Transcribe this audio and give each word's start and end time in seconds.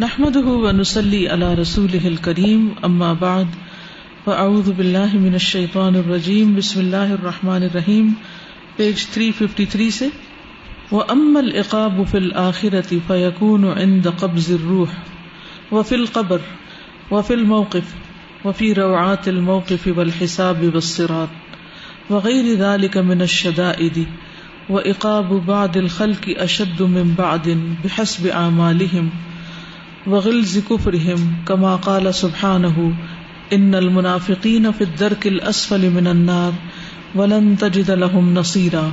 نحمده 0.00 0.46
ونسلي 0.46 1.28
على 1.28 1.54
رسوله 1.54 2.08
الكريم، 2.08 2.74
أما 2.84 3.12
بعد، 3.12 3.46
فأعوذ 4.26 4.72
بالله 4.72 5.16
من 5.18 5.34
الشيطان 5.34 5.96
الرجيم، 5.96 6.56
بسم 6.56 6.80
الله 6.80 7.14
الرحمن 7.14 7.62
الرحيم 7.62 8.12
پیج 8.78 8.94
353 8.94 9.90
سے، 9.90 10.06
وأما 10.92 11.40
العقاب 11.40 12.06
في 12.06 12.18
الآخرة 12.18 13.00
فيكون 13.08 13.64
عند 13.64 14.08
قبض 14.08 14.50
الروح، 14.50 14.90
وفي 15.72 15.94
القبر، 15.94 16.40
وفي 17.10 17.34
الموقف، 17.34 17.94
وفي 18.44 18.72
روعات 18.72 19.28
الموقف 19.28 19.86
والحساب 19.86 20.74
والصراط، 20.74 21.28
وغير 22.10 22.54
ذلك 22.58 22.96
من 22.96 23.22
الشدائد، 23.22 24.06
وإقاب 24.68 25.46
بعد 25.46 25.76
الخلق 25.76 26.34
أشد 26.36 26.82
من 26.82 27.14
بعد 27.18 27.74
بحسب 27.84 28.26
أعمالهم. 28.26 29.10
وغلز 30.08 30.58
كفرهم 30.58 31.24
كما 31.48 31.76
قال 31.76 32.14
سبحانه 32.14 32.92
ان 33.52 33.74
المنافقين 33.74 34.72
في 34.72 34.84
الدرك 34.84 35.26
الاسفل 35.26 35.90
من 35.90 36.06
النار 36.06 36.52
ولن 37.14 37.58
تجد 37.58 37.90
لهم 37.90 38.34
نصيرا 38.34 38.92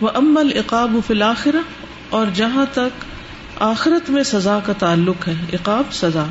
واما 0.00 0.40
العقاب 0.40 0.98
في 1.06 1.12
الاخره 1.12 1.62
اور 2.10 2.26
جہاں 2.34 2.64
تک 2.72 3.04
آخرت 3.60 4.10
میں 4.10 4.22
سزا 4.22 4.58
کا 4.66 4.72
تعلق 4.72 5.28
ہے، 5.28 5.34
عقاب 5.52 5.92
سزا 5.92 6.24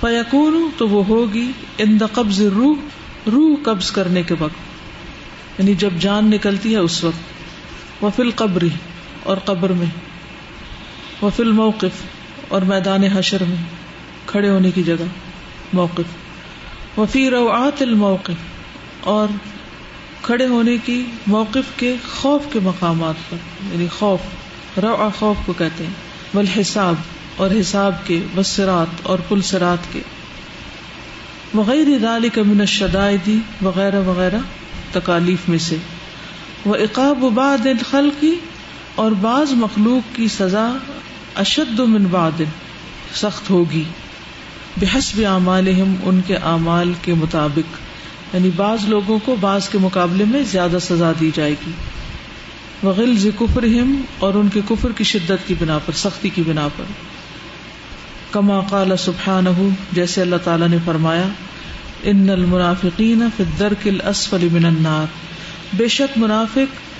فیکون 0.00 0.70
تو 0.76 0.88
وہ 0.88 1.06
ہوگی 1.06 1.50
ان 1.78 1.98
قبض 2.12 2.40
روح 2.40 3.28
روح 3.32 3.56
قبض 3.62 3.90
کرنے 3.90 4.22
کے 4.22 4.34
وقت 4.38 5.60
یعنی 5.60 5.74
جب 5.74 5.90
جان 5.98 6.30
نکلتی 6.30 6.72
ہے 6.72 6.78
اس 6.78 7.04
وقت 7.04 8.04
وفل 8.04 8.30
قبری 8.34 8.68
اور 9.22 9.36
قبر 9.36 9.72
میں 9.72 9.86
وفل 11.22 11.52
موقف 11.52 12.02
اور 12.52 12.62
میدان 12.62 13.02
حشر 13.04 13.42
میں 13.48 13.56
کھڑے 14.26 14.48
ہونے 14.48 14.70
کی 14.70 14.82
جگہ، 14.82 15.04
موقف۔ 15.72 16.98
وفی 16.98 17.30
روعات 17.30 17.82
الموقف، 17.82 18.40
اور 19.00 19.28
کھڑے 20.22 20.46
ہونے 20.46 20.76
کی 20.84 21.04
موقف 21.26 21.72
کے 21.76 21.96
خوف 22.12 22.42
کے 22.52 22.60
مقامات 22.60 23.14
پر 23.30 23.36
یعنی 23.72 23.86
خوف 23.88 24.20
رو 24.78 25.08
خوف 25.18 25.36
کو 25.46 25.52
کہتے 25.52 25.86
ہیں۔ 25.86 25.92
بل 26.34 26.44
حساب 26.60 26.94
اور 27.36 27.50
حساب 27.60 28.06
کے 28.06 28.20
بسرات 28.34 29.00
اور 29.02 29.18
پلسرات 29.28 29.92
کے۔ 29.92 30.00
وغیر 31.54 31.86
ادال 31.86 32.28
کا 32.28 32.42
من 32.42 32.66
شدائدی 32.66 33.38
وغیرہ 33.62 34.00
وغیرہ، 34.00 34.38
تکالیف 34.92 35.48
میں 35.48 35.58
سے۔ 35.58 35.76
وہ 36.64 36.74
اقاب 36.74 37.24
وباد 37.24 37.66
خل 37.90 38.10
کی 38.20 38.34
اور 38.94 39.10
بعض 39.10 39.52
مخلوق 39.52 40.16
کی 40.16 40.28
سزا 40.28 40.72
اشد 41.34 41.80
من 41.80 42.04
بعد 42.04 42.42
سخت 43.14 43.50
ہوگی۔ 43.50 43.84
بحسب 44.76 45.20
اعمالہم، 45.26 45.94
ان 46.02 46.20
کے 46.26 46.36
اعمال 46.36 46.92
کے 47.02 47.14
مطابق۔ 47.14 47.76
یعنی 48.34 48.50
بعض 48.56 48.84
لوگوں 48.88 49.18
کو 49.24 49.36
بعض 49.40 49.68
کے 49.68 49.78
مقابلے 49.78 50.24
میں 50.24 50.42
زیادہ 50.42 50.76
سزا 50.80 51.12
دی 51.20 51.30
جائے 51.34 51.50
گی۔ 51.50 51.70
وغل 52.82 53.30
کفر 53.38 53.64
اور 54.18 54.34
ان 54.34 54.48
کے 54.48 54.60
کفر 54.68 54.92
کی 54.92 55.04
شدت 55.04 55.48
کی 55.48 55.54
بنا 55.58 55.78
پر، 55.78 55.92
سختی 55.92 56.28
کی 56.28 56.42
بنا 56.46 56.68
پر۔ 56.76 56.84
کما 58.30 58.60
قال 58.60 58.92
سبحان 58.98 59.74
جیسے 59.92 60.20
اللہ 60.20 60.36
تعالیٰ 60.44 60.68
نے 60.68 60.76
فرمایا، 60.84 61.28
ان 62.02 62.30
المنافقین 62.30 63.28
فی 63.36 63.42
الدرک 63.42 63.88
الاسفل 63.88 64.48
من 64.52 64.64
النار۔ 64.64 65.06
بے 65.72 65.88
شک 65.88 66.18
منافق 66.18 66.91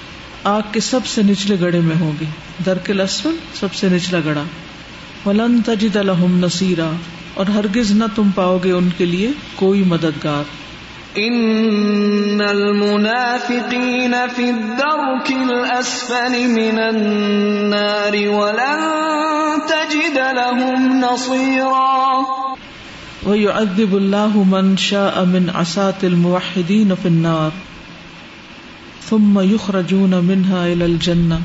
آگ 0.44 0.62
کے 0.72 0.80
سب 0.80 1.06
سے 1.06 1.22
نچلے 1.22 1.56
گڑے 1.60 1.80
میں 1.80 1.96
ہوں 2.00 2.12
گے 2.20 2.24
درکل 2.66 3.00
اسفل 3.00 3.36
سب 3.54 3.74
سے 3.74 3.88
نچلا 3.88 4.18
گڑا 4.24 4.42
ولن 5.26 5.62
تجد 5.62 5.96
لهم 5.96 6.38
نصیرا۔ 6.38 6.90
اور 7.34 7.46
ہرگز 7.46 7.90
نہ 7.90 8.04
تم 8.14 8.30
پاؤ 8.34 8.58
گے 8.64 8.72
ان 8.72 8.88
کے 8.96 9.06
لیے 9.06 9.30
کوئی 9.54 9.82
مددگار۔ 9.82 10.42
ان 11.14 12.40
المنافقین 12.48 14.14
فی 14.36 14.48
الدرک 14.48 15.32
الاسفل 15.50 16.46
من 16.46 16.78
النار 16.78 18.14
ولن 18.26 18.90
تجد 19.68 20.16
لهم 20.16 20.98
نصیرا۔ 20.98 22.18
ويعذب 23.26 23.94
الله 23.94 24.42
من 24.46 24.76
شاء 24.76 25.24
من 25.24 25.50
عصاة 25.54 25.98
الموحدين 26.02 26.92
في 27.02 27.08
النار۔ 27.08 27.50
ثم 29.12 29.40
يخرجون 29.40 30.10
منها 30.10 30.64
الى 30.64 30.84
الجنه 30.84 31.36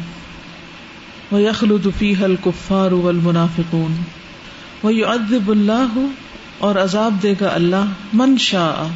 ويخلد 1.32 1.88
فيها 2.00 2.26
الكفار 2.26 2.94
والمنافقون 2.94 3.96
ويعذب 4.84 5.50
الله 5.50 6.08
اور 6.58 6.76
عذاب 6.76 7.16
دے 7.24 7.34
گا 7.42 7.48
اللہ 7.48 7.86
من 8.14 8.38
شاء، 8.38 8.88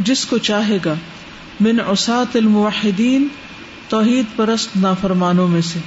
جس 0.00 0.24
کو 0.24 0.38
چاہے 0.38 0.78
گا، 0.84 0.94
من 1.60 1.80
عصات 1.86 2.36
الموحدین، 2.36 3.28
توحید 3.88 4.36
پرست 4.36 4.76
نافرمانوں 4.76 5.48
میں 5.48 5.60
سے 5.60 5.78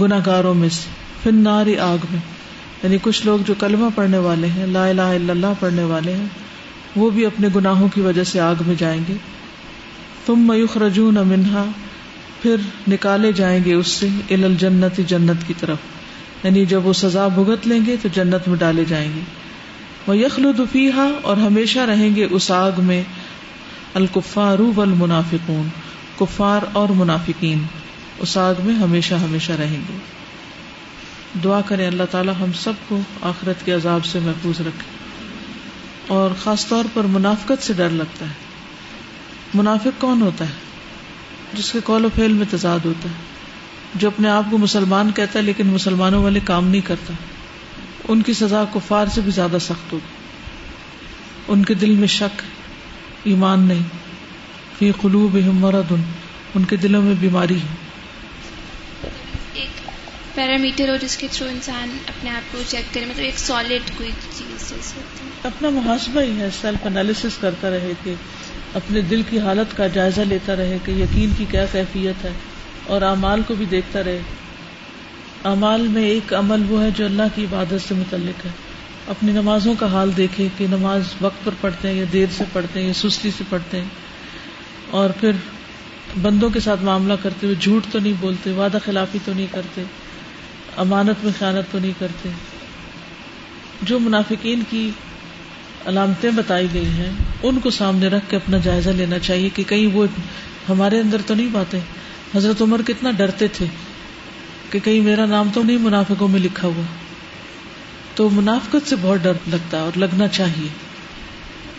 گناگاروں 0.00 0.54
میں 0.54 0.68
سے 0.68 0.88
فن 1.22 1.36
ناری 1.36 1.78
آگ 1.78 2.06
میں۔ 2.10 2.20
یعنی 2.82 2.96
کچھ 3.02 3.26
لوگ 3.26 3.38
جو 3.46 3.54
کلمہ 3.58 3.86
پڑھنے 3.94 4.18
والے 4.18 4.46
ہیں، 4.46 4.66
لا 4.66 4.86
الہ 4.86 5.02
الا 5.02 5.32
اللہ 5.32 5.52
پڑھنے 5.60 5.84
والے 5.84 6.12
ہیں، 6.12 6.26
وہ 6.96 7.10
بھی 7.10 7.26
اپنے 7.26 7.48
گناہوں 7.56 7.88
کی 7.94 8.00
وجہ 8.00 8.24
سے 8.24 8.40
آگ 8.40 8.54
میں 8.66 8.74
جائیں 8.78 9.00
گے۔ 9.08 9.14
تم 10.28 10.40
میوخ 10.40 10.76
رجون 10.76 11.14
منہا، 11.14 11.64
پھر 12.42 12.56
نکالے 12.88 13.32
جائیں 13.32 13.64
گے 13.64 13.74
اس 13.74 13.88
سے 13.88 14.08
ال 14.30 14.54
جنت 14.58 15.00
جنت 15.06 15.46
کی 15.46 15.54
طرف۔ 15.60 15.78
یعنی 16.44 16.66
جب 16.66 16.86
وہ 16.86 16.92
سزا 16.92 17.28
بھگت 17.28 17.66
لیں 17.66 17.80
گے 17.86 17.96
تو 18.02 18.08
جنت 18.14 18.48
میں 18.48 18.56
ڈالے 18.56 18.84
جائیں 18.84 19.12
گے۔ 19.16 19.20
وہ 20.06 20.16
یخلفیحا 20.16 21.08
اور 21.22 21.36
ہمیشہ 21.36 21.78
رہیں 21.78 22.16
گے 22.16 22.26
اس 22.30 22.50
آگ 22.50 22.72
میں۔ 22.78 23.02
الکفار 23.94 24.58
والمنافقون، 24.76 25.68
کفار 26.18 26.60
اور 26.72 26.88
منافقین، 26.88 27.58
اس 28.18 28.36
آگ 28.36 28.54
میں 28.64 28.74
ہمیشہ 28.74 29.14
ہمیشہ 29.14 29.52
رہیں 29.52 29.80
گے۔ 29.88 29.98
دعا 31.44 31.60
کریں 31.60 31.86
اللہ 31.86 32.02
تعالیٰ 32.10 32.34
ہم 32.40 32.52
سب 32.52 32.72
کو 32.88 33.00
آخرت 33.22 33.66
کے 33.66 33.72
عذاب 33.72 34.04
سے 34.04 34.18
محفوظ 34.18 34.60
رکھے۔ 34.60 34.98
اور 36.06 36.30
خاص 36.42 36.66
طور 36.66 36.84
پر 36.94 37.02
منافقت 37.02 37.62
سے 37.62 37.72
ڈر 37.72 37.90
لگتا 37.90 38.26
ہے۔ 38.26 38.47
منافق 39.54 40.00
کون 40.00 40.22
ہوتا 40.22 40.44
ہے؟ 40.44 40.52
جس 41.52 41.72
کے 41.72 41.78
قول 41.84 42.04
و 42.04 42.08
فیل 42.14 42.32
میں 42.32 42.46
تضاد 42.50 42.78
ہوتا 42.84 43.08
ہے۔ 43.08 43.14
جو 43.94 44.08
اپنے 44.08 44.28
آپ 44.28 44.42
کو 44.50 44.58
مسلمان 44.58 45.12
کہتا 45.12 45.38
ہے 45.38 45.44
لیکن 45.44 45.66
مسلمانوں 45.66 46.24
والے 46.24 46.40
کام 46.44 46.68
نہیں 46.68 46.80
کرتا۔ 46.80 47.14
ان 48.08 48.22
کی 48.22 48.32
سزا 48.32 48.64
کفار 48.74 49.06
سے 49.06 49.20
بھی 49.20 49.30
زیادہ 49.30 49.56
سخت 49.60 49.92
ہوگی۔ 49.92 50.14
ان 51.48 51.64
کے 51.64 51.74
دل 51.74 51.90
میں 51.90 52.08
شک 52.08 52.42
ایمان 53.24 53.60
نہیں۔ 53.60 53.82
فی 54.78 54.92
قلوب 55.00 55.36
مرد 55.36 55.92
ان 56.54 56.64
کے 56.64 56.76
دلوں 56.76 57.02
میں 57.02 57.14
بیماری 57.20 57.58
ہے۔ 57.58 57.88
پیرامیٹر 60.34 60.88
ہو 60.88 60.96
جس 60.96 61.16
کے 61.16 61.26
تھرو 61.30 61.48
انسان 61.48 61.98
اپنے 62.06 62.30
آپ 62.30 62.52
کو 62.52 62.58
چیک 62.68 62.94
کرے 62.94 63.04
مطلب 63.04 63.24
ایک 63.24 63.38
سالڈ 63.38 63.90
کوئی 63.96 64.10
چیز 64.38 64.72
اپنا 65.44 65.70
محاسبہ 65.70 66.20
ہی 66.20 66.40
ہے 66.40 66.48
سیلف 66.60 66.86
انالیس 66.86 67.26
کرتا 67.40 67.70
رہے 67.70 67.92
کہ 68.04 68.14
اپنے 68.74 69.00
دل 69.00 69.22
کی 69.30 69.38
حالت 69.38 69.76
کا 69.76 69.86
جائزہ 69.86 70.20
لیتا 70.20 70.56
رہے 70.56 70.78
کہ 70.84 70.90
یقین 70.90 71.30
کی 71.38 71.44
کیا 71.50 71.66
کیفیت 71.72 72.24
ہے 72.24 72.30
اور 72.86 73.02
اعمال 73.02 73.42
کو 73.42 73.54
بھی 73.54 73.64
دیکھتا 73.64 74.04
رہے۔ 74.04 74.18
اعمال 75.44 75.80
میں 75.80 76.02
ایک 76.02 76.34
عمل 76.34 76.62
وہ 76.68 76.82
ہے 76.82 76.88
جو 76.96 77.04
اللہ 77.04 77.22
کی 77.34 77.44
عبادت 77.44 77.88
سے 77.88 77.94
متعلق 77.94 78.46
ہے۔ 78.46 78.50
اپنی 79.06 79.32
نمازوں 79.32 79.74
کا 79.78 79.86
حال 79.86 80.16
دیکھے 80.16 80.48
کہ 80.58 80.66
نماز 80.66 81.02
وقت 81.20 81.44
پر 81.44 81.52
پڑھتے 81.60 81.88
ہیں 81.88 81.94
یا 81.94 82.04
دیر 82.12 82.26
سے 82.36 82.44
پڑھتے 82.52 82.80
ہیں 82.80 82.86
یا 82.86 82.92
سستی 82.94 83.30
سے 83.38 83.44
پڑھتے 83.48 83.76
ہیں۔ 83.76 83.88
اور 84.90 85.10
پھر 85.10 85.30
بندوں 86.22 86.50
کے 86.50 86.60
ساتھ 86.60 86.84
معاملہ 86.84 87.12
کرتے 87.22 87.46
ہوئے 87.46 87.54
جھوٹ 87.60 87.84
تو 87.92 87.98
نہیں 87.98 88.12
بولتے، 88.20 88.50
وعدہ 88.50 88.78
خلافی 88.84 89.18
تو 89.24 89.32
نہیں 89.34 89.46
کرتے، 89.50 89.82
امانت 90.76 91.24
میں 91.24 91.32
خیانت 91.38 91.72
تو 91.72 91.78
نہیں 91.78 91.92
کرتے۔ 91.98 92.28
جو 93.82 93.98
منافقین 93.98 94.62
کی 94.70 94.90
علامتیں 95.86 96.30
بتائی 96.30 96.66
گئی 96.74 96.86
ہیں، 96.86 97.10
ان 97.42 97.60
کو 97.60 97.70
سامنے 97.70 98.06
رکھ 98.08 98.24
کے 98.30 98.36
اپنا 98.36 98.58
جائزہ 98.58 98.90
لینا 98.90 99.18
چاہیے 99.18 99.48
کہ 99.54 99.62
کہیں 99.62 99.86
وہ 99.86 100.06
ہمارے 100.68 101.00
اندر 101.00 101.16
تو 101.26 101.34
نہیں 101.34 101.48
باتیں۔ 101.52 101.80
حضرت 102.34 102.62
عمر 102.62 102.80
کتنا 102.86 103.10
ڈرتے 103.10 103.48
تھے 103.48 103.66
کہ 104.70 104.78
کہیں 104.78 105.00
میرا 105.00 105.26
نام 105.26 105.50
تو 105.54 105.62
نہیں 105.62 105.76
منافقوں 105.76 106.28
میں 106.28 106.40
لکھا 106.40 106.68
ہوا۔ 106.68 106.82
تو 108.14 108.30
منافقت 108.30 108.88
سے 108.88 108.96
بہت 109.02 109.18
ڈر 109.22 109.32
لگتا 109.46 109.76
ہے 109.76 109.82
اور 109.82 109.98
لگنا 109.98 110.28
چاہیے۔ 110.28 110.68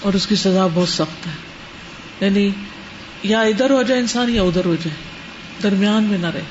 اور 0.02 0.14
اس 0.14 0.28
کی 0.28 0.36
سزا 0.36 0.68
بہت 0.74 0.90
سخت 0.90 1.28
ہے۔ 1.28 1.32
یعنی 2.26 2.50
یا 3.24 3.42
ادھر 3.42 3.70
ہو 3.70 3.82
جائے 3.82 4.02
انسان 4.02 4.36
یا 4.36 4.42
ادھر 4.42 4.66
ہو 4.66 4.76
جائے۔ 4.76 4.96
درمیان 5.64 6.04
میں 6.04 6.18
نہ 6.18 6.28
رہے۔ 6.28 6.42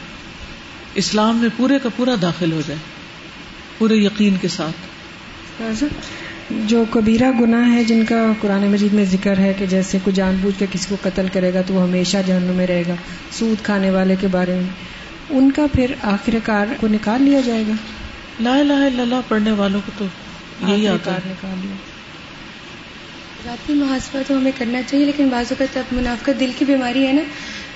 اسلام 0.94 1.36
میں 1.36 1.48
پورے 1.56 1.78
کا 1.82 1.88
پورا 1.96 2.14
داخل 2.22 2.52
ہو 2.52 2.62
جائے۔ 2.66 2.78
پورے 3.78 3.94
یقین 3.94 4.36
کے 4.40 4.48
ساتھ۔ 4.48 4.76
جو 6.50 6.84
کبیرہ 6.90 7.30
گناہ 7.40 7.72
ہے 7.72 7.84
جن 7.84 8.04
کا 8.04 8.32
قرآن 8.40 8.66
مجید 8.66 8.92
میں 8.92 9.04
ذکر 9.04 9.38
ہے 9.38 9.52
کہ 9.58 9.66
جیسے 9.66 9.98
کوئی 10.04 10.14
جان 10.14 10.36
بوجھ 10.40 10.58
کے 10.58 10.66
کسی 10.72 10.86
کو 10.88 10.96
قتل 11.02 11.26
کرے 11.32 11.54
گا 11.54 11.62
تو 11.66 11.74
وہ 11.74 11.82
ہمیشہ 11.82 12.16
جہنم 12.26 12.56
میں 12.56 12.66
رہے 12.66 12.82
گا 12.88 12.94
سود 13.32 13.64
کھانے 13.64 13.90
والے 13.90 14.16
کے 14.20 14.26
بارے 14.26 14.54
میں۔ 14.54 14.70
ان 15.30 15.50
کا 15.50 15.66
پھر 15.72 15.92
آخر 16.02 16.34
کار 16.44 16.66
کو 16.80 16.88
نکال 16.88 17.22
لیا 17.22 17.40
جائے 17.44 17.64
گا۔ 17.68 17.72
لا 18.40 18.58
الہ 18.58 18.72
الا 18.72 19.02
اللہ 19.02 19.20
پڑھنے 19.28 19.52
والوں 19.52 19.80
کو 19.86 19.92
تو 19.98 20.04
یہی 20.62 20.72
آخری 20.72 20.86
آتا 20.88 21.10
کار 21.10 21.26
ہے 21.26 21.30
نکال 21.30 21.58
لیا۔ 21.62 21.76
ذاتی 23.44 23.74
محاسبہ 23.74 24.22
تو 24.26 24.36
ہمیں 24.36 24.52
کرنا 24.58 24.82
چاہیے 24.86 25.04
لیکن 25.04 25.28
بعض 25.28 25.46
اوقات 25.50 25.76
اب 25.76 25.84
منافقت 25.92 26.40
دل 26.40 26.50
کی 26.58 26.64
بیماری 26.64 27.06
ہے 27.06 27.12
نا۔ 27.12 27.22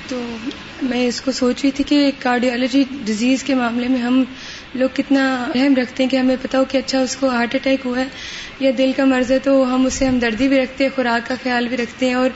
تو 0.08 0.36
میں 0.82 1.06
اس 1.06 1.20
کو 1.20 1.32
سوچ 1.32 1.62
رہی 1.62 1.70
تھی 1.70 1.84
کہ 1.84 2.10
کارڈیالوجی 2.18 2.84
ڈیزیز 3.04 3.42
کے 3.42 3.54
معاملے 3.54 3.88
میں 3.88 3.98
ہم 3.98 4.24
لوگ 4.74 4.88
کتنا 4.94 5.48
اہم 5.54 5.74
رکھتے 5.76 6.02
ہیں 6.02 6.10
کہ 6.10 6.16
ہمیں 6.16 6.36
پتا 6.42 6.58
ہو 6.58 6.64
کہ 6.64 6.78
اچھا 6.78 7.00
اس 7.00 7.16
کو 7.16 7.28
ہارٹ 7.28 7.54
اٹیک 7.54 7.80
ہوا 7.84 8.00
ہے 8.00 8.04
یا 8.60 8.70
دل 8.78 8.92
کا 8.96 9.04
مرض 9.04 9.32
ہے 9.32 9.38
تو 9.38 9.74
ہم 9.74 9.86
اسے 9.86 10.06
ہمدردی 10.06 10.48
بھی 10.48 10.58
رکھتے 10.58 10.84
ہیں، 10.84 10.96
خوراک 10.96 11.28
کا 11.28 11.34
خیال 11.42 11.68
بھی 11.68 11.76
رکھتے 11.76 12.06
ہیں 12.06 12.14
اور 12.14 12.30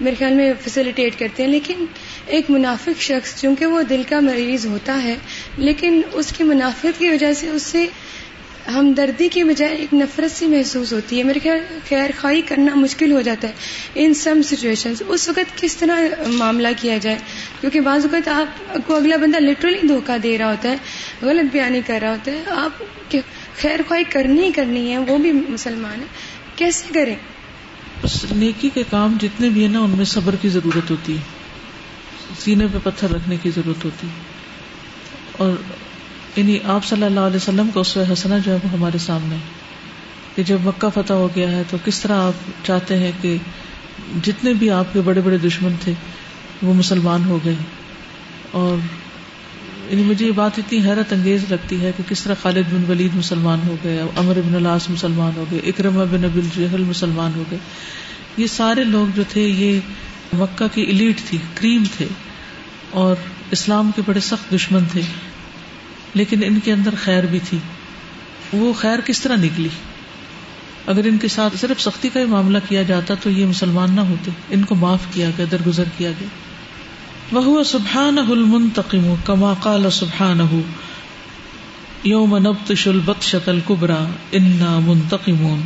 میرے 0.00 0.16
خیال 0.18 0.34
میں 0.34 0.52
فیسیلیٹیٹ 0.64 1.18
کرتے 1.18 1.42
ہیں۔ 1.42 1.50
لیکن 1.50 1.84
ایک 2.26 2.50
منافق 2.50 3.00
شخص، 3.00 3.40
چونکہ 3.40 3.66
وہ 3.66 3.82
دل 3.82 4.02
کا 4.08 4.20
مریض 4.20 4.66
ہوتا 4.66 5.02
ہے، 5.02 5.16
لیکن 5.56 6.00
اس 6.12 6.32
کی 6.36 6.44
منافقت 6.44 6.98
کی 6.98 7.08
وجہ 7.08 7.32
سے 7.32 7.48
اس 7.48 7.62
سے 7.62 7.86
ہمدردی 8.74 9.28
کی 9.28 9.44
بجائے 9.44 9.76
ایک 9.76 9.94
نفرت 9.94 10.38
سی 10.38 10.46
محسوس 10.46 10.92
ہوتی 10.92 11.18
ہے۔ 11.18 11.22
میرے 11.22 11.38
خیال، 11.42 11.58
خیر 11.88 12.10
خواہی 12.20 12.40
کرنا 12.40 12.74
مشکل 12.74 13.12
ہو 13.12 13.20
جاتا 13.20 13.48
ہے۔ 13.48 13.52
ان 13.94 14.14
سم 14.14 14.42
سچویشن 14.42 14.92
اس 15.08 15.28
وقت 15.28 15.58
کس 15.60 15.76
طرح 15.76 16.00
معاملہ 16.26 16.68
کیا 16.80 16.98
جائے؟ 16.98 17.16
کیونکہ 17.60 17.80
بعض 17.80 18.04
اوقات 18.04 18.28
آپ 18.28 18.76
کو 18.86 18.94
اگلا 18.94 19.16
بندہ 19.16 19.38
لٹرلی 19.38 19.88
دھوکہ 19.88 20.18
دے 20.18 20.38
رہا 20.38 20.50
ہوتا 20.50 20.68
ہے۔ 20.68 20.76
غلط 21.22 21.52
بیانی 21.52 21.80
کر 21.86 21.98
رہا 22.02 22.10
ہوتا 22.10 22.30
ہے، 22.30 22.44
آپ 22.46 22.82
خیر 23.60 23.80
خواہی 23.88 24.04
کرنی 24.04 24.42
ہی 24.42 24.52
کرنی 24.52 24.92
ہے، 24.92 24.98
وہ 24.98 25.18
بھی 25.18 25.32
مسلمان 25.32 26.00
ہے 26.00 26.06
کیسے 26.56 26.94
کریں؟ 26.94 27.16
بس 28.02 28.24
نیکی 28.32 28.70
کے 28.74 28.82
کام 28.90 29.16
جتنے 29.22 29.48
بھی 29.48 29.64
ہیں 29.64 29.72
نا، 29.72 29.80
ان 29.80 29.90
میں 29.90 30.04
صبر 30.04 30.34
کی 30.40 30.48
ضرورت 30.48 30.90
ہوتی 30.90 31.16
ہے۔ 31.16 31.22
سینے 32.38 32.66
پہ 32.72 32.78
پتھر 32.82 33.10
رکھنے 33.10 33.36
کی 33.42 33.50
ضرورت 33.50 33.84
ہوتی 33.84 34.06
ہے۔ 34.06 34.12
اور 35.32 35.52
یعنی 36.36 36.58
آپ 36.64 36.84
صلی 36.84 37.02
اللہ 37.02 37.20
علیہ 37.20 37.36
وسلم 37.36 37.68
کا 37.74 37.80
اس 37.80 37.98
حسنہ 38.12 38.34
جو 38.44 38.52
ہے 38.52 38.58
وہ 38.64 38.70
ہمارے 38.72 38.98
سامنے 38.98 39.36
کہ 40.36 40.42
جب 40.42 40.58
مکہ 40.64 41.02
فتح 41.02 41.12
ہو 41.12 41.28
گیا 41.36 41.50
ہے 41.50 41.62
تو 41.70 41.76
کس 41.84 42.00
طرح 42.00 42.20
آپ 42.20 42.66
چاہتے 42.66 42.98
ہیں 42.98 43.12
کہ 43.20 43.36
جتنے 44.22 44.52
بھی 44.52 44.70
آپ 44.70 44.92
کے 44.92 45.00
بڑے 45.00 45.20
بڑے 45.20 45.38
دشمن 45.38 45.72
تھے، 45.80 45.92
وہ 46.62 46.74
مسلمان 46.74 47.24
ہو 47.24 47.38
گئے۔ 47.44 47.54
اور 48.50 48.76
یعنی 49.92 50.04
مجھے 50.04 50.26
یہ 50.26 50.32
بات 50.32 50.58
اتنی 50.58 50.78
حیرت 50.78 51.12
انگیز 51.12 51.44
لگتی 51.50 51.80
ہے 51.80 51.92
کہ 51.96 52.02
کس 52.08 52.22
طرح 52.22 52.34
خالد 52.42 52.74
بن 52.74 52.90
ولید 52.90 53.14
مسلمان 53.14 53.60
ہو 53.66 53.76
گئے 53.84 54.02
امر 54.16 54.36
ابن 54.36 54.54
العاص 54.54 54.90
مسلمان 54.90 55.32
ہو 55.36 55.44
گئے 55.50 55.58
اکرم 55.58 55.94
بن 55.94 56.24
ابل 56.24 56.40
جہل 56.56 56.82
مسلمان 56.82 57.32
ہو 57.36 57.44
گئے۔ 57.50 57.58
یہ 58.36 58.46
سارے 58.46 58.84
لوگ 58.84 59.06
جو 59.14 59.22
تھے، 59.28 59.40
یہ 59.40 59.80
مکہ 60.32 60.74
کی 60.74 60.82
ایلیٹ 60.82 61.20
تھی، 61.28 61.38
کریم 61.54 61.82
تھے 61.96 62.06
اور 62.90 63.16
اسلام 63.50 63.90
کے 63.96 64.02
بڑے 64.06 64.20
سخت 64.20 64.54
دشمن 64.54 64.84
تھے۔ 64.92 65.00
لیکن 66.14 66.44
ان 66.44 66.60
کے 66.64 66.72
اندر 66.72 66.94
خیر 67.02 67.24
بھی 67.24 67.38
تھی۔ 67.48 67.58
وہ 68.52 68.72
خیر 68.72 68.98
کس 69.00 69.20
طرح 69.20 69.36
نکلی؟ 69.36 69.68
اگر 70.86 71.04
ان 71.04 71.18
کے 71.18 71.28
ساتھ 71.28 71.56
صرف 71.56 71.80
سختی 71.80 72.08
کا 72.08 72.20
ہی 72.20 72.24
معاملہ 72.24 72.58
کیا 72.68 72.82
جاتا 72.82 73.14
تو 73.14 73.30
یہ 73.30 73.46
مسلمان 73.46 73.92
نہ 73.92 74.00
ہوتے۔ 74.00 74.30
ان 74.50 74.64
کو 74.64 74.74
معاف 74.74 75.00
کیا 75.12 75.30
گیا، 75.38 75.46
درگزر 75.50 75.84
کیا 75.98 76.10
گیا۔ 76.20 76.51
وہ 77.32 77.64
سبحان 77.64 78.18
المنتقم 78.18 79.14
کما 79.24 79.54
قال 79.62 79.90
سبحان 79.90 80.60
یوم 82.04 82.38
نبتش 82.38 82.88
البطشۃ 82.88 83.48
الکبرا 83.48 84.04
انا 84.32 84.78
منتقمون 84.78 85.62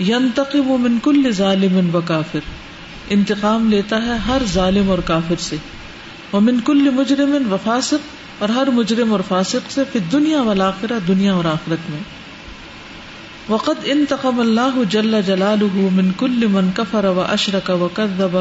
ینتقم 0.00 0.82
من 0.82 0.98
کل 1.02 1.32
ظالم 1.32 1.94
و 1.94 2.00
کافر۔ 2.04 2.40
انتقام 3.10 3.70
لیتا 3.70 4.02
ہے 4.02 4.16
ہر 4.16 4.42
ظالم 4.52 4.90
اور 4.90 4.98
کافر 4.98 5.34
سے۔ 5.38 5.56
ومن 6.32 6.60
کل 6.64 6.90
مجرم 6.90 7.52
و 7.52 7.56
فاسق 7.64 8.21
اور 8.42 8.50
ہر 8.50 8.68
مجرم 8.70 9.12
اور 9.12 9.20
فاسق 9.28 9.70
سے 9.70 9.82
پھر 9.92 10.00
دنیا 10.12 10.42
والآخرہ، 10.42 10.92
دنیا 11.08 11.34
اور 11.34 11.44
آخرت 11.44 11.90
میں۔ 11.90 12.00
وقد 13.48 13.74
انتقم 13.84 14.40
اللہ 14.40 14.82
جل 14.90 15.20
جلالہ 15.26 15.78
من 15.92 16.10
کل 16.16 16.46
من 16.46 16.70
کفر 16.74 17.04
و 17.04 17.24
اشرک 17.28 17.70
و 17.70 17.88
کذب 17.94 18.36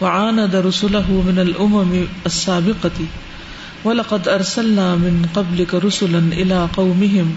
وعاند 0.00 0.54
رسله 0.54 1.10
من 1.10 1.38
الامم 1.38 2.04
السابقة 2.24 3.02
ولقد 3.84 4.28
ارسلنا 4.28 4.94
من 4.94 5.26
قبلك 5.32 5.74
رسلا 5.74 6.18
الى 6.32 6.64
قومهم 6.74 7.34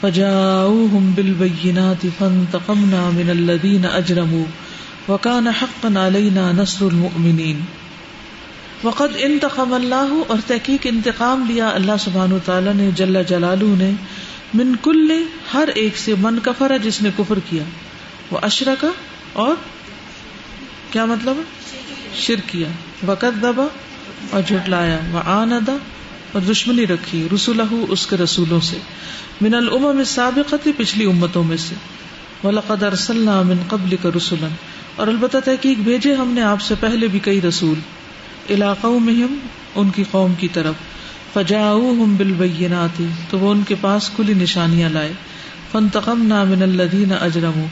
فجاؤوهم 0.00 1.10
بالبينات 1.14 2.06
فانتقمنا 2.18 3.10
من 3.12 3.30
الذين 3.30 3.86
اجرموا 3.86 4.44
وكان 5.08 5.48
حقا 5.62 5.98
علينا 5.98 6.52
نصر 6.52 6.84
المؤمنين۔ 6.92 7.81
وقد 8.84 9.16
انتقم 9.18 9.72
اللہ 9.72 10.12
اور 10.28 10.38
تحقیق 10.46 10.80
انتقام 10.84 11.44
لیا۔ 11.48 11.68
اللہ 11.68 11.92
سبحان 12.00 12.38
تعالیٰ 12.44 12.74
نے، 12.74 12.90
جل 12.94 13.22
جلالہ 13.28 13.64
نے 13.64 13.90
من 14.54 14.76
کل 14.82 15.24
ہر 15.54 15.68
ایک 15.74 15.98
سے 15.98 16.14
من 16.18 16.38
کفرا 16.38 16.76
جس 16.76 17.02
نے 17.02 17.10
کفر 17.16 17.38
کیا۔ 17.50 17.62
وہ 18.30 18.38
اشرا 18.42 18.74
کا 18.80 18.88
اور 19.32 19.54
کیا 20.90 21.04
مطلب 21.04 21.36
شر 22.14 22.34
کیا۔ 22.46 22.68
وقت 23.06 23.42
دبا 23.42 23.66
اور 24.30 24.42
جھٹلایا۔ 24.46 24.98
وہ 25.12 25.20
آن 25.24 25.52
ادا 25.52 25.76
اور 26.32 26.40
دشمنی 26.40 26.86
رکھی۔ 26.86 27.28
رسول 27.34 27.60
اس 27.88 28.06
کے 28.06 28.16
رسولوں 28.16 28.60
سے۔ 28.60 28.76
من 29.40 29.54
العم 29.54 30.04
سابقتی 30.04 30.72
پچھلی 30.76 31.04
امتوں 31.04 31.44
میں 31.44 31.56
سے۔ 31.56 31.74
ولقد 32.44 32.82
ارسلنا 32.82 33.42
من 33.42 33.56
قبل 33.68 33.96
کا 34.02 34.08
رسولن 34.16 34.54
اور 34.96 35.06
البتہ 35.06 35.36
تحقیق 35.44 35.78
بھیجے 35.78 36.14
ہم 36.14 36.28
نے 36.28 36.42
آپ 36.42 36.62
سے 36.62 36.74
پہلے 36.80 37.06
بھی 37.06 37.18
کئی 37.18 37.40
رسول۔ 37.40 37.78
علاقوں 38.50 39.00
میں 39.00 39.14
ہم 39.14 39.38
ان 39.74 39.90
کی 39.90 40.04
قوم 40.10 40.34
کی 40.38 40.48
طرف۔ 40.48 40.74
فجاؤ 41.34 41.80
ہم 41.80 42.14
بالبینات، 42.16 43.02
تو 43.30 43.38
وہ 43.38 43.50
ان 43.50 43.62
کے 43.68 43.74
پاس 43.80 44.10
کھلی 44.16 44.34
نشانیاں 44.34 44.88
لائے۔ 44.88 45.12
فنتقم 45.72 46.26
نا 46.26 46.44
من 46.44 46.62
الدین 46.62 47.12
اجرم 47.20 47.64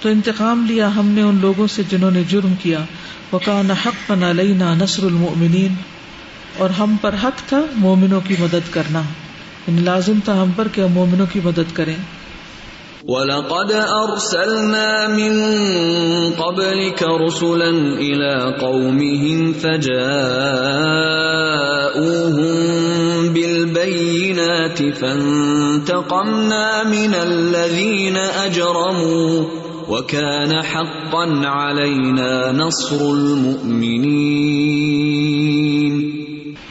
تو 0.00 0.08
انتقام 0.08 0.66
لیا 0.68 0.96
ہم 0.96 1.06
نے 1.06 1.22
ان 1.22 1.38
لوگوں 1.40 1.66
سے 1.66 1.82
جنہوں 1.88 2.10
نے 2.10 2.22
جرم 2.28 2.54
کیا۔ 2.62 2.78
وکان 3.32 3.70
حق 3.70 4.08
پن 4.08 4.22
علینا 4.22 4.74
نصر 4.74 5.02
المؤمنین، 5.02 5.74
اور 6.58 6.70
ہم 6.70 6.96
پر 7.00 7.14
حق 7.24 7.48
تھا 7.48 7.60
مومنوں 7.76 8.20
کی 8.20 8.34
مدد 8.38 8.72
کرنا۔ 8.72 9.02
یعنی 9.66 9.80
لازم 9.82 10.18
تھا 10.24 10.42
ہم 10.42 10.50
پر 10.56 10.68
کہ 10.68 10.80
ہم 10.80 10.92
مومنوں 10.92 11.26
کی 11.32 11.40
مدد 11.44 11.76
کریں۔ 11.76 11.96
وَلَقَدْ 13.10 13.70
أَرْسَلْنَا 13.74 15.08
مِن 15.18 15.34
قَبْلِكَ 16.38 17.02
رُسُلًا 17.02 17.70
إِلَىٰ 17.98 18.56
قَوْمِهِمْ 18.60 19.52
فَجَاءُوهُم 19.62 20.12
بِالْبَيِّنَاتِ 23.34 24.82
فَانتَقَمْنَا 25.00 26.84
مِنَ 26.84 27.14
الَّذِينَ 27.14 28.16
أَجْرَمُوا 28.46 29.44
وَكَانَ 29.88 30.62
حَقًّا 30.62 31.26
عَلَيْنَا 31.46 32.52
نَصْرُ 32.52 33.00
الْمُؤْمِنِينَ 33.14 34.10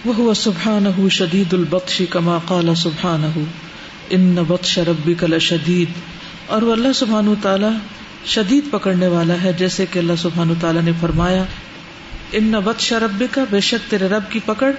وَهُوَ 0.05 0.34
سُبْحَانَهُ 0.34 1.10
شَدِيدُ 1.10 1.53
الْبَطْشِ 1.53 2.03
كَمَا 2.03 2.38
قَالَ 2.38 2.77
سُبْحَانَهُ 2.77 3.36
ان 4.12 4.43
بطش 4.43 4.77
ربی 4.88 5.13
کا 5.15 5.27
لشدید 5.27 5.89
اور 6.50 6.62
وہ 6.62 6.72
اللہ 6.72 6.94
سبحان 6.96 7.34
تعالیٰ 7.41 7.72
شدید 8.25 8.72
پکڑنے 8.72 9.08
والا 9.08 9.34
ہے 9.44 9.53
جیسے 9.53 9.86
کہ 9.91 10.00
اللہ 10.00 10.13
سبحان 10.18 10.53
تعالیٰ 10.62 10.82
نے 10.82 10.91
فرمایا 11.01 11.44
ان 12.32 12.51
بطش 12.51 12.94
ربی 12.94 13.25
کا 13.32 13.44
بے 13.50 13.60
شک 13.60 13.91
تیرے 13.91 14.08
رب 14.08 14.32
کی 14.32 14.39
پکڑ 14.46 14.72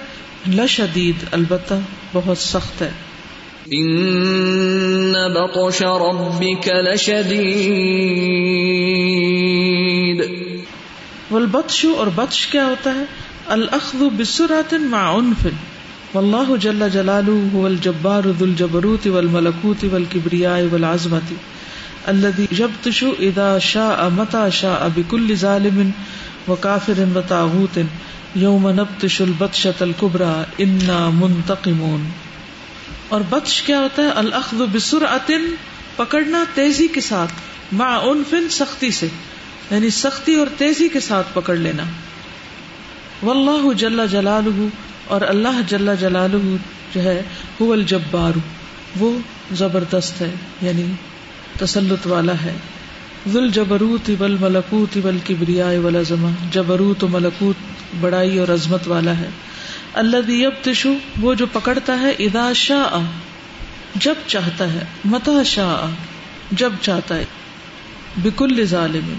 لشدید 0.49 1.25
البتہ 1.31 1.73
بہت 2.13 2.37
سخت 2.37 2.81
ہے۔ 2.81 2.89
ان 3.65 5.11
بطش 5.11 5.81
ربك 5.81 6.67
لشدید 6.67 7.41
والبطش 11.31 11.85
اور 11.97 12.07
بطش 12.15 12.47
کیا 12.47 12.65
ہوتا 12.65 12.95
ہے؟ 12.95 13.03
الاخذ 13.47 14.03
بسرعت 14.19 14.73
مع 14.73 15.17
عنف۔ 15.17 15.47
والله 16.15 16.55
جل 16.59 16.89
جلاله 16.93 17.37
هو 17.53 17.65
الجبار 17.65 18.23
ذو 18.39 18.45
الجبروت 18.45 19.07
والملكوت 19.07 19.85
والكبرياء 19.91 20.59
والعظمه 20.71 21.35
الذي 22.07 22.45
يبطش 22.59 23.03
اذا 23.19 23.59
شاء 23.59 24.09
متى 24.09 24.51
شاء 24.51 24.89
بكل 24.95 25.35
ظالم 25.35 25.89
وكافر 26.47 27.05
وطاغوت 27.15 27.79
يوم 28.35 28.69
نبطش 28.69 29.21
البطشة 29.21 29.81
الكبرى 29.81 30.43
انا 30.57 31.09
منتقمون. 31.09 32.03
اور 33.09 33.21
بطش 33.29 33.61
کیا 33.61 33.79
ہوتا 33.79 34.03
ہے؟ 34.03 34.07
الاخذ 34.07 34.61
بسرعت 34.71 35.31
پکڑنا 35.95 36.43
تیزی 36.53 36.87
کے 36.87 37.01
ساتھ، 37.01 37.31
مع 37.71 37.99
عنف 37.99 38.35
سختی 38.51 38.91
سے 38.91 39.07
یعنی 39.71 39.89
سختی 39.89 40.35
اور 40.35 40.47
تیزی 40.57 40.89
کے 40.89 40.99
ساتھ 40.99 41.27
پکڑ 41.33 41.55
لینا۔ 41.55 41.83
واللہ 43.23 43.73
جل 43.73 44.07
جلالہ، 44.11 44.67
اور 45.07 45.21
اللہ 45.21 45.61
جل 45.67 45.95
جلالہ 45.99 46.37
جو 46.95 47.03
ہے، 47.03 47.21
هو 47.61 47.71
الجبار، 47.73 48.37
وہ 48.99 49.19
زبردست 49.51 50.21
ہے 50.21 50.31
یعنی 50.61 50.83
تسلط 51.59 52.07
والا 52.07 52.33
ہے۔ 52.45 52.53
ذل 53.27 53.49
جبروت 53.49 54.11
ول 54.19 54.37
ملکوت 54.39 54.97
ول 55.03 55.17
کبریا 55.27 55.65
ولازما 55.65 56.29
جبروت 56.51 57.03
و 57.03 57.07
ملکوت 57.07 57.55
بڑائی 57.99 58.39
اور 58.39 58.47
عظمت 58.47 58.87
والا 58.87 59.17
ہے۔ 59.17 59.29
اللہ 59.93 60.31
یبتشو، 60.31 60.93
وہ 61.21 61.33
جو 61.33 61.45
پکڑتا 61.53 61.99
ہے، 61.99 62.09
اذا 62.09 62.53
شاء، 62.55 62.99
جب 63.95 64.13
چاہتا 64.27 64.73
ہے 64.73 64.79
متا 65.05 65.43
شاء، 65.43 65.89
جب 66.51 66.69
چاہتا 66.81 67.15
ہے۔ 67.15 67.25
بکل 68.17 68.65
ظالم، 68.65 69.13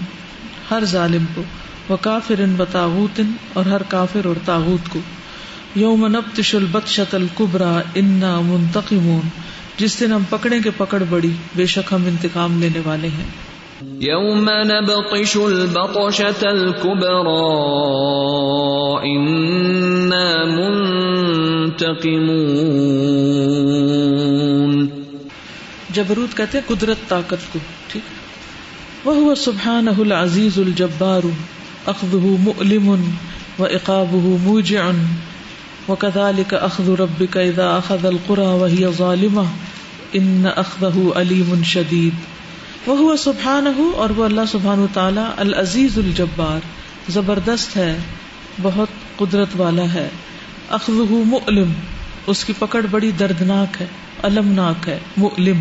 ہر 0.71 0.85
ظالم 0.85 1.25
کو۔ 1.35 1.43
وہ 1.89 1.97
کافر 2.01 2.39
ان 2.39 2.53
بتاغوت 2.57 3.21
اور 3.53 3.65
ہر 3.65 3.83
کافر 3.83 4.25
اور 4.25 4.35
تاغوت 4.45 4.89
کو۔ 4.89 4.99
یوم 5.75 6.07
نبتش 6.07 6.55
البتشت 6.55 7.15
الکبرا 7.15 7.81
انا 7.95 8.39
منتقمون۔ 8.39 9.27
جس 9.77 9.99
دن 9.99 10.11
ہم 10.11 10.23
پکڑیں 10.29 10.59
گے 10.65 10.69
پکڑ 10.77 11.03
بڑی 11.09 11.31
بے 11.55 11.65
شک 11.65 11.93
ہم 11.93 12.05
انتقام 12.05 12.61
لینے 12.61 12.79
والے 12.85 13.07
ہیں۔ 13.07 13.25
یوم 13.81 14.49
نبطش 14.49 15.37
البطشة 15.37 16.41
الكبرى 16.41 17.39
انا 19.09 20.45
منتقمون۔ 20.45 21.93
جبروت 25.89 26.37
کہتے 26.37 26.57
ہیں 26.57 26.75
قدرت 26.75 26.97
طاقت 27.07 27.53
کو 27.53 27.59
ٹھیک۔ 27.87 28.03
وہ 29.07 29.35
سبحانہ 29.35 29.89
العزیز 29.97 30.59
الجبار 30.59 31.27
اخذه 31.85 32.35
مؤلم 32.39 32.89
و 33.59 33.65
اقابه 33.65 34.35
موجع۔ 34.41 34.83
وكذلك 35.89 36.53
اخذ 36.53 36.95
ربك 36.95 37.37
اذا 37.37 37.75
اخذ 37.75 38.05
القرى 38.05 38.45
وهي 38.45 38.87
ظالمه 38.97 39.43
ان 40.13 40.45
اخذه 40.55 41.09
اليم 41.15 41.63
شديد 41.63 42.09
وهو 42.87 43.15
سبحانه 43.15 43.83
اور 43.95 44.09
وہ 44.09 44.25
اللہ 44.25 44.41
سبحانہ 44.51 44.85
تعالی 44.93 45.21
العزیز 45.37 45.97
الجبار، 45.97 46.59
زبردست 47.09 47.77
ہے، 47.77 47.97
بہت 48.61 48.87
قدرت 49.15 49.47
والا 49.57 49.93
ہے۔ 49.93 50.09
اخذه 50.69 51.23
مؤلم، 51.25 51.71
اس 52.27 52.45
کی 52.45 52.53
پکڑ 52.59 52.85
بڑی 52.91 53.11
دردناک 53.11 53.81
ہے 53.81 53.87
المناک 54.21 54.89
ہے، 54.89 54.99
مؤلم۔ 55.17 55.59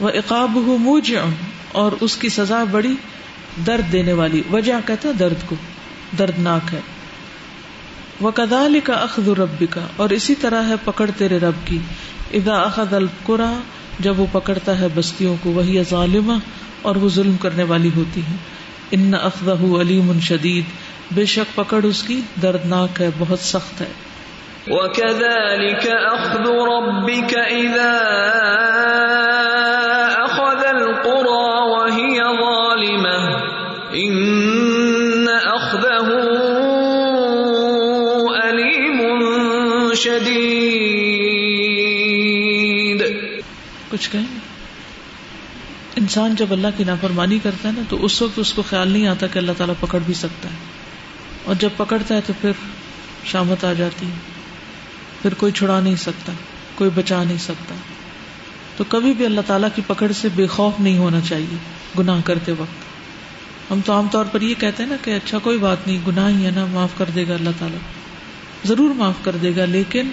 و 0.00 0.08
اقابه 0.08 0.76
موجع، 0.78 1.20
اور 1.72 1.92
اس 2.00 2.16
کی 2.16 2.28
سزا 2.28 2.64
بڑی 2.64 2.94
درد 3.66 3.92
دینے 3.92 4.12
والی 4.12 4.42
وجہ 4.52 4.72
کہتا 4.86 5.08
ہے 5.08 5.14
درد 5.14 5.46
کو، 5.46 5.56
دردناک 6.18 6.74
ہے۔ 6.74 6.80
وہ 8.20 8.30
کدال 8.30 8.80
کا 8.84 8.92
اخذ 8.92 9.28
ربی 9.28 9.66
کا 9.66 9.80
اور 9.96 10.10
اسی 10.10 10.34
طرح 10.34 10.62
ہے 10.68 10.74
پکڑ 10.84 11.10
تیرے 11.16 11.38
رب 11.38 11.66
کی۔ 11.66 11.78
ادا 12.32 12.62
اخذ 12.62 12.94
القرا 12.94 13.52
جب 14.00 14.20
وہ 14.20 14.26
پکڑتا 14.32 14.80
ہے 14.80 14.86
بستیوں 14.94 15.36
کو 15.42 15.50
وہی 15.50 15.82
ظالمہ 15.90 16.32
اور 16.82 16.96
وہ 16.96 17.08
ظلم 17.08 17.36
کرنے 17.36 17.62
والی 17.62 17.90
ہوتی 17.96 18.20
ہے 18.20 18.36
ان 18.90 19.14
اخذ 19.14 19.48
علیم 19.80 20.20
شدید 20.20 20.64
بے 21.14 21.24
شک 21.24 21.56
پکڑ 21.56 21.84
اس 21.84 22.02
کی 22.02 22.20
دردناک 22.42 23.00
ہے، 23.00 23.10
بہت 23.18 23.38
سخت 23.38 23.80
ہے۔ 23.80 23.86
وكذلك 24.66 25.86
أخذ 26.12 26.50
ربك 26.50 27.34
إذا 27.52 27.92
انسان 46.12 46.34
جب 46.34 46.46
اللہ 46.50 46.66
کی 46.76 46.84
نافرمانی 46.84 47.38
کرتا 47.42 47.68
ہے 47.68 47.74
نا، 47.76 47.82
تو 47.88 48.04
اس 48.04 48.22
وقت 48.22 48.38
اس 48.38 48.52
کو 48.52 48.62
خیال 48.62 48.88
نہیں 48.88 49.06
آتا 49.06 49.26
کہ 49.26 49.38
اللہ 49.38 49.52
تعالیٰ 49.56 49.74
پکڑ 49.80 49.98
بھی 50.06 50.14
سکتا 50.14 50.48
ہے۔ 50.48 50.54
اور 51.44 51.54
جب 51.54 51.68
پکڑتا 51.76 52.14
ہے 52.14 52.20
تو 52.26 52.32
پھر 52.40 52.50
شامت 53.24 53.64
آ 53.64 53.72
جاتی 53.72 54.06
ہے۔ 54.06 54.14
پھر 55.22 55.34
کوئی 55.34 55.52
چھڑا 55.52 55.80
نہیں 55.80 55.96
سکتا، 55.96 56.32
کوئی 56.74 56.90
بچا 56.94 57.24
نہیں 57.24 57.38
سکتا۔ 57.38 57.74
تو 58.76 58.84
کبھی 58.88 59.12
بھی 59.12 59.24
اللہ 59.24 59.40
تعالیٰ 59.46 59.68
کی 59.74 59.82
پکڑ 59.86 60.12
سے 60.12 60.28
بے 60.34 60.46
خوف 60.46 60.80
نہیں 60.80 60.98
ہونا 60.98 61.20
چاہیے 61.28 61.56
گناہ 61.98 62.20
کرتے 62.24 62.52
وقت۔ 62.52 63.72
ہم 63.72 63.80
تو 63.84 63.92
عام 63.92 64.08
طور 64.08 64.24
پر 64.24 64.40
یہ 64.40 64.54
کہتے 64.58 64.82
ہیں 64.82 64.90
نا 64.90 64.96
کہ 65.04 65.10
اچھا 65.10 65.38
کوئی 65.38 65.58
بات 65.58 65.86
نہیں، 65.86 65.98
گناہ 66.06 66.30
ہی 66.30 66.46
ہے 66.46 66.50
نا، 66.50 66.66
معاف 66.66 66.90
کر 66.98 67.10
دے 67.14 67.28
گا 67.28 67.34
اللہ 67.34 67.50
تعالیٰ۔ 67.58 67.78
ضرور 68.64 68.94
معاف 68.94 69.14
کر 69.22 69.36
دے 69.42 69.52
گا، 69.56 69.64
لیکن 69.64 70.10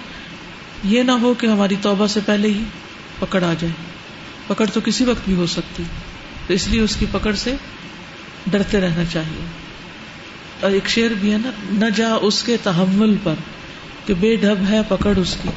یہ 0.84 1.02
نہ 1.02 1.12
ہو 1.12 1.34
کہ 1.34 1.46
ہماری 1.46 1.76
توبہ 1.82 2.06
سے 2.06 2.20
پہلے 2.26 2.48
ہی 2.48 2.64
پکڑ 3.18 3.44
آ 3.44 3.54
جائے۔ 3.58 3.99
پکڑ 4.46 4.66
تو 4.72 4.80
کسی 4.84 5.04
وقت 5.04 5.20
بھی 5.24 5.34
ہو 5.34 5.46
سکتی۔ 5.46 5.82
تو 6.46 6.54
اس 6.54 6.68
لیے 6.68 6.80
اس 6.80 6.96
کی 6.96 7.06
پکڑ 7.12 7.32
سے 7.32 7.54
ڈرتے 8.46 8.80
رہنا 8.80 9.02
چاہیے۔ 9.12 9.44
اور 10.60 10.70
ایک 10.70 10.88
شعر 10.88 11.10
بھی 11.20 11.32
ہے 11.32 11.38
نا، 11.38 11.50
نہ 11.72 11.90
جا 11.96 12.14
اس 12.22 12.42
کے 12.42 12.56
تحمل 12.62 13.16
پر، 13.22 13.34
کہ 14.06 14.14
بے 14.14 14.36
ڈب 14.36 14.58
ہے 14.70 14.80
پکڑ 14.88 15.16
اس 15.16 15.36
کی۔ 15.42 15.48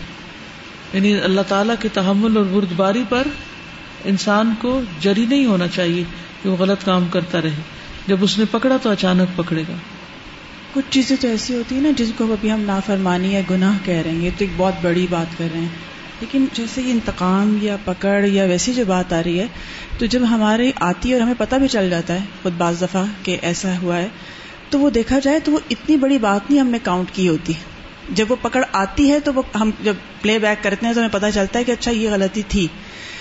یعنی 0.94 1.20
اللہ 1.20 1.42
تعالیٰ 1.48 1.76
کے 1.80 1.90
تحمل 1.94 2.38
اور 2.38 2.46
بردباری 2.46 3.04
پر 3.10 3.28
انسان 4.06 4.54
کو 4.62 4.82
جری 5.00 5.26
نہیں 5.26 5.46
ہونا 5.46 5.68
چاہیے 5.68 6.04
کہ 6.44 6.50
وہ 6.50 6.56
غلط 6.56 6.86
کام 6.86 7.08
کرتا 7.12 7.42
رہے۔ 7.42 7.62
جب 8.08 8.18
اس 8.22 8.40
نے 8.40 8.46
پکڑا 8.52 8.78
تو 8.78 8.90
اچانک 8.90 9.38
پکڑے 9.38 9.64
گا۔ 9.70 9.74
کچھ 10.74 10.86
چیزیں 10.90 11.18
تو 11.20 11.28
ایسی 11.28 11.56
ہوتی 11.56 11.76
ہیں 11.76 11.82
نا 11.82 11.90
جس 11.98 12.12
کو 12.18 12.24
ابھی 12.34 12.52
ہم 12.52 12.62
نافرمانی 12.62 13.34
یا 13.34 13.42
گناہ 13.50 13.78
کہہ 13.84 13.94
رہے 13.94 14.12
ہیں۔ 14.12 14.18
یہ 14.18 14.30
تو 14.30 14.44
ایک 14.44 14.50
بہت 14.58 14.74
بڑی 14.82 15.08
بات 15.10 15.38
کر 15.38 15.48
رہے 15.54 15.60
ہیں۔ 15.60 15.93
لیکن 16.20 16.46
جیسے 16.54 16.82
یہ 16.82 16.92
انتقام 16.92 17.58
یا 17.62 17.76
پکڑ 17.86 18.26
یا 18.26 18.44
ویسی 18.44 18.74
جو 18.74 18.84
بات 18.88 19.14
آ 19.14 19.22
رہی 19.26 19.40
ہے، 19.40 19.48
تو 19.98 20.06
جب 20.06 20.22
ہمارے 20.30 20.72
آتی 20.76 21.10
ہے 21.10 21.14
اور 21.14 21.22
ہمیں 21.22 21.34
پتہ 21.38 21.56
بھی 21.56 21.68
چل 21.68 21.90
جاتا 21.90 22.14
ہے، 22.14 22.20
خود 22.42 22.54
بعض 22.58 22.82
دفعہ 22.82 23.04
کہ 23.24 23.38
ایسا 23.42 23.74
ہوا 23.82 23.98
ہے، 23.98 24.08
تو 24.70 24.80
وہ 24.80 24.90
دیکھا 24.90 25.20
جائے 25.20 25.40
تو 25.40 25.52
وہ 25.52 25.60
اتنی 25.70 25.98
بڑی 25.98 26.18
بات 26.18 26.52
نہیں 26.52 26.62
ہم 26.62 26.68
نے 26.68 26.78
کاؤنٹ 26.84 27.12
کی 27.14 27.30
ہوتی۔ 27.30 27.54
جب 28.10 28.26
وہ 28.30 28.36
پکڑ 28.42 28.64
آتی 28.72 29.12
ہے 29.12 29.20
تو 29.20 29.34
وہ 29.34 29.42
ہم 29.56 29.72
جب 29.84 29.94
پلے 30.22 30.40
بیک 30.40 30.64
کرتے 30.64 30.86
ہیں 30.86 30.94
تو 30.94 31.00
ہمیں 31.00 31.10
پتہ 31.12 31.26
چلتا 31.34 31.60
ہے 31.60 31.64
کہ 31.64 31.72
اچھا 31.72 31.92
یہ 31.92 32.10
غلطی 32.10 32.42
تھی۔ 32.48 32.68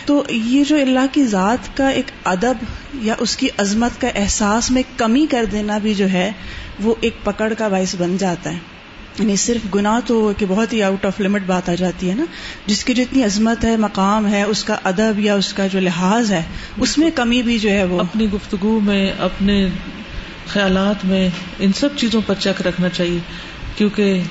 تو 0.07 0.25
یہ 0.29 0.65
جو 0.65 0.77
اللہ 0.77 1.07
کی 1.13 1.25
ذات 1.25 1.77
کا 1.77 1.89
ایک 1.89 2.11
ادب 2.25 2.55
یا 2.95 3.15
اس 3.19 3.37
کی 3.37 3.49
عظمت 3.59 4.01
کا 4.01 4.09
احساس 4.15 4.71
میں 4.71 4.83
کمی 4.97 5.27
کر 5.31 5.45
دینا 5.45 5.79
بھی 5.79 5.95
جو 5.95 6.11
ہے، 6.13 6.33
وہ 6.81 6.95
ایک 7.01 7.15
پکڑ 7.25 7.53
کا 7.59 7.69
باعث 7.69 7.95
بن 7.99 8.17
جاتا 8.17 8.53
ہے۔ 8.53 8.72
یعنی 9.19 9.37
صرف 9.37 9.75
گناہ 9.75 10.01
تو 10.07 10.33
کہ 10.39 10.47
بہت 10.49 10.73
ہی 10.73 10.83
آؤٹ 10.83 11.05
آف 11.05 11.21
لمٹ 11.21 11.43
بات 11.47 11.69
آ 11.69 11.75
جاتی 11.75 12.11
ہے 12.11 12.15
نا۔ 12.15 12.25
جس 12.67 12.85
کی 12.85 12.95
جو 12.95 13.03
اتنی 13.03 13.25
عظمت 13.25 13.65
ہے، 13.65 13.77
مقام 13.77 14.29
ہے، 14.29 14.43
اس 14.43 14.65
کا 14.65 14.77
ادب 14.85 15.19
یا 15.19 15.35
اس 15.35 15.53
کا 15.53 15.67
جو 15.67 15.81
لحاظ 15.81 16.33
ہے، 16.33 16.43
اس 16.77 16.99
میں 16.99 17.11
کمی 17.15 17.43
بھی 17.43 17.59
جو 17.59 17.71
ہے 17.71 17.85
وہ۔ 17.85 18.01
اپنی 18.01 18.33
گفتگو 18.33 18.81
میں، 18.81 19.13
اپنے 19.19 19.69
خیالات 20.47 21.05
میں، 21.05 21.29
ان 21.59 21.73
سب 21.73 21.89
چیزوں 21.97 22.21
پر 22.27 22.35
چیک 22.39 22.67
رکھنا 22.67 22.89
چاہیے۔ 22.89 23.19
کیونکہ 23.77 24.23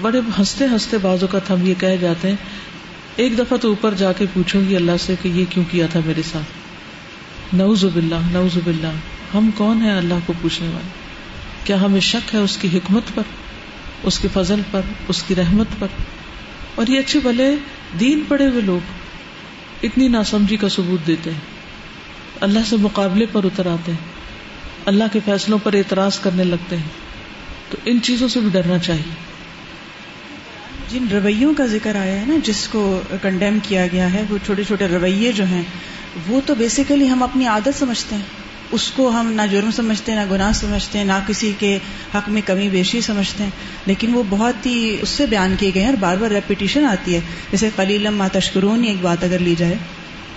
بڑے 0.00 0.20
ہنستے 0.38 0.64
ہنستے 0.64 0.96
بازو 1.02 1.26
کا 1.26 1.38
ہم 1.50 1.66
یہ 1.66 1.74
کہہ 1.78 1.96
جاتے 2.00 2.28
ہیں، 2.28 2.36
ایک 3.16 3.38
دفعہ 3.38 3.58
تو 3.58 3.68
اوپر 3.68 3.94
جا 3.94 4.12
کے 4.12 4.24
پوچھوں 4.34 4.60
گی 4.68 4.76
اللہ 4.76 4.92
سے 5.00 5.14
کہ 5.22 5.28
یہ 5.28 5.44
کیوں 5.50 5.64
کیا 5.70 5.86
تھا 5.86 6.00
میرے 6.06 6.22
ساتھ۔ 6.32 6.66
نعوذ 7.54 7.84
باللہ 7.84 8.14
نعوذ 8.32 8.58
باللہ۔ 8.64 8.92
ہم 9.34 9.50
کون 9.56 9.82
ہیں 9.82 9.98
اللہ 9.98 10.14
کو 10.26 10.32
پوچھنے 10.42 10.68
والے؟ 10.68 10.88
کیا 11.64 11.80
ہمیں 11.80 12.00
شک 12.00 12.34
ہے 12.34 12.40
اس 12.40 12.56
کی 12.56 12.68
حکمت 12.74 13.02
پر؟ 13.14 13.22
اس 14.06 14.18
کے 14.18 14.28
فضل 14.32 14.60
پر، 14.70 14.80
اس 15.08 15.22
کی 15.22 15.34
رحمت 15.34 15.66
پر۔ 15.78 15.86
اور 16.74 16.86
یہ 16.86 16.98
اچھے 16.98 17.20
بھلے 17.20 17.54
دین 18.00 18.22
پڑے 18.28 18.46
ہوئے 18.46 18.60
لوگ 18.60 18.80
اتنی 19.82 20.08
ناسمجھی 20.08 20.56
کا 20.56 20.68
ثبوت 20.68 21.06
دیتے 21.06 21.30
ہیں۔ 21.30 21.40
اللہ 22.40 22.58
سے 22.66 22.76
مقابلے 22.76 23.26
پر 23.32 23.44
اتر 23.44 23.66
آتے 23.66 23.92
ہیں۔ 23.92 24.08
اللہ 24.84 25.04
کے 25.12 25.20
فیصلوں 25.24 25.58
پر 25.62 25.74
اعتراض 25.74 26.18
کرنے 26.18 26.44
لگتے 26.44 26.76
ہیں۔ 26.76 26.88
تو 27.70 27.76
ان 27.84 28.02
چیزوں 28.02 28.28
سے 28.28 28.40
بھی 28.40 28.48
ڈرنا 28.52 28.78
چاہیے۔ 28.78 29.14
جن 30.88 31.08
رویوں 31.08 31.54
کا 31.54 31.66
ذکر 31.66 31.96
آیا 31.96 32.20
ہے 32.20 32.26
نا، 32.26 32.34
جس 32.44 32.68
کو 32.68 33.00
کنڈیم 33.22 33.58
کیا 33.62 33.86
گیا 33.86 34.12
ہے، 34.12 34.24
وہ 34.30 34.38
چھوٹے 34.46 34.64
چھوٹے 34.64 34.88
رویے 34.88 35.32
جو 35.32 35.44
ہیں، 35.44 35.62
وہ 36.28 36.40
تو 36.46 36.54
بیسیکلی 36.54 37.10
ہم 37.10 37.22
اپنی 37.22 37.46
عادت 37.46 37.78
سمجھتے 37.78 38.14
ہیں۔ 38.14 38.45
اس 38.72 38.90
کو 38.90 39.08
ہم 39.08 39.32
نہ 39.32 39.42
جرم 39.50 39.70
سمجھتے 39.70 40.12
ہیں 40.12 40.24
نہ 40.24 40.30
گناہ 40.30 40.52
سمجھتے 40.52 40.98
ہیں 40.98 41.04
نہ 41.04 41.12
کسی 41.26 41.52
کے 41.58 41.78
حق 42.14 42.28
میں 42.28 42.42
کمی 42.46 42.68
بیشی 42.68 43.00
سمجھتے۔ 43.00 43.44
ہیں 43.44 43.50
لیکن 43.86 44.14
وہ 44.14 44.22
بہت 44.28 44.66
ہی 44.66 44.96
اس 45.02 45.08
سے 45.08 45.26
بیان 45.26 45.54
کیے 45.58 45.70
گئے 45.74 45.82
ہیں 45.82 45.88
اور 45.88 45.96
بار 46.00 46.16
بار 46.16 46.30
ریپیٹیشن 46.30 46.86
آتی 46.86 47.14
ہے۔ 47.14 47.20
جیسے 47.50 47.70
کلیلم 47.76 48.16
ما 48.16 48.28
تشکرون 48.28 48.84
ایک 48.84 48.96
بات 49.02 49.24
اگر 49.24 49.38
لی 49.38 49.54
جائے 49.58 49.74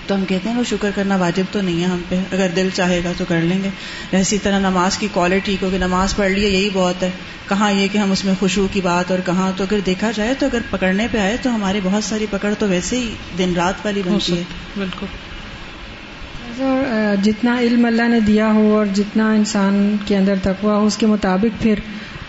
تو 0.07 0.15
ہم 0.15 0.25
کہتے 0.25 0.49
ہیں 0.49 0.57
وہ 0.57 0.63
شکر 0.69 0.89
کرنا 0.95 1.15
واجب 1.15 1.43
تو 1.51 1.61
نہیں 1.61 1.81
ہے 1.81 1.87
ہم 1.87 2.01
پہ۔ 2.09 2.15
اگر 2.31 2.47
دل 2.55 2.69
چاہے 2.73 3.01
گا 3.03 3.11
تو 3.17 3.25
کر 3.27 3.41
لیں 3.41 3.63
گے۔ 3.63 3.69
اسی 4.17 4.37
طرح 4.37 4.59
نماز 4.59 4.97
کی 4.97 5.07
کوالٹی 5.13 5.57
کو 5.59 5.69
کہ 5.69 5.77
نماز 5.77 6.15
پڑھ 6.15 6.31
لیے 6.31 6.49
یہی 6.49 6.69
بہت 6.73 7.03
ہے۔ 7.03 7.09
کہاں 7.49 7.71
یہ 7.71 7.87
کہ 7.91 7.97
ہم 7.97 8.11
اس 8.11 8.25
میں 8.25 8.33
خوشبو 8.39 8.67
کی 8.71 8.81
بات 8.81 9.11
اور 9.11 9.19
کہاں 9.25 9.51
تو 9.57 9.63
اگر 9.63 9.79
دیکھا 9.85 10.11
جائے 10.11 10.33
تو 10.39 10.45
اگر 10.45 10.59
پکڑنے 10.69 11.07
پہ 11.11 11.17
آئے 11.17 11.37
تو 11.41 11.55
ہماری 11.55 11.79
بہت 11.83 12.03
ساری 12.03 12.25
پکڑ 12.29 12.53
تو 12.59 12.67
ویسے 12.67 12.97
ہی 12.97 13.13
دن 13.37 13.53
رات 13.55 13.85
والی 13.85 14.01
بنتی 14.05 14.37
ہے، 14.37 14.43
بالکل۔ 14.77 15.05
جتنا 17.23 17.57
علم 17.59 17.85
اللہ 17.85 18.07
نے 18.07 18.19
دیا 18.19 18.51
ہو 18.53 18.73
اور 18.75 18.85
جتنا 18.95 19.31
انسان 19.33 19.95
کے 20.05 20.17
اندر 20.17 20.35
تقوا 20.43 20.77
ہو 20.77 20.85
اس 20.85 20.97
کے 20.97 21.05
مطابق 21.05 21.61
پھر 21.61 21.79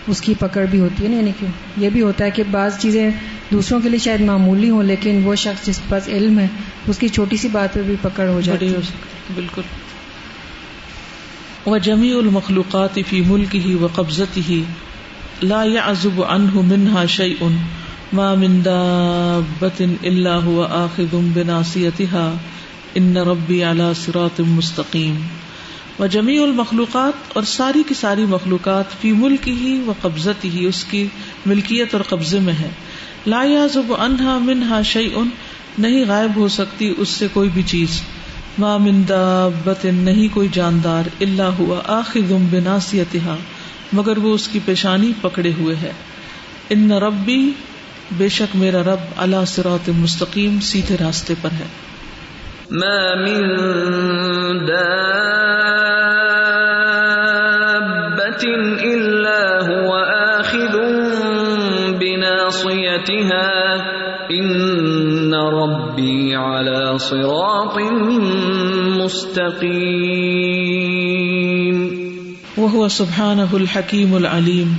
اس 0.09 0.21
کی 0.21 0.35
پکڑ 0.39 0.65
بھی 0.67 0.81
ہوتی 0.81 1.05
ہے 1.05 1.09
نا 1.09 1.17
یعنی 1.17 1.33
کہ 1.41 1.47
یہ 1.77 1.91
بھی 1.91 2.03
ہوتا 2.03 2.25
ہے 2.25 2.31
کہ 2.31 2.43
بعض 2.51 2.79
چیزیں 2.79 3.11
دوسروں 3.51 3.81
کے 3.81 3.89
لیے 3.89 3.99
شاید 3.99 4.21
معمولی 4.23 4.71
ہوں 4.71 4.83
لیکن 4.85 5.21
وہ 5.25 5.35
شخص 5.37 5.67
جس 5.67 5.81
پاس 5.89 6.09
علم 6.09 6.39
ہے 6.39 6.47
اس 6.89 6.99
کی 6.99 7.09
چھوٹی 7.11 7.37
سی 7.37 7.49
بات 7.53 7.75
پہ 7.75 7.83
بھی 7.83 7.97
پکڑ 8.03 8.29
ہو 8.29 8.41
جاتی 8.41 8.69
سکتی 8.69 9.33
بالکل 9.35 9.63
وہ 11.67 11.79
جمی 11.85 12.13
المخلوقات 12.15 12.99
فی 13.09 13.21
ملک 13.27 13.57
ہی 13.57 13.75
و 13.75 13.89
قبضت 13.95 14.39
ہی 14.49 14.63
لا 15.43 15.65
يعزب 15.65 16.23
عنه 16.23 16.63
منها 16.63 17.07
شيء 17.09 17.51
ما 18.13 18.35
من 18.37 18.63
دابة 18.63 19.89
إلا 20.05 20.35
هو 20.39 20.65
آخذ 20.65 21.15
بناصيتها 21.35 22.39
ان 22.95 23.17
ربی 23.17 23.63
علی 23.63 23.93
صراط 24.05 24.41
مستقیم 24.41 25.21
و 25.99 26.07
جمیع 26.07 26.43
المخلوقات 26.43 27.13
اور 27.33 27.43
ساری 27.43 27.83
کی 27.89 27.95
ساری 27.95 28.25
مخلوقات 28.25 28.85
فی 29.01 29.13
ملک 29.13 29.49
ہی 29.49 29.83
و 29.87 29.93
قبضت 30.01 30.45
ہی 30.45 30.67
اس 30.67 30.85
کی 30.85 31.07
ملکیت 31.47 31.95
اور 31.95 32.03
قبضے 32.03 32.39
میں 32.41 32.53
ہے۔ 32.53 32.69
لا 33.27 33.43
یازب 33.45 33.95
انہا 33.99 34.39
منہا 34.39 34.83
شیئن، 34.83 35.29
نہیں 35.79 36.05
غائب 36.09 36.37
ہو 36.37 36.49
سکتی 36.49 36.95
اس 36.99 37.09
سے 37.09 37.27
کوئی 37.33 37.49
بھی 37.55 37.63
چیز۔ 37.63 38.03
ما 38.59 38.77
من 38.77 39.03
دابت، 39.09 39.85
نہیں 39.85 40.35
کوئی 40.35 40.49
جاندار، 40.53 41.09
الا 41.21 41.51
ہوا 41.59 41.81
آخذ 41.85 42.33
بناصیتها 42.51 43.37
مگر 43.93 44.19
وہ 44.19 44.35
اس 44.35 44.49
کی 44.49 44.59
پیشانی 44.65 45.13
پکڑے 45.21 45.53
ہوئے 45.59 45.77
ہے۔ 45.77 45.93
ان 46.71 46.93
ربی، 46.93 47.51
بے 48.17 48.29
شک 48.29 48.57
میرا 48.57 48.83
رب 48.83 49.01
علی 49.17 49.37
صراط 49.47 49.89
مستقیم، 49.89 50.61
سیدھے 50.61 50.97
راستے 51.01 51.35
پر 51.43 51.49
ہے۔ 51.59 51.67
ما 52.71 53.19
من 53.27 53.41
دابة 54.63 54.85
إلا 58.79 59.43
هو 59.67 59.91
آخذ 60.39 60.75
بناصيتها 61.99 63.51
إن 64.31 65.35
ربي 65.35 66.37
على 66.37 66.99
صراط 66.99 67.79
مستقيم. 69.03 70.21
وهو 72.57 72.89
سبحانه 72.89 73.57
الحكيم 73.57 74.17
العليم 74.17 74.77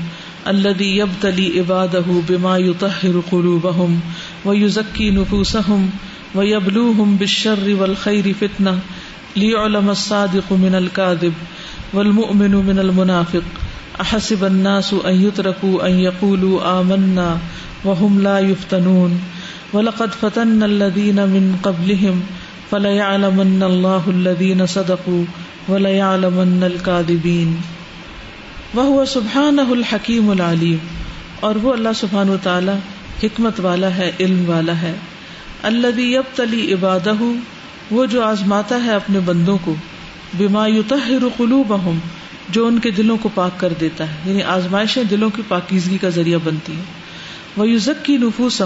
الذي 0.48 0.98
يبتلي 0.98 1.60
عباده 1.60 2.04
بما 2.30 2.58
يطهر 2.58 3.24
قلوبهم 3.32 4.00
ويزكي 4.46 5.12
نفوسهم 5.12 5.90
ويبلوهم 6.36 7.16
بالشر 7.16 7.76
والخير 7.76 8.34
فتنة 8.34 8.80
ليعلم 9.36 9.90
الصادق 9.90 10.52
من 10.52 10.76
الكاذب 10.76 11.34
والمؤمن 11.94 12.56
من 12.56 12.80
المنافق 12.80 13.44
أحسب 14.02 14.44
الناس 14.44 14.94
أن 15.06 15.28
يتركوا 15.28 15.88
أن 15.88 16.00
يقولوا 16.00 16.80
آمنا 16.80 17.38
وهم 17.86 18.22
لا 18.22 18.40
يفتنون 18.40 19.20
ولقد 19.74 20.12
فتن 20.20 20.64
الذين 20.64 21.16
من 21.16 21.56
قبلهم 21.62 22.22
فليعلمن 22.70 23.64
الله 23.64 24.02
الذين 24.08 24.66
صدقوا 24.66 25.24
وليعلمن 25.70 26.64
الكاذبين 26.64 27.56
وهو 28.74 29.06
سبحانه 29.06 29.72
الحكيم 29.72 30.30
العليم 30.30 30.78
اور 31.40 31.56
وہ 31.56 31.74
اللہ 31.74 31.90
سبحانہ 31.96 32.32
وتعالی 32.32 32.80
حکمت 33.24 33.60
والا 33.60 33.96
ہے، 33.98 34.12
علم 34.20 34.50
والا 34.50 34.82
ہے۔ 34.82 34.94
اللہ 35.64 36.00
یب 36.00 36.24
تلی 36.36 36.74
عبادہ 36.74 37.14
وہ 37.92 38.06
جو 38.06 38.24
آزماتا 38.24 38.84
ہے 38.86 38.92
اپنے 38.92 39.20
بندوں 39.20 39.58
کو 39.64 39.76
بیما 40.34 40.68
یوتحر 40.68 41.24
قلوبہم 41.38 42.00
جو 42.50 42.68
ان 42.68 42.80
کے 42.80 42.92
دلوں 42.92 43.18
کو 43.18 43.30
پاک 43.34 43.60
کر 43.60 43.74
دیتا 43.82 44.10
ہے 44.10 44.16
یعنی 44.26 44.44
آزمائشیں 44.44 45.04
دلوں 45.04 45.30
کی 45.30 45.42
پاکیزگی 45.48 45.98
کا 45.98 46.10
ذریعہ 46.10 46.40
بنتی 46.44 46.74
ہیں۔ 46.74 46.84
وہ 47.58 47.70
یوزک 47.70 48.06
کی 48.06 48.18
نفوس 48.18 48.62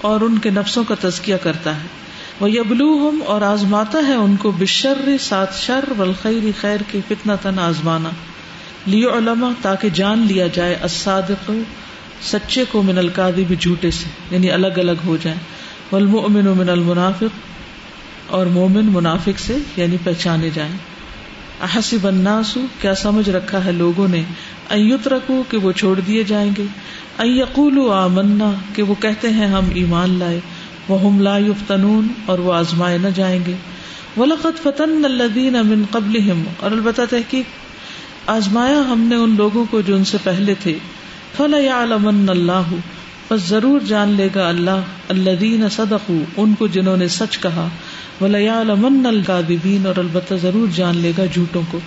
اور 0.00 0.20
ان 0.20 0.38
کے 0.38 0.50
نفسوں 0.50 0.84
کا 0.84 0.94
تزکیہ 1.00 1.36
کرتا 1.42 1.76
ہے۔ 1.76 1.86
وہ 2.40 2.50
یبلو 2.50 3.10
اور 3.26 3.42
آزماتا 3.42 3.98
ہے 4.08 4.14
ان 4.14 4.36
کو 4.36 4.50
بشر 4.50 5.16
سات 5.20 5.54
شر 5.54 5.84
والخیر 5.96 6.50
خیر 6.60 6.80
کے 6.90 7.00
فتنا 7.08 7.34
تن 7.34 7.58
آزمانا۔ 7.58 8.10
لیو 8.86 9.16
علما 9.16 9.50
تاکہ 9.62 9.88
جان 9.88 10.18
لیا 10.18 10.46
جائے 10.46 10.74
الصادق، 10.74 11.50
سچے 12.22 12.64
کو 12.70 12.82
من 12.82 12.98
القادی 12.98 13.44
بھی 13.44 13.56
جھوٹے 13.56 13.90
سے 13.90 14.08
یعنی 14.30 14.50
الگ 14.50 14.76
الگ 14.76 15.04
ہو 15.06 15.16
جائیں۔ 15.22 15.38
والمؤمن 15.92 16.44
من 16.44 16.68
المنافق، 16.68 17.52
اور 18.26 18.46
مومن 18.46 18.86
منافق 18.92 19.38
سے 19.38 19.56
یعنی 19.76 19.96
پہچانے 20.04 20.50
جائیں۔ 20.54 20.72
احسب 21.60 22.06
الناس، 22.06 22.58
کیا 22.80 22.94
سمجھ 22.94 23.30
رکھا 23.30 23.64
ہے 23.64 23.72
لوگوں 23.72 24.08
نے؟ 24.08 24.22
ایت 24.68 25.08
رکھو 25.08 25.42
کہ 25.48 25.56
وہ 25.56 25.72
چھوڑ 25.72 26.00
دیے 26.00 26.24
جائیں 26.24 26.50
گے۔ 26.58 26.64
ایقول 27.18 27.78
آمنا، 27.92 28.52
کہ 28.74 28.82
وہ 28.82 28.94
کہتے 29.00 29.28
ہیں 29.28 29.46
ہم 29.46 29.64
ایمان 29.74 30.18
لائے۔ 30.18 30.40
وہ 30.88 31.00
ہم 31.00 31.20
لا 31.20 31.38
یفتنون، 31.38 32.06
اور 32.26 32.38
وہ 32.38 32.54
آزمائے 32.54 32.98
نہ 32.98 33.08
جائیں 33.14 33.40
گے۔ 33.46 33.54
ولقد 34.16 34.62
فتن 34.62 35.04
الذین 35.04 35.52
من 35.52 35.84
قبلہم، 35.90 36.42
اور 36.60 36.70
البتہ 36.70 37.02
تحقیق، 37.10 37.44
آزمایا 38.26 38.80
ہم 38.80 39.00
نے 39.00 39.16
ان 39.16 39.34
لوگوں 39.36 39.64
کو 39.70 39.80
جو 39.80 39.96
ان 39.96 40.04
سے 40.04 40.18
پہلے 40.22 40.54
تھے۔ 40.62 40.78
فلا 41.36 41.58
یعلمن 41.58 42.28
اللہ 42.28 42.74
بس 43.32 43.42
ضرور 43.42 43.80
جان 43.80 44.08
لے 44.08 44.28
گا 44.34 44.48
اللہ 44.48 44.80
اللہ 45.08 45.68
صدق 45.70 46.12
ان 46.36 46.54
کو 46.58 46.66
جنہوں 46.66 46.96
نے 46.96 47.08
سچ 47.08 47.38
کہا۔ 47.38 47.68
ولیامن 48.20 49.06
القادبین 49.06 49.86
اور 49.86 49.98
البتہ 49.98 50.34
ضرور 50.42 50.68
جان 50.74 50.96
لے 50.96 51.12
گا 51.18 51.24
جھوٹوں 51.32 51.62
کو۔ 51.70 51.80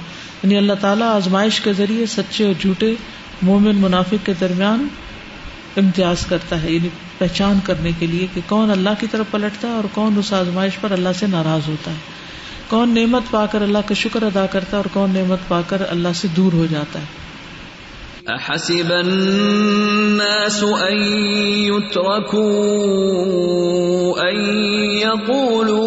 یعنی 0.44 0.58
اللہ 0.58 0.74
تعالیٰ 0.82 1.16
آزمائش 1.16 1.62
کے 1.62 1.74
ذریعے 1.74 2.06
سچے 2.06 2.46
اور 2.46 2.54
جھوٹے 2.60 2.96
مومن 3.42 3.76
منافق 3.76 4.26
کے 4.26 4.34
درمیان 4.40 4.88
امتیاز 5.78 6.26
کرتا 6.26 6.62
ہے 6.62 6.72
یعنی 6.72 6.90
پہچان 7.18 7.60
کرنے 7.64 7.92
کے 8.00 8.08
لیے 8.08 8.28
کہ 8.34 8.42
کون 8.48 8.72
اللہ 8.72 8.90
کی 9.00 9.08
طرف 9.12 9.26
پلٹتا 9.32 9.68
ہے 9.68 9.74
اور 9.74 9.84
کون 9.94 10.14
اس 10.18 10.34
آزمائش 10.34 10.74
پر 10.82 10.92
اللہ 10.92 11.10
سے 11.20 11.28
ناراض 11.28 11.70
ہوتا 11.70 11.92
ہے۔ 11.92 11.98
کون 12.68 12.90
نعمت 12.90 13.32
پا 13.32 13.46
کر 13.46 13.62
اللہ 13.62 13.78
کا 13.86 13.94
شکر 13.94 14.22
ادا 14.24 14.46
کرتا 14.46 14.72
ہے 14.72 14.78
اور 14.78 14.90
کون 14.94 15.12
نعمت 15.12 15.40
پا 15.48 15.62
کر 15.68 15.82
اللہ 15.90 16.08
سے 16.16 16.28
دور 16.36 16.54
ہو 16.54 16.66
جاتا 16.70 17.00
ہے۔ 17.00 17.25
احسب 18.30 18.92
الناس 18.92 20.64
ان 20.64 20.98
يتركوا 21.70 22.42
ان 24.30 24.36
يقولوا 25.06 25.86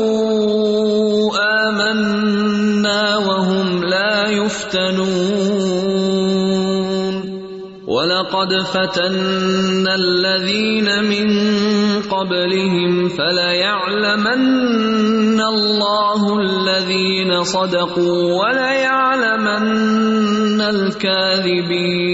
آمنا 1.35 3.17
وهم 3.17 3.85
لا 3.85 4.31
يفتنون. 4.31 5.79
ولقد 7.89 8.53
فتنا 8.63 9.95
الذين 9.95 11.05
من 11.05 11.29
قبلهم 12.03 13.09
فليعلمن 13.09 14.43
الله 15.41 16.41
الذين 16.41 17.43
صدقوا 17.43 18.45
وليعلمن 18.45 19.69
الكاذبين 20.61 22.09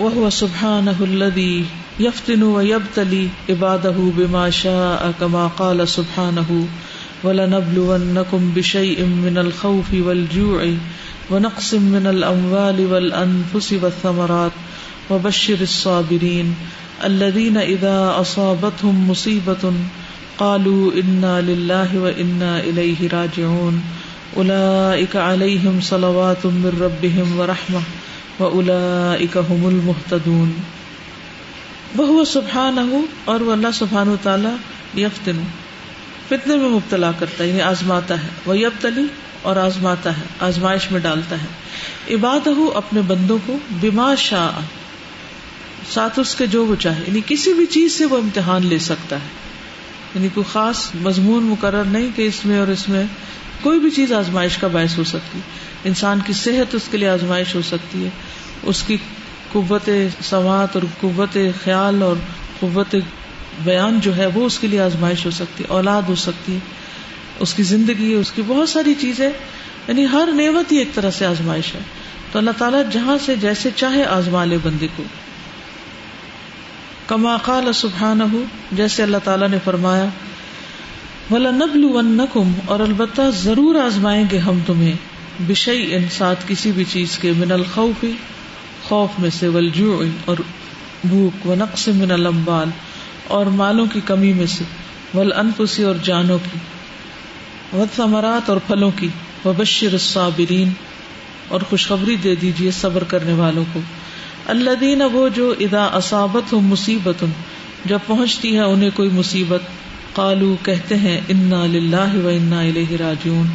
وهو 0.00 0.30
سبحانه 0.30 0.96
الذي 1.00 1.64
يفتن 2.00 2.42
ويبتلي 2.42 3.28
عباده 3.48 3.94
بما 3.98 4.50
شاء، 4.50 5.14
كما 5.20 5.46
قال 5.46 5.88
سبحانه 5.88 6.66
ولنبلونكم 7.24 8.52
بشيء 8.56 9.04
من 9.04 9.38
الخوف 9.38 9.86
والجوع 9.94 10.74
ونقص 11.30 11.74
من 11.74 12.06
الأموال 12.06 12.92
والأنفس 12.92 13.72
والثمرات 13.72 14.52
وبشر 15.10 15.60
الصابرين 15.60 16.54
الذين 17.04 17.56
إذا 17.56 18.14
أصابتهم 18.20 19.10
مصيبة 19.10 19.72
قالوا 20.36 20.90
إنا 20.94 21.40
لله 21.40 21.86
وإنا 21.94 22.60
إليه 22.60 23.06
راجعون. 23.12 23.80
أولئك 24.36 25.16
عليهم 25.16 25.80
صلوات 25.80 26.46
من 26.46 26.82
ربهم 26.82 27.40
ورحمة، 27.40 27.80
وأولئك 28.40 29.36
هم 29.36 29.66
المهتدون. 29.66 30.52
وہ 31.96 32.24
سبحان 32.24 33.04
اور 33.24 33.40
وہ 33.40 33.52
اللہ 33.52 33.68
سبحان 33.74 34.08
و 34.08 34.16
تعالیٰ 34.22 34.54
یفتن 34.96 35.42
فتنے 36.28 36.56
میں 36.56 36.68
مبتلا 36.68 37.12
کرتا 37.18 37.44
ہے 37.44 37.48
یعنی 37.48 37.60
آزماتا 37.60 38.22
ہے 38.22 38.28
وہ 38.46 38.58
یب 38.58 38.72
تلی 38.80 39.04
اور 39.42 39.56
آزماتا 39.56 40.16
ہے، 40.16 40.22
آزمائش 40.40 40.92
میں 40.92 41.00
ڈالتا 41.00 41.36
ہے۔ 41.36 41.46
عباد 42.14 42.46
ہو 42.46 42.72
اپنے 42.74 43.00
بندوں 43.06 43.38
کو 43.46 43.56
بما 43.80 44.14
شاہ 44.14 44.60
ساتھ 45.94 46.18
اس 46.18 46.34
کے 46.34 46.46
جو 46.46 46.66
وہ 46.66 46.74
چاہے 46.74 47.02
یعنی 47.06 47.20
کسی 47.26 47.52
بھی 47.52 47.66
چیز 47.66 47.98
سے 47.98 48.04
وہ 48.04 48.16
امتحان 48.16 48.66
لے 48.66 48.78
سکتا 48.78 49.16
ہے۔ 49.16 49.45
یعنی 50.16 50.28
کوئی 50.34 50.44
خاص 50.52 50.90
مضمون 50.94 51.42
مقرر 51.42 51.84
نہیں 51.84 52.08
کہ 52.16 52.22
اس 52.22 52.44
میں 52.44 52.58
اور 52.58 52.68
اس 52.68 52.88
میں 52.88 53.04
کوئی 53.62 53.78
بھی 53.78 53.90
چیز 53.90 54.12
آزمائش 54.12 54.58
کا 54.58 54.66
باعث 54.66 54.98
ہو 54.98 55.04
سکتی۔ 55.04 55.38
انسان 55.84 56.18
کی 56.26 56.32
صحت 56.32 56.74
اس 56.74 56.82
کے 56.90 56.98
لیے 56.98 57.08
آزمائش 57.08 57.54
ہو 57.54 57.62
سکتی 57.62 58.04
ہے۔ 58.04 58.08
اس 58.62 58.82
کی 58.82 58.96
قوت 59.52 59.90
سوات 60.22 60.76
اور 60.76 60.82
قوت 61.00 61.38
خیال 61.64 62.02
اور 62.02 62.16
قوت 62.60 62.96
بیان 63.64 64.00
جو 64.00 64.16
ہے 64.16 64.26
وہ 64.26 64.44
اس 64.46 64.58
کے 64.58 64.66
لیے 64.66 64.80
آزمائش 64.80 65.26
ہو 65.26 65.30
سکتی 65.30 65.64
ہے 65.64 65.68
اولاد 65.68 66.02
ہو 66.02 66.14
سکتی۔ 66.14 66.54
ہے 66.54 66.58
اس 67.40 67.54
کی 67.54 67.62
زندگی، 67.62 68.12
اس 68.12 68.32
کی 68.32 68.42
بہت 68.46 68.68
ساری 68.68 68.94
چیزیں 69.00 69.30
یعنی 69.88 70.06
ہر 70.12 70.28
نعمت 70.32 70.72
ہی 70.72 70.76
ایک 70.76 70.94
طرح 70.94 71.10
سے 71.10 71.26
آزمائش 71.26 71.74
ہے۔ 71.74 71.80
تو 72.32 72.38
اللہ 72.38 72.50
تعالیٰ 72.58 72.82
جہاں 72.92 73.16
سے 73.26 73.36
جیسے 73.36 73.70
چاہے 73.76 74.04
آزما 74.04 74.44
لے 74.44 74.58
بندے 74.62 74.86
کو۔ 74.96 75.02
کما 77.06 77.36
قال 77.42 77.72
سبحان 77.74 78.20
ہو 78.32 78.42
جیسے 78.72 79.02
اللہ 79.02 79.16
تعالیٰ 79.24 79.48
نے 79.48 79.58
فرمایا 79.64 80.06
ولا 81.30 81.50
نبل 81.52 82.20
اور 82.66 82.80
البتہ 82.80 83.22
ضرور 83.34 83.74
آزمائیں 83.80 84.24
گے 84.30 84.38
ہم 84.38 84.58
تمہیں 84.66 84.94
بشئی 85.48 85.94
ان 85.94 86.08
ساتھ 86.10 86.44
کسی 86.46 86.72
بھی 86.72 86.84
چیز 86.84 87.18
کے، 87.18 87.32
من 87.36 87.52
الخوف، 87.52 88.04
خوف 88.82 89.18
میں 89.18 89.30
سے 89.30 89.48
ولجوع 89.48 90.02
اور 90.24 90.36
بھوک 91.04 91.46
و 91.46 91.54
نقص 91.54 91.88
من 91.94 92.10
الامبال 92.10 92.70
اور 93.28 93.46
مالوں 93.54 93.86
کی 93.92 94.00
کمی 94.06 94.32
میں 94.32 94.46
سے 94.46 94.64
ول 95.14 95.32
انفسی 95.36 95.82
اور 95.82 95.94
جانوں 96.02 96.38
کی 96.44 96.58
و 97.72 97.84
ثمرات 97.96 98.50
اور 98.50 98.58
پھلوں 98.66 98.90
کی 98.96 99.08
و 99.44 99.52
بشر 99.52 99.92
الصابرین، 99.92 100.72
اور 101.48 101.60
خوشخبری 101.60 102.16
دے 102.16 102.34
دیجیے 102.34 102.70
صبر 102.70 103.04
کرنے 103.04 103.32
والوں 103.32 103.64
کو۔ 103.72 103.80
اللہ 104.46 104.70
دین 104.80 105.02
وہ 105.12 105.28
جو 105.28 105.54
ادا 105.60 105.84
اصابت 105.84 106.52
ہو 106.52 106.60
مصیبت، 106.60 107.24
جب 107.84 107.98
پہنچتی 108.06 108.56
ہے 108.56 108.62
انہیں 108.62 108.90
کوئی 108.94 109.08
مصیبت 109.12 109.60
قالو 110.12 110.56
کہتے 110.62 110.96
ہیں، 110.96 111.20
انا 111.28 111.66
لاہ 111.66 112.16
و 112.16 112.28
انا 112.28 112.60
الہ 112.60 112.92
راجون 113.00 113.46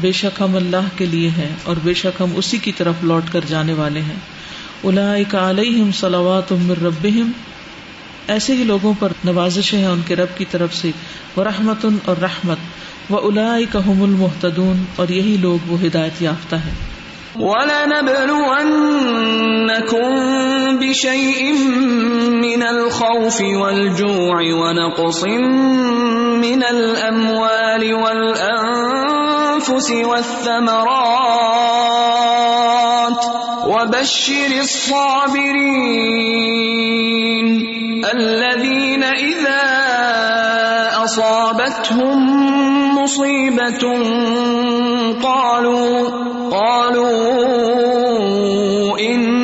بے 0.00 0.12
شک 0.12 0.40
ہم 0.40 0.56
اللہ 0.56 0.88
کے 0.96 1.06
لیے 1.06 1.28
ہیں 1.28 1.48
اور 1.62 1.76
بے 1.84 1.94
شک 1.94 2.20
ہم 2.20 2.30
اسی 2.36 2.58
کی 2.58 2.72
طرف 2.72 2.94
لوٹ 3.02 3.32
کر 3.32 3.40
جانے 3.48 3.72
والے 3.72 4.00
ہیں۔ 4.00 4.16
اولئک 4.80 5.34
علیہم 5.34 5.90
صلوات 5.92 6.52
من 6.52 6.74
ربہم۔ 6.84 7.30
ایسے 8.26 8.56
ہی 8.56 8.64
لوگوں 8.64 8.94
پر 8.98 9.12
نوازشیں 9.24 9.78
ہیں 9.78 9.86
ان 9.86 10.00
کے 10.06 10.16
رب 10.16 10.38
کی 10.38 10.44
طرف 10.50 10.74
سے 10.74 10.90
وہ 11.36 11.44
رحمت 11.44 11.86
اور 12.04 12.16
رحمت۔ 12.16 12.58
و 13.12 13.16
اولئک 13.16 13.76
هم 13.86 14.02
المحتدون 14.02 14.84
اور 14.96 15.08
یہی 15.08 15.36
لوگ 15.40 15.58
وہ 15.66 15.82
ہدایت 15.82 16.22
یافتہ 16.22 16.56
ہیں۔ 16.56 16.99
وَلَنَبْلُوَنَّكُمْ 17.38 18.78
بِشَيْءٍ 20.82 21.52
مِّنَ 22.42 22.62
الْخَوْفِ 22.62 23.38
وَالْجُوعِ 23.40 24.38
وَنَقْصٍ 24.42 25.24
مِّنَ 26.42 26.62
الْأَمْوَالِ 26.64 27.94
وَالْأَنفُسِ 27.94 29.88
وَالثَّمَرَاتِ 29.90 31.20
وَبَشِّرِ 33.70 34.50
الصَّابِرِينَ 34.60 35.86
الَّذِينَ 38.04 39.02
إِذَا 39.04 39.62
أَصَابَتْهُم 41.04 42.18
مُّصِيبَةٌ 42.98 43.84
قَالُوا 45.22 46.08
قالوا 46.50 47.10
انا 49.00 49.39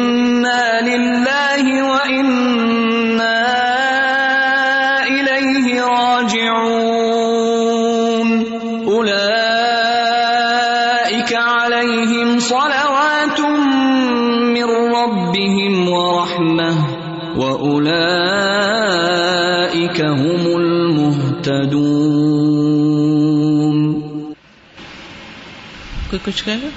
کوئی 26.24 26.32
کچھ 26.34 26.44
کہے 26.44 26.58
گا؟ 26.62 26.68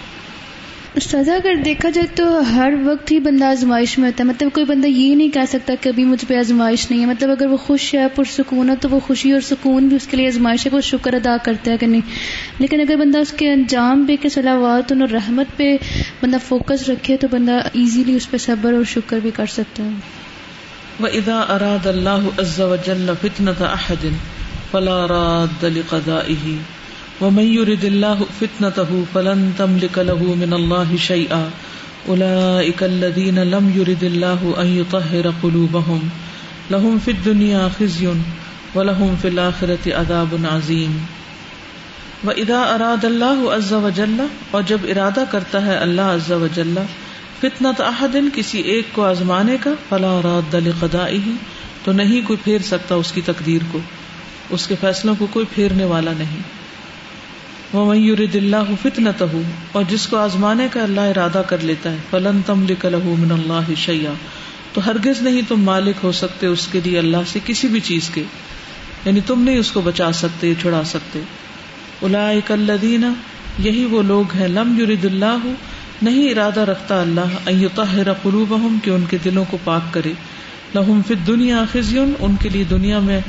استاذہ 0.95 1.32
اگر 1.32 1.56
دیکھا 1.65 1.89
جائے 1.89 2.08
تو 2.15 2.56
ہر 2.56 2.73
وقت 2.86 3.12
ہی 3.12 3.19
بندہ 3.19 3.45
آزمائش 3.45 3.97
میں 3.97 4.10
ہوتا 4.10 4.23
ہے۔ 4.23 4.30
مطلب 4.30 4.49
کوئی 4.54 4.65
بندہ 4.65 4.88
یہ 4.88 5.15
نہیں 5.15 5.30
کہہ 5.30 5.45
سکتا 5.49 5.73
کہ 5.82 5.89
ابھی 5.89 6.04
مجھ 6.04 6.25
پہ 6.25 6.38
آزمائش 6.38 6.91
نہیں 6.91 7.02
ہے۔ 7.02 7.06
مطلب 7.06 7.32
اگر 7.32 7.47
وہ 7.47 7.58
خوش 7.58 7.95
ہے 7.95 8.08
پرسکون 8.15 8.69
ہے 8.69 8.75
تو 8.75 8.89
وہ 8.89 8.99
خوشی 8.99 9.32
اور 9.32 9.41
سکون 9.41 9.88
بھی 9.88 9.95
اس 9.95 10.08
کے 10.08 10.17
لیے 10.17 10.28
آزمائش 10.28 10.65
ہے 10.65 10.75
وہ 10.75 10.82
شکر 10.82 11.13
ادا 11.13 11.38
کرتا 11.43 11.71
ہے 11.71 11.78
کہ 11.78 11.88
نہیں۔ 11.88 12.02
لیکن 12.60 12.82
اگر 12.82 12.95
بندہ 12.95 13.17
اس 13.17 13.32
کے 13.32 13.54
انجام 13.54 14.06
پہ 14.08 14.15
کہ 14.15 14.30
صلاحات 14.30 14.91
اور 14.91 15.10
رحمت 15.10 15.58
پہ 15.58 15.78
بندہ 16.23 16.38
فوکس 16.47 16.89
رکھے 16.89 17.17
تو 17.17 17.28
بندہ 17.32 17.60
ایزیلی 17.73 18.15
اس 18.15 18.32
پہ 18.32 18.38
صبر 18.38 18.73
اور 18.73 18.84
شکر 18.84 19.17
بھی 19.17 19.32
کر 19.32 19.45
سکتا 19.45 19.84
ہے۔ 19.84 19.89
وَإِذَا 20.99 21.45
أَرَادَ 21.47 21.88
اللَّهُ 21.88 22.30
عَزَّ 22.38 22.63
وَجَلَّ 22.63 23.12
فِتْنَةَ 23.21 23.63
أَحَدٍ 23.73 24.10
فَلَا 24.71 25.08
رَادَّ 25.08 25.67
لِقَضَائِهِ۔ 25.67 26.56
ومن 27.21 27.43
يرد 27.43 27.86
الله 27.86 28.25
فتنته 28.39 29.03
فلن 29.13 29.51
تملك 29.58 29.99
له 29.99 30.23
من 30.23 30.53
الله 30.53 30.95
شيئا. 30.97 31.49
اولئك 32.08 32.84
الذين 32.84 33.39
لم 33.39 33.71
يرد 33.75 34.03
الله 34.03 34.53
ان 34.62 34.67
يطهر 34.67 35.29
قلوبهم. 35.41 35.99
لهم 36.71 36.97
في 37.05 37.12
الدنيا 37.12 37.67
خزي 37.77 38.08
ولهم 38.75 39.15
في 39.21 39.27
الاخره 39.27 39.93
عذاب 39.93 40.45
عظيم. 40.51 40.97
واذا 42.23 42.58
اراد 42.58 43.05
الله 43.05 43.55
عز 43.55 43.73
وجل، 43.73 44.25
اور 44.51 44.62
جب 44.67 44.77
ارادہ 44.84 45.23
کرتا 45.32 45.65
ہے 45.65 45.77
اللہ 45.77 46.01
عز 46.01 46.32
وجل 46.32 46.75
فتنة 47.41 47.73
احد، 47.79 48.15
کسی 48.34 48.60
ایک 48.60 48.86
کو 48.91 49.05
آزمانے 49.05 49.58
کا، 49.63 49.69
فلا 49.89 50.19
راد 50.23 50.53
لقضائه، 50.53 51.32
تو 51.84 51.91
نہیں 51.91 52.21
کوئی 52.27 52.39
پھیر 52.43 52.62
سکتا 52.62 52.95
اس 52.95 53.12
کی 53.12 53.21
تقدیر 53.25 53.62
کو. 53.71 53.79
اس 54.49 54.67
کے 54.67 54.75
فیصلوں 54.82 55.15
کو 55.19 55.27
کوئی 55.32 55.45
پھیرنے 55.55 55.86
والا 55.86 56.12
نہیں. 56.17 56.59
وہ 57.73 57.93
میور 57.93 58.25
دلہ 58.34 58.55
فتنت 58.82 59.23
اور 59.71 59.84
جس 59.89 60.08
کو 60.08 60.17
آزمانے 60.17 60.67
کا 60.71 60.84
اللہ 60.84 61.01
ارادہ 61.01 61.41
کر 61.47 61.58
لیتا 61.62 61.91
ہے، 61.91 61.97
فلن 62.10 62.41
تم 62.45 62.65
لکھ 62.69 62.86
من 63.03 63.32
اللہ 63.32 63.73
شیا 63.77 64.13
تو 64.73 64.82
ہرگز 64.86 65.21
نہیں 65.21 65.41
تم 65.47 65.62
مالک 65.63 65.95
ہو 66.03 66.12
سکتے 66.12 66.47
اس 66.47 66.67
کے 66.71 66.79
لیے 66.84 66.99
اللہ 66.99 67.17
سے 67.27 67.39
کسی 67.45 67.67
بھی 67.67 67.79
چیز 67.79 68.10
کے۔ 68.10 68.23
یعنی 69.05 69.19
تم 69.25 69.41
نہیں 69.41 69.58
اس 69.58 69.71
کو 69.71 69.82
بچا 69.82 70.12
سکتے، 70.12 70.53
چھڑا 70.62 70.84
سکتے۔ 70.84 71.19
الاک 72.01 72.51
الدین 72.51 73.13
یہی 73.60 73.86
وہ 73.86 74.03
لوگ 74.03 74.23
ہیں، 74.36 74.47
لم 74.47 74.77
یرد 74.79 75.05
اللہ، 75.05 75.38
نہیں 76.01 76.32
ارادہ 76.32 76.60
رکھتا 76.60 77.01
اللہ 77.01 77.49
ایطہر 77.49 78.13
قلوبہم 78.13 78.77
کہ 78.84 78.89
ان 78.89 79.03
کے 79.10 79.17
دلوں 79.25 79.45
کو 79.49 79.58
پاک 79.63 79.93
کرے۔ 79.93 80.13
لہم 80.75 81.01
فی 81.08 81.13
الدنیا 81.13 81.63
خزیون، 81.71 82.13
ان 82.19 82.36
کے 82.41 82.49
لیے 82.49 82.63
دنیا 82.63 82.99
میں 82.99 83.21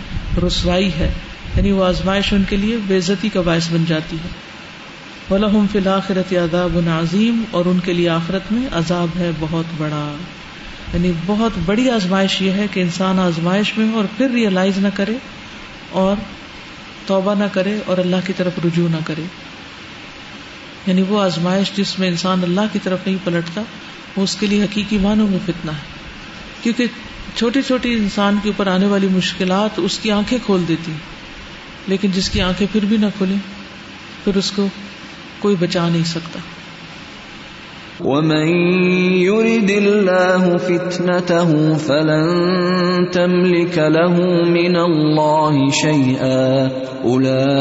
رسوائی 0.46 0.90
ہے۔ 0.98 1.12
یعنی 1.56 1.72
وہ 1.72 1.84
آزمائش 1.84 2.32
ان 2.32 2.42
کے 2.48 2.56
لیے 2.56 2.76
بےزتی 2.86 3.28
کا 3.28 3.40
باعث 3.40 3.68
بن 3.70 3.84
جاتی 3.88 4.16
ہے۔ 4.16 4.28
وَلَهُمْ 5.34 5.70
فِي 5.70 5.78
الْآخِرَةِ 5.78 6.36
عَذَابٌ 6.36 6.88
عَظِيمٌ 6.88 7.42
اور 7.50 7.64
ان 7.64 7.78
کے 7.78 7.92
لیے 7.92 8.08
آخرت 8.08 8.52
میں 8.52 8.68
عذاب 8.72 9.08
ہے 9.18 9.30
بہت 9.40 9.64
بڑا۔ 9.76 10.16
یعنی 10.94 11.12
بہت 11.26 11.52
بڑی 11.66 11.90
آزمائش 11.90 12.42
یہ 12.42 12.50
ہے 12.50 12.66
کہ 12.72 12.80
انسان 12.80 13.18
آزمائش 13.18 13.78
میں 13.78 13.92
ہو 13.92 13.96
اور 13.96 14.04
پھر 14.16 14.30
ریئلائز 14.30 14.78
نہ 14.78 14.88
کرے 14.94 15.14
اور 15.90 16.16
توبہ 17.06 17.34
نہ 17.34 17.44
کرے 17.52 17.78
اور 17.86 17.98
اللہ 17.98 18.16
کی 18.26 18.32
طرف 18.36 18.52
رجوع 18.64 18.88
نہ 18.88 18.96
کرے۔ 19.04 19.22
یعنی 20.86 21.02
وہ 21.02 21.22
آزمائش 21.22 21.72
جس 21.76 21.98
میں 21.98 22.08
انسان 22.08 22.42
اللہ 22.42 22.60
کی 22.72 22.78
طرف 22.82 22.98
نہیں 23.06 23.16
پلٹتا، 23.24 23.62
وہ 24.16 24.22
اس 24.22 24.36
کے 24.36 24.46
لیے 24.46 24.62
حقیقی 24.62 24.98
معنوں 24.98 25.28
میں 25.28 25.38
فتنا 25.46 25.72
ہے۔ 25.72 25.82
کیونکہ 26.62 26.86
چھوٹی 27.36 27.62
چھوٹی 27.62 27.94
انسان 27.94 28.38
کے 28.42 28.48
اوپر 28.48 28.66
آنے 28.66 28.86
والی 28.86 29.08
مشکلات 29.10 29.70
اس 29.76 29.98
کی 29.98 30.10
آنکھیں 30.10 30.38
کھول 30.46 30.64
دیتی 30.68 30.92
لیکن 31.86 32.10
جس 32.10 32.30
کی 32.30 32.40
آنکھیں 32.40 32.66
پھر 32.72 32.84
بھی 32.84 32.96
نہ 32.96 33.06
کھلیں، 33.18 33.36
پھر 34.24 34.36
اس 34.36 34.50
کو 34.50 34.68
کوئی 35.38 35.56
بچا 35.56 35.88
نہیں 35.88 36.04
سکتا۔ 36.04 36.38
ومن 38.04 38.48
يرد 39.20 39.70
الله 39.70 40.56
فتنته 40.56 41.76
فلن 41.76 42.28
تملك 43.12 43.78
له 43.78 44.44
من 44.44 44.76
الله 44.76 45.70
شيئا 45.70 46.70
اولئك 47.04 47.56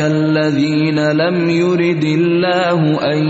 الذين 0.00 0.98
لم 1.00 1.50
يرد 1.50 2.04
الله 2.04 2.80
ان 3.00 3.24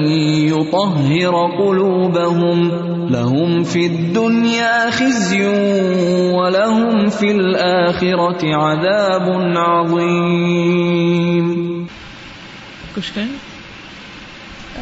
يطهر 0.50 1.34
قلوبهم 1.58 2.70
لهم 3.10 3.62
في 3.62 3.86
الدنيا 3.86 4.90
خزي 4.90 5.46
ولهم 6.34 7.08
في 7.08 7.30
الاخره 7.30 8.56
عذاب 8.56 9.26
عظيم 9.56 11.24
کچھ 12.94 13.10
کہیں؟ 13.14 13.43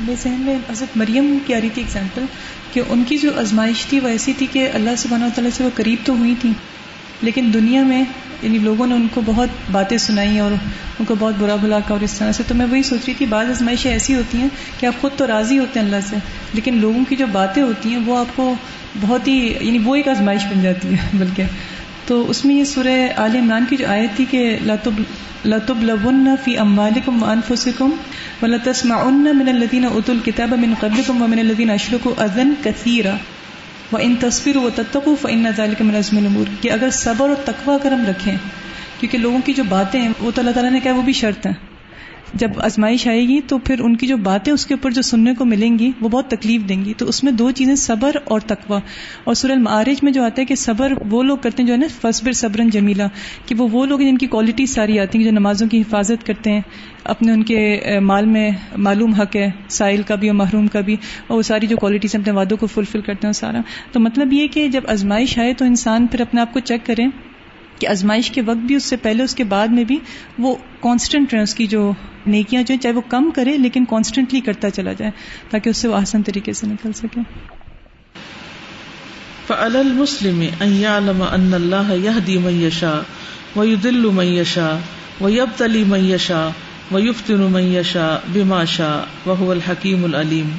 میرے 0.07 0.17
ذہن 0.23 0.41
میں 0.41 0.57
حضرت 0.71 0.97
مریم 0.97 1.37
کی 1.47 1.55
آ 1.55 1.59
رہی 1.61 1.69
تھی 1.75 1.83
اگزامپل 1.83 2.25
کہ 2.73 2.83
ان 2.89 3.03
کی 3.09 3.17
جو 3.17 3.31
آزمائش 3.37 3.85
تھی 3.87 4.01
وہ 4.01 4.09
ایسی 4.09 4.33
تھی 4.39 4.47
کہ 4.53 4.69
اللہ 4.75 4.97
سبحانہ 4.99 5.25
و 5.25 5.29
تعالیٰ 5.35 5.51
سے 5.57 5.65
وہ 5.65 5.71
قریب 5.75 6.07
تو 6.07 6.13
ہوئی 6.13 6.35
تھیں، 6.41 6.53
لیکن 7.23 7.51
دنیا 7.55 7.83
میں 7.83 8.03
یعنی 8.43 8.59
لوگوں 8.59 8.87
نے 8.87 8.95
ان 8.95 9.07
کو 9.15 9.21
بہت 9.27 9.49
باتیں 9.73 9.97
سنائی 9.99 10.39
اور 10.39 10.51
ان 10.51 11.05
کو 11.05 11.15
بہت 11.19 11.35
برا 11.39 11.57
بلا 11.57 11.79
کا 11.81 11.95
اور 11.95 12.03
اس 12.03 12.19
طرح 12.19 12.33
سے۔ 12.33 12.43
تو 12.49 12.55
میں 12.55 12.67
وہی 12.71 12.83
سوچ 12.83 13.05
رہی 13.07 13.15
تھی، 13.15 13.27
بعض 13.27 13.51
آزمائشیں 13.51 13.91
ایسی 13.93 14.15
ہوتی 14.15 14.39
ہیں 14.39 14.49
کہ 14.81 14.87
آپ 14.87 15.01
خود 15.01 15.13
تو 15.17 15.27
راضی 15.27 15.59
ہوتے 15.59 15.81
ہیں 15.81 15.87
اللہ 15.87 16.07
سے، 16.09 16.17
لیکن 16.55 16.79
لوگوں 16.81 17.05
کی 17.09 17.17
جو 17.17 17.27
باتیں 17.33 17.63
ہوتی 17.63 17.91
ہیں 17.91 18.01
وہ 18.07 18.19
آپ 18.19 18.37
کو 18.37 18.55
بہت 19.01 19.29
ہی 19.29 19.37
یعنی 19.61 19.79
وہ 19.85 19.95
ایک 19.97 20.09
آزمائش 20.09 20.45
بن 20.45 20.63
جاتی 20.63 20.95
ہے، 20.95 21.09
بلکہ 21.15 21.43
تو 22.07 22.31
اس 22.31 22.45
میں 22.45 22.55
یہ 22.55 22.65
سورہ 22.65 22.97
عال 23.17 23.37
عمران 23.37 23.65
کی 23.69 23.77
جو 23.77 23.87
آیت 23.87 24.17
تھی 24.17 24.25
کہ 24.31 24.59
لطب 24.65 25.01
لطب 25.45 25.83
لبن 25.83 26.35
فی 26.45 26.59
اموالکم 26.59 27.23
وانفسکم 27.23 27.91
ولتسمعن 28.43 29.37
من 29.37 29.49
الذین 29.49 29.85
ات 29.85 30.11
الكتاب 30.11 30.55
من 30.59 30.75
قبلکم 30.81 31.23
ومن 31.23 31.39
الذین 31.39 31.71
اشرکوا 31.71 32.23
اذن 32.23 32.53
کثیرا 32.63 33.17
و 33.93 33.97
ان 33.97 34.15
تصویر 34.21 34.57
و 34.57 34.69
تتقو 34.75 35.15
فن 35.21 35.47
ذالک 35.57 35.83
من 35.83 35.95
عزم 35.95 36.17
الامور 36.17 36.47
کہ 36.61 36.71
اگر 36.71 36.91
صبر 36.91 37.29
اور 37.29 37.37
تقوی 37.45 37.77
کرم 37.83 38.05
رکھیں، 38.09 38.37
کیونکہ 39.01 39.19
لوگوں 39.19 39.39
کی 39.45 39.53
جو 39.53 39.65
باتیں 39.69 40.01
ہیں، 40.01 40.09
وہ 40.21 40.31
تو 40.35 40.41
اللہ 40.41 40.51
تعالیٰ 40.51 40.73
نے 40.73 40.81
کہا 40.81 40.93
وہ 40.93 41.03
بھی 41.03 41.13
شرط 41.13 41.47
ہیں۔ 41.47 41.53
جب 42.35 42.51
آزمائش 42.57 43.07
آئے 43.07 43.29
گی 43.29 43.41
تو 43.47 43.59
پھر 43.59 43.81
ان 43.81 43.97
کی 43.97 44.07
جو 44.07 44.17
باتیں 44.17 44.53
اس 44.53 44.67
کے 44.67 44.75
اوپر 44.75 44.91
جو 44.91 45.03
سننے 45.03 45.35
کو 45.35 45.45
ملیں 45.45 45.79
گی، 45.79 45.91
وہ 46.01 46.09
بہت 46.09 46.29
تکلیف 46.29 46.63
دیں 46.69 46.85
گی۔ 46.85 46.95
تو 46.95 47.09
اس 47.09 47.25
میں 47.25 47.33
دو 47.33 47.51
چیزیں، 47.51 47.75
صبر 47.75 48.11
اور 48.25 48.41
تقوا 48.41 48.81
اور 49.25 49.35
سورہ 49.35 49.53
المعارج 49.53 50.05
میں 50.05 50.13
جو 50.13 50.25
آتا 50.25 50.41
ہے 50.41 50.47
کہ 50.47 50.55
صبر 50.55 50.93
وہ 51.11 51.23
لوگ 51.23 51.39
کرتے 51.39 51.63
ہیں 51.63 51.69
جو 51.69 51.75
ہے 51.75 51.79
نا 51.79 52.11
فصبر 52.11 52.33
صبرن 52.33 52.71
جمیلا۔ 52.71 53.07
کہ 53.47 53.55
وہ 53.55 53.69
وہ 53.73 53.87
لوگ 53.87 54.01
ہیں 54.01 54.11
جن 54.11 54.19
کی 54.19 54.27
کوالٹی 54.27 54.67
ساری 54.67 54.99
آتی 54.99 55.19
ہیں، 55.19 55.25
جو 55.25 55.31
نمازوں 55.31 55.69
کی 55.69 55.81
حفاظت 55.81 56.27
کرتے 56.27 56.51
ہیں۔ 56.53 56.61
اپنے 57.05 57.33
ان 57.33 57.43
کے 57.43 57.81
مال 58.01 58.27
میں 58.27 58.51
معلوم 58.77 59.13
حق 59.13 59.37
ہے، 59.37 59.51
سائل 59.69 60.03
کا 60.03 60.15
بھی 60.15 60.29
اور 60.29 60.37
محروم 60.37 60.67
کا 60.67 60.81
بھی۔ 60.81 60.97
اور 61.27 61.37
وہ 61.37 61.43
ساری 61.43 61.67
جو 61.67 61.77
کوالٹیز 61.77 62.15
اپنے 62.15 62.33
وعدوں 62.33 62.57
کو 62.57 62.67
فلفل 62.67 63.01
کرتے 63.01 63.27
ہیں 63.27 63.33
سارا۔ 63.33 63.61
تو 63.93 64.01
مطلب 64.01 64.33
یہ 64.33 64.49
کہ 64.49 64.69
جب 64.69 64.83
آزمائش 64.89 65.39
آئے 65.39 65.55
تو 65.55 65.65
انسان 65.65 66.07
پھر 66.07 66.21
اپنے 66.21 66.41
آپ 66.41 66.53
کو 66.53 66.61
چیک 66.61 66.87
کریں 66.87 67.09
کہ 67.79 67.87
آزمائش 67.87 68.31
کے 68.31 68.41
وقت 68.41 68.59
بھی، 68.59 68.75
اس 68.75 68.85
سے 68.85 68.97
پہلے، 68.97 69.23
اس 69.23 69.35
کے 69.35 69.45
بعد 69.45 69.69
میں 69.69 69.85
بھی 69.85 69.99
وہ 70.39 70.55
کانسٹنٹ 70.81 71.35
رہے 71.35 71.43
اس 71.43 71.55
کی 71.55 71.67
جو 71.67 71.93
نیکیاں 72.27 72.63
جو 72.63 72.75
چاہے 72.83 72.95
وہ 72.95 73.01
کم 73.09 73.31
کرے 73.35 73.57
لیکن 73.57 73.85
کانسٹنٹلی 73.85 74.41
کرتا 74.41 74.71
چلا 74.71 74.93
جائے 74.93 75.11
تاکہ 75.51 75.69
اس 75.69 75.77
سے 75.77 75.89
وہ 75.89 75.95
آسان 75.95 76.23
طریقے 76.23 76.53
سے 76.53 76.67
نکل 76.67 76.93
سکے۔ 76.93 77.21
فعل 79.47 79.77
المسلم 79.77 80.43
ان 80.61 80.73
يعلم 80.73 81.23
ان 81.23 81.55
الله 81.55 81.95
يهدي 81.95 82.37
من 82.39 82.61
يشاء 82.63 83.01
ويضل 83.57 84.07
من 84.13 84.25
يشاء 84.25 84.77
ويبتلي 85.21 85.85
من 85.85 86.05
يشاء 86.05 86.51
ويفتن 86.93 87.41
من 87.41 87.63
يشاء 87.63 88.21
بما 88.33 88.65
شاء 88.65 89.01
وهو 89.27 89.53
الحكيم 89.53 90.05
العليم 90.05 90.53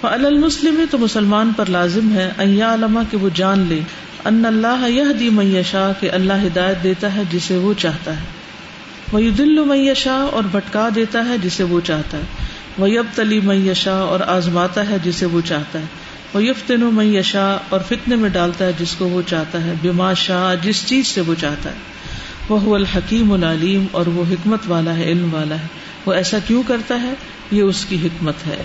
فعل 0.00 0.26
المسلم 0.26 0.84
تو 0.90 0.98
مسلمان 0.98 1.52
پر 1.56 1.66
لازم 1.68 2.12
ہے 2.14 2.30
ان 2.38 2.54
يعلم 2.58 2.98
کہ 3.10 3.16
وہ 3.16 3.28
جان 3.34 3.64
لے 3.68 3.80
ان 4.24 4.44
اللہ 4.44 4.88
يهدي 4.88 5.30
من 5.30 5.54
يشاء 5.56 5.90
کہ 6.00 6.10
اللہ 6.10 6.46
ہدایت 6.46 6.82
دیتا 6.82 7.14
ہے 7.14 7.22
جسے 7.30 7.56
وہ 7.56 7.74
چاہتا 7.78 8.20
ہے۔ 8.20 8.24
وہ 9.12 9.20
دل 9.38 9.64
میشا 9.64 10.14
اور 10.14 10.42
بھٹکا 10.50 10.88
دیتا 10.94 11.28
ہے 11.28 11.38
جسے 11.38 11.64
وہ 11.64 11.80
چاہتا 11.84 12.18
ہے۔ 12.18 12.22
وہ 12.78 12.90
یب 12.90 13.06
تلی 13.14 13.40
میشا 13.40 13.94
اور 13.94 14.20
آزماتا 14.20 14.88
ہے 14.88 14.96
جسے 15.04 15.26
وہ 15.26 15.40
چاہتا 15.44 15.78
ہے۔ 15.78 15.84
وہ 16.34 16.44
یفتن 16.44 16.80
میشا 16.80 17.56
اور 17.68 17.80
فتنے 17.88 18.16
میں 18.16 18.28
ڈالتا 18.28 18.66
ہے 18.66 18.72
جس 18.78 18.94
کو 18.98 19.08
وہ 19.08 19.22
چاہتا 19.26 19.64
ہے۔ 19.64 19.72
بیما 19.82 20.12
شاہ 20.14 20.54
جس 20.64 20.86
چیز 20.86 21.06
سے 21.06 21.20
وہ 21.20 21.34
چاہتا 21.40 21.70
ہے۔ 21.70 21.74
وہ 22.48 22.74
الحکیم 22.74 23.32
العلیم 23.32 23.86
اور 23.90 24.06
وہ 24.06 24.24
حکمت 24.30 24.60
والا 24.66 24.96
ہے، 24.96 25.04
علم 25.04 25.34
والا 25.34 25.54
ہے۔ 25.54 25.66
وہ 26.06 26.12
ایسا 26.12 26.38
کیوں 26.46 26.62
کرتا 26.66 27.02
ہے؟ 27.02 27.14
یہ 27.50 27.62
اس 27.62 27.86
کی 27.88 27.96
حکمت 28.04 28.46
ہے۔ 28.46 28.62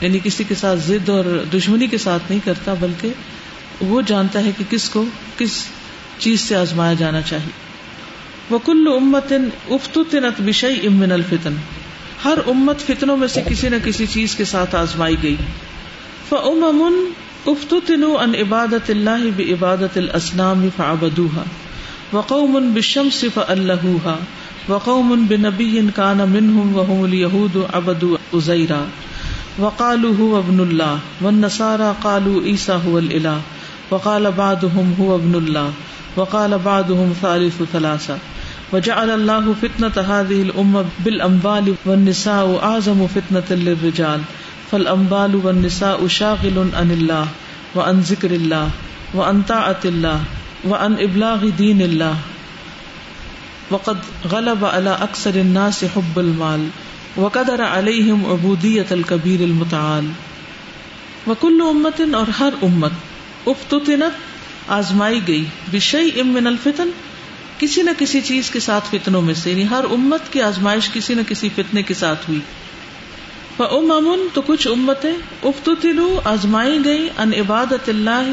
یعنی 0.00 0.18
کسی 0.24 0.44
کے 0.48 0.54
ساتھ 0.54 0.80
ضد 0.80 1.08
اور 1.08 1.44
دشمنی 1.54 1.86
کے 1.86 1.98
ساتھ 1.98 2.22
نہیں 2.28 2.40
کرتا، 2.44 2.74
بلکہ 2.80 3.12
وہ 3.80 4.02
جانتا 4.06 4.44
ہے 4.44 4.50
کہ 4.58 4.64
کس 4.70 4.90
کو، 4.90 5.04
کس 5.38 5.64
چیز 6.18 6.40
سے 6.40 6.56
آزمایا 6.56 6.94
جانا 6.94 7.20
چاہیے۔ 7.20 7.67
وکل 8.50 8.88
امت 8.96 9.32
افتنت 9.70 10.40
بشئی 10.40 10.86
امن 10.86 11.12
الفتن۔ 11.12 11.54
ہر 12.24 12.38
امت 12.46 12.80
فتنوں 12.80 13.16
میں 13.16 13.28
سے 13.28 13.42
کسی 13.48 13.68
نہ 13.68 13.76
کسی 13.84 14.06
چیز 14.06 14.36
کے 14.36 14.44
ساتھ 14.44 14.74
آزمائی 14.74 15.16
گئی۔ 15.22 15.36
فام 16.28 17.10
افتن 17.46 18.02
ان 18.20 18.34
عبادت 18.34 18.90
اللہ 18.90 19.26
بعبادت 19.36 19.96
الاسنام 19.96 20.68
فعبدوها۔ 20.76 21.42
وقوم 22.12 22.70
بالشمس 22.72 23.24
فاللهوها 23.34 24.18
وقوم 24.68 25.24
بنبي 25.28 25.80
كان 25.94 26.18
منهم 26.18 26.74
وهم 26.74 27.02
اليهود 27.02 27.56
عبدوا 27.72 28.16
عزيرا۔ 28.34 28.84
وقالوا 29.58 30.12
هو 30.20 30.36
ابن 30.36 30.60
الله۔ 30.60 30.96
والنصارى 31.22 31.92
قالوا 32.02 32.44
عيسى 32.44 32.72
هو 32.72 32.96
الاله 32.96 33.38
وقال 33.90 34.26
بعضهم 34.36 34.92
هو 34.98 35.14
ابن 35.14 35.34
الله۔ 35.34 35.70
وقال 36.16 36.52
بعضهم 36.62 37.12
ثالث 37.20 37.62
ثلاثه 37.72 38.16
وجعل 38.72 39.10
الله 39.10 39.54
فتنة 39.62 40.04
هذه 40.04 40.42
الأمة 40.42 40.84
بالأنبال 41.04 41.74
والنساء 41.84 42.60
أعظم 42.62 43.06
فتنة 43.06 43.56
للرجال 43.56 44.20
فالأنبال 44.70 45.36
والنساء 45.36 46.06
شاغل 46.06 46.70
عن 46.74 46.90
الله 46.90 47.28
وعن 47.76 48.00
ذكر 48.00 48.30
الله 48.30 48.70
وعن 49.14 49.42
طاعة 49.42 49.80
الله 49.84 50.20
وعن 50.68 50.98
إبلاغ 50.98 51.48
دين 51.48 51.82
الله. 51.82 52.16
وقد 53.70 53.98
غلب 54.26 54.64
على 54.64 54.90
أكثر 54.90 55.34
الناس 55.34 55.84
حب 55.84 56.18
المال، 56.18 56.68
وقدر 57.16 57.62
عليهم 57.62 58.26
عبودية 58.26 58.86
الكبير 58.92 59.40
المتعال. 59.40 60.04
وكل 61.26 61.62
أمة 61.70 62.14
اور 62.14 62.26
ہر 62.40 62.52
امت، 62.62 62.92
افتتنت، 63.46 64.12
آزمائی 64.68 65.20
گئی، 65.26 65.44
بشیء 65.72 66.22
من 66.22 66.46
الفتن 66.46 66.88
کسی 67.58 67.82
نہ 67.82 67.90
کسی 67.98 68.20
چیز 68.20 68.50
کے 68.50 68.60
ساتھ 68.60 68.84
فتنوں 68.90 69.22
میں 69.22 69.34
سے 69.34 69.50
یعنی 69.50 69.64
ہر 69.70 69.84
امت 69.90 70.32
کی 70.32 70.42
آزمائش 70.42 70.90
کسی 70.92 71.14
نہ 71.14 71.20
کسی 71.28 71.48
فتنے 71.56 71.82
کے 71.82 71.94
ساتھ 71.94 72.30
ہوئی۔ 72.30 72.40
امن 73.58 74.26
تو 74.34 74.42
کچھ 74.42 74.68
امتیں 74.68 75.12
افتلو 75.42 76.20
آزمائی 76.24 76.78
گئی 76.84 77.08
ان 77.18 77.32
عبادت 77.40 77.88
اللہ 77.88 78.32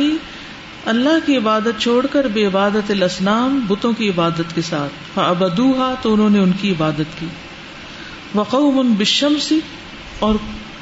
اللہ 0.86 1.26
کی 1.26 1.38
عبادت 1.38 1.82
چھوڑ 1.82 2.06
کر، 2.06 2.28
بے 2.28 2.46
عبادت 2.46 2.92
الاسلام 2.92 3.60
بتوں 3.68 3.94
کی 3.94 4.10
عبادت 4.10 4.56
کے 4.56 4.62
ساتھ۔ 4.62 5.20
ابدوہا 5.20 5.94
تو 6.02 6.14
انہوں 6.14 6.30
نے 6.30 6.40
ان 6.40 6.52
کی 6.62 6.72
عبادت 6.72 7.20
کی۔ 7.20 7.26
وقوم 8.36 8.94
بشم 8.98 9.34
سی 9.42 9.60
اور 10.20 10.36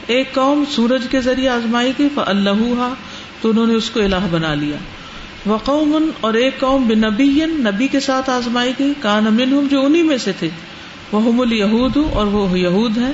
ایک 0.08 0.34
قوم 0.34 0.64
سورج 0.72 1.08
کے 1.12 1.22
ذریعے 1.22 1.50
آزمائی 1.50 1.94
گئی۔ 2.00 2.08
اللہ 2.16 2.94
تو 3.42 3.50
انہوں 3.50 3.68
نے 3.68 3.74
اس 3.74 3.90
کو 3.90 4.00
الہ 4.00 4.28
بنا 4.32 4.54
لیا۔ 4.54 4.78
وقوم 5.48 6.10
اور 6.22 6.34
ایک 6.34 6.60
قوم 6.60 6.88
بن 6.88 7.02
نبی 7.64 7.88
کے 7.88 8.00
ساتھ 8.00 8.30
آزمائی 8.30 8.74
گئی، 8.80 8.94
کان 9.00 9.28
امن 9.28 9.68
جو 9.72 9.82
انہیں 9.86 10.04
میں 10.04 10.18
سے 10.18 10.32
تھے۔ 10.40 10.50
وہ 11.12 11.44
الہود 11.44 11.98
اور 12.14 12.26
وہ 12.26 12.60
یہود 12.60 12.98
ہیں 12.98 13.12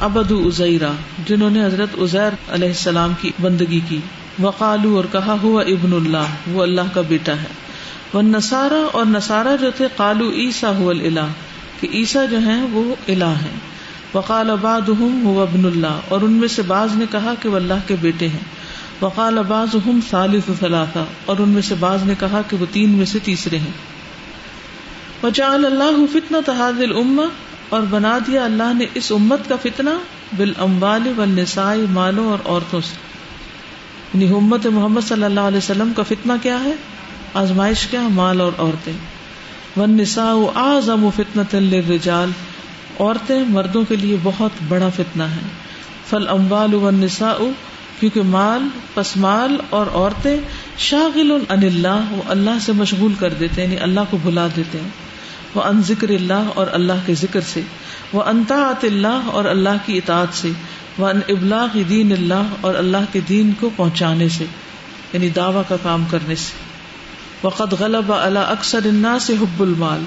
ابد 0.00 0.32
ازیرا 0.32 0.92
جنہوں 1.26 1.50
نے 1.50 1.64
حضرت 1.64 1.88
ازیر 1.98 2.34
علیہ 2.48 2.68
السلام 2.68 3.12
کی 3.20 3.30
بندگی 3.40 3.80
کی۔ 3.88 3.98
وقالو 4.42 4.96
اور 4.96 5.04
کہا، 5.12 5.36
ہوا 5.42 5.62
ابن 5.62 5.92
اللہ، 5.92 6.48
وہ 6.48 6.62
اللہ 6.62 6.94
کا 6.94 7.00
بیٹا 7.00 7.32
ہے۔ 7.32 7.52
وہ 8.12 8.22
نسارا 8.22 8.86
اور 8.92 9.06
نسارا 9.06 9.56
جو 9.56 9.70
تھے 9.76 9.86
کالو 9.96 10.30
عیسا 10.30 10.76
ہو 10.78 10.90
اللہ 10.90 11.32
کہ 11.80 11.88
عیسا 11.94 12.24
جو 12.24 12.38
ہیں، 12.38 12.62
وہ 12.72 12.94
الہ 13.08 13.24
ہیں۔ 13.24 13.58
وقال 14.14 14.50
اباد 14.50 14.88
ہوں 14.88 15.42
ابن 15.42 15.64
اللہ، 15.64 16.00
اور 16.08 16.20
ان 16.20 16.32
میں 16.32 16.48
سے 16.48 16.62
بعض 16.62 16.94
نے 16.94 17.04
کہا 17.10 17.34
کہ 17.42 17.48
وہ 17.48 17.56
اللہ 17.56 17.86
کے 17.86 17.96
بیٹے 18.00 18.28
ہیں۔ 18.28 18.61
وقال 19.02 19.38
اباز 19.38 19.74
ہم 19.74 20.00
ثالث 20.10 20.60
ثلاثہ 20.60 21.04
اور 21.26 21.36
ان 21.38 21.48
میں 21.48 21.62
سے 21.62 21.74
بعض 21.80 22.02
نے 22.04 22.14
کہا 22.20 22.40
کہ 22.48 22.56
وہ 22.56 22.66
تین 22.72 22.90
میں 22.90 23.06
سے 23.06 23.18
تیسرے 23.24 23.58
ہیں۔ 23.58 23.70
وجعل 25.22 25.66
اللہ 25.66 26.12
فتنہ 26.12 26.36
تحاد 26.46 26.80
الامہ، 26.80 27.22
اور 27.68 27.80
بنا 27.90 28.18
دیا 28.26 28.44
اللہ 28.44 28.74
نے 28.74 28.86
اس 28.94 29.12
امت 29.12 29.48
کا 29.48 29.56
فتنہ 29.62 29.90
بالاموال 30.36 31.12
والنساء، 31.16 31.74
مالوں 31.90 32.26
اور 32.30 32.38
عورتوں 32.44 32.80
سے۔ 32.80 32.96
یعنی 34.14 34.36
امت 34.36 34.66
محمد 34.66 35.00
صلی 35.08 35.24
اللہ 35.24 35.40
علیہ 35.40 35.58
وسلم 35.58 35.92
کا 35.96 36.02
فتنہ 36.02 36.32
کیا 36.42 36.64
ہے؟ 36.64 36.72
آزمائش 37.34 37.86
کیا؟ 37.86 38.08
مال 38.08 38.40
اور 38.40 38.52
عورتیں۔ 38.58 38.92
والنساء 39.76 40.34
اعظم 40.54 41.08
فتنة 41.16 41.58
للرجال، 41.58 42.30
عورتیں 43.00 43.44
مردوں 43.48 43.84
کے 43.88 43.96
لیے 43.96 44.16
بہت 44.22 44.50
بڑا 44.68 44.88
فتنہ 44.88 45.22
ہے۔ 45.22 45.48
فل 46.10 46.28
امبال 46.28 46.94
نسا 46.94 47.30
کیونکہ 48.02 48.22
مال، 48.22 48.68
پس 48.94 49.16
مال 49.16 49.56
اور 49.70 49.86
عورتیں 49.92 50.36
شاغل 50.78 51.32
ان 51.32 51.42
اللہ، 51.50 52.02
وہ 52.10 52.22
اللہ 52.28 52.50
سے 52.60 52.72
مشغول 52.72 53.14
کر 53.18 53.32
دیتے 53.32 53.62
ہیں 53.62 53.72
یعنی 53.72 53.82
اللہ 53.82 54.00
کو 54.10 54.18
بھلا 54.22 54.46
دیتے 54.56 54.78
ہیں۔ 54.78 54.88
وہ 55.54 55.62
ان 55.62 55.82
ذکر 55.82 56.08
اللہ 56.08 56.48
اور 56.54 56.66
اللہ 56.72 56.92
کے 57.06 57.14
ذکر 57.14 57.40
سے۔ 57.40 57.60
وہ 58.12 58.22
انطاط 58.22 58.84
اللہ 58.84 59.20
اور 59.26 59.44
اللہ 59.44 59.68
کی 59.86 59.96
اطاعت 59.96 60.26
سے۔ 60.32 60.50
وہ 60.98 61.08
ان 61.08 61.20
ابلاغ 61.28 61.78
دین 61.88 62.12
اللہ 62.12 62.42
اور 62.60 62.74
اللہ 62.74 62.96
کے 63.12 63.20
دین 63.28 63.52
کو 63.60 63.70
پہنچانے 63.76 64.28
سے 64.28 64.44
یعنی 65.12 65.28
دعوی 65.28 65.62
کا 65.68 65.76
کام 65.82 66.04
کرنے 66.10 66.34
سے۔ 66.34 66.52
وقت 67.42 67.74
غلب 67.80 68.12
اللہ 68.12 68.38
اکثر 68.38 68.80
انا 68.84 69.18
سے 69.18 69.32
حب 69.40 69.62
المال۔ 69.62 70.04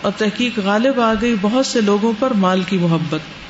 اور 0.00 0.12
تحقیق 0.18 0.58
غالب 0.64 1.00
آ 1.00 1.14
گئی 1.20 1.34
بہت 1.40 1.66
سے 1.66 1.80
لوگوں 1.80 2.12
پر 2.18 2.30
مال 2.30 2.62
کی 2.62 2.78
محبت۔ 2.78 3.41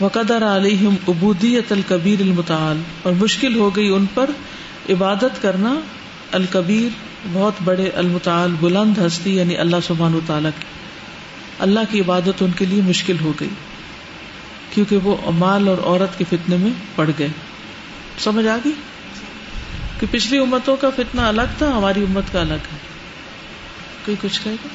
وقدر 0.00 0.56
علیہم 0.56 0.94
ابودیت 1.08 1.72
الکبیر 1.72 2.20
المتعال، 2.20 2.80
اور 3.02 3.12
مشکل 3.12 3.54
ہو 3.54 3.76
گئی 3.76 3.88
ان 3.88 4.06
پر 4.14 4.30
عبادت 4.90 5.42
کرنا 5.42 5.74
الکبیر، 6.32 6.96
بہت 7.32 7.52
بڑے 7.64 7.90
المتعال 7.94 8.54
بلند 8.60 8.98
ہستی 8.98 9.36
یعنی 9.36 9.56
اللہ 9.56 9.76
سبحان 9.86 10.18
تعالیٰ 10.26 10.50
کی۔ 10.58 10.64
اللہ 11.58 11.80
کی 11.90 12.00
عبادت 12.00 12.42
ان 12.42 12.50
کے 12.50 12.64
لیے 12.64 12.82
مشکل 12.82 13.16
ہو 13.20 13.32
گئی، 13.40 13.48
کیونکہ 14.74 14.96
وہ 14.96 15.16
مال 15.30 15.68
اور 15.68 15.78
عورت 15.84 16.18
کے 16.18 16.24
فتنے 16.30 16.56
میں 16.56 16.70
پڑ 16.94 17.10
گئے۔ 17.18 17.28
سمجھ 18.18 18.46
آ 18.46 18.56
گئی؟ 18.64 18.72
کہ 20.00 20.06
پچھلی 20.10 20.38
امتوں 20.38 20.76
کا 20.76 20.90
فتنا 20.90 21.28
الگ 21.28 21.54
تھا، 21.58 21.68
ہماری 21.68 22.02
امت 22.02 22.32
کا 22.32 22.40
الگ 22.40 22.66
ہے۔ 22.72 22.78
کوئی 24.04 24.16
کچھ 24.20 24.40
کہے 24.44 24.52
گا؟ 24.52 24.68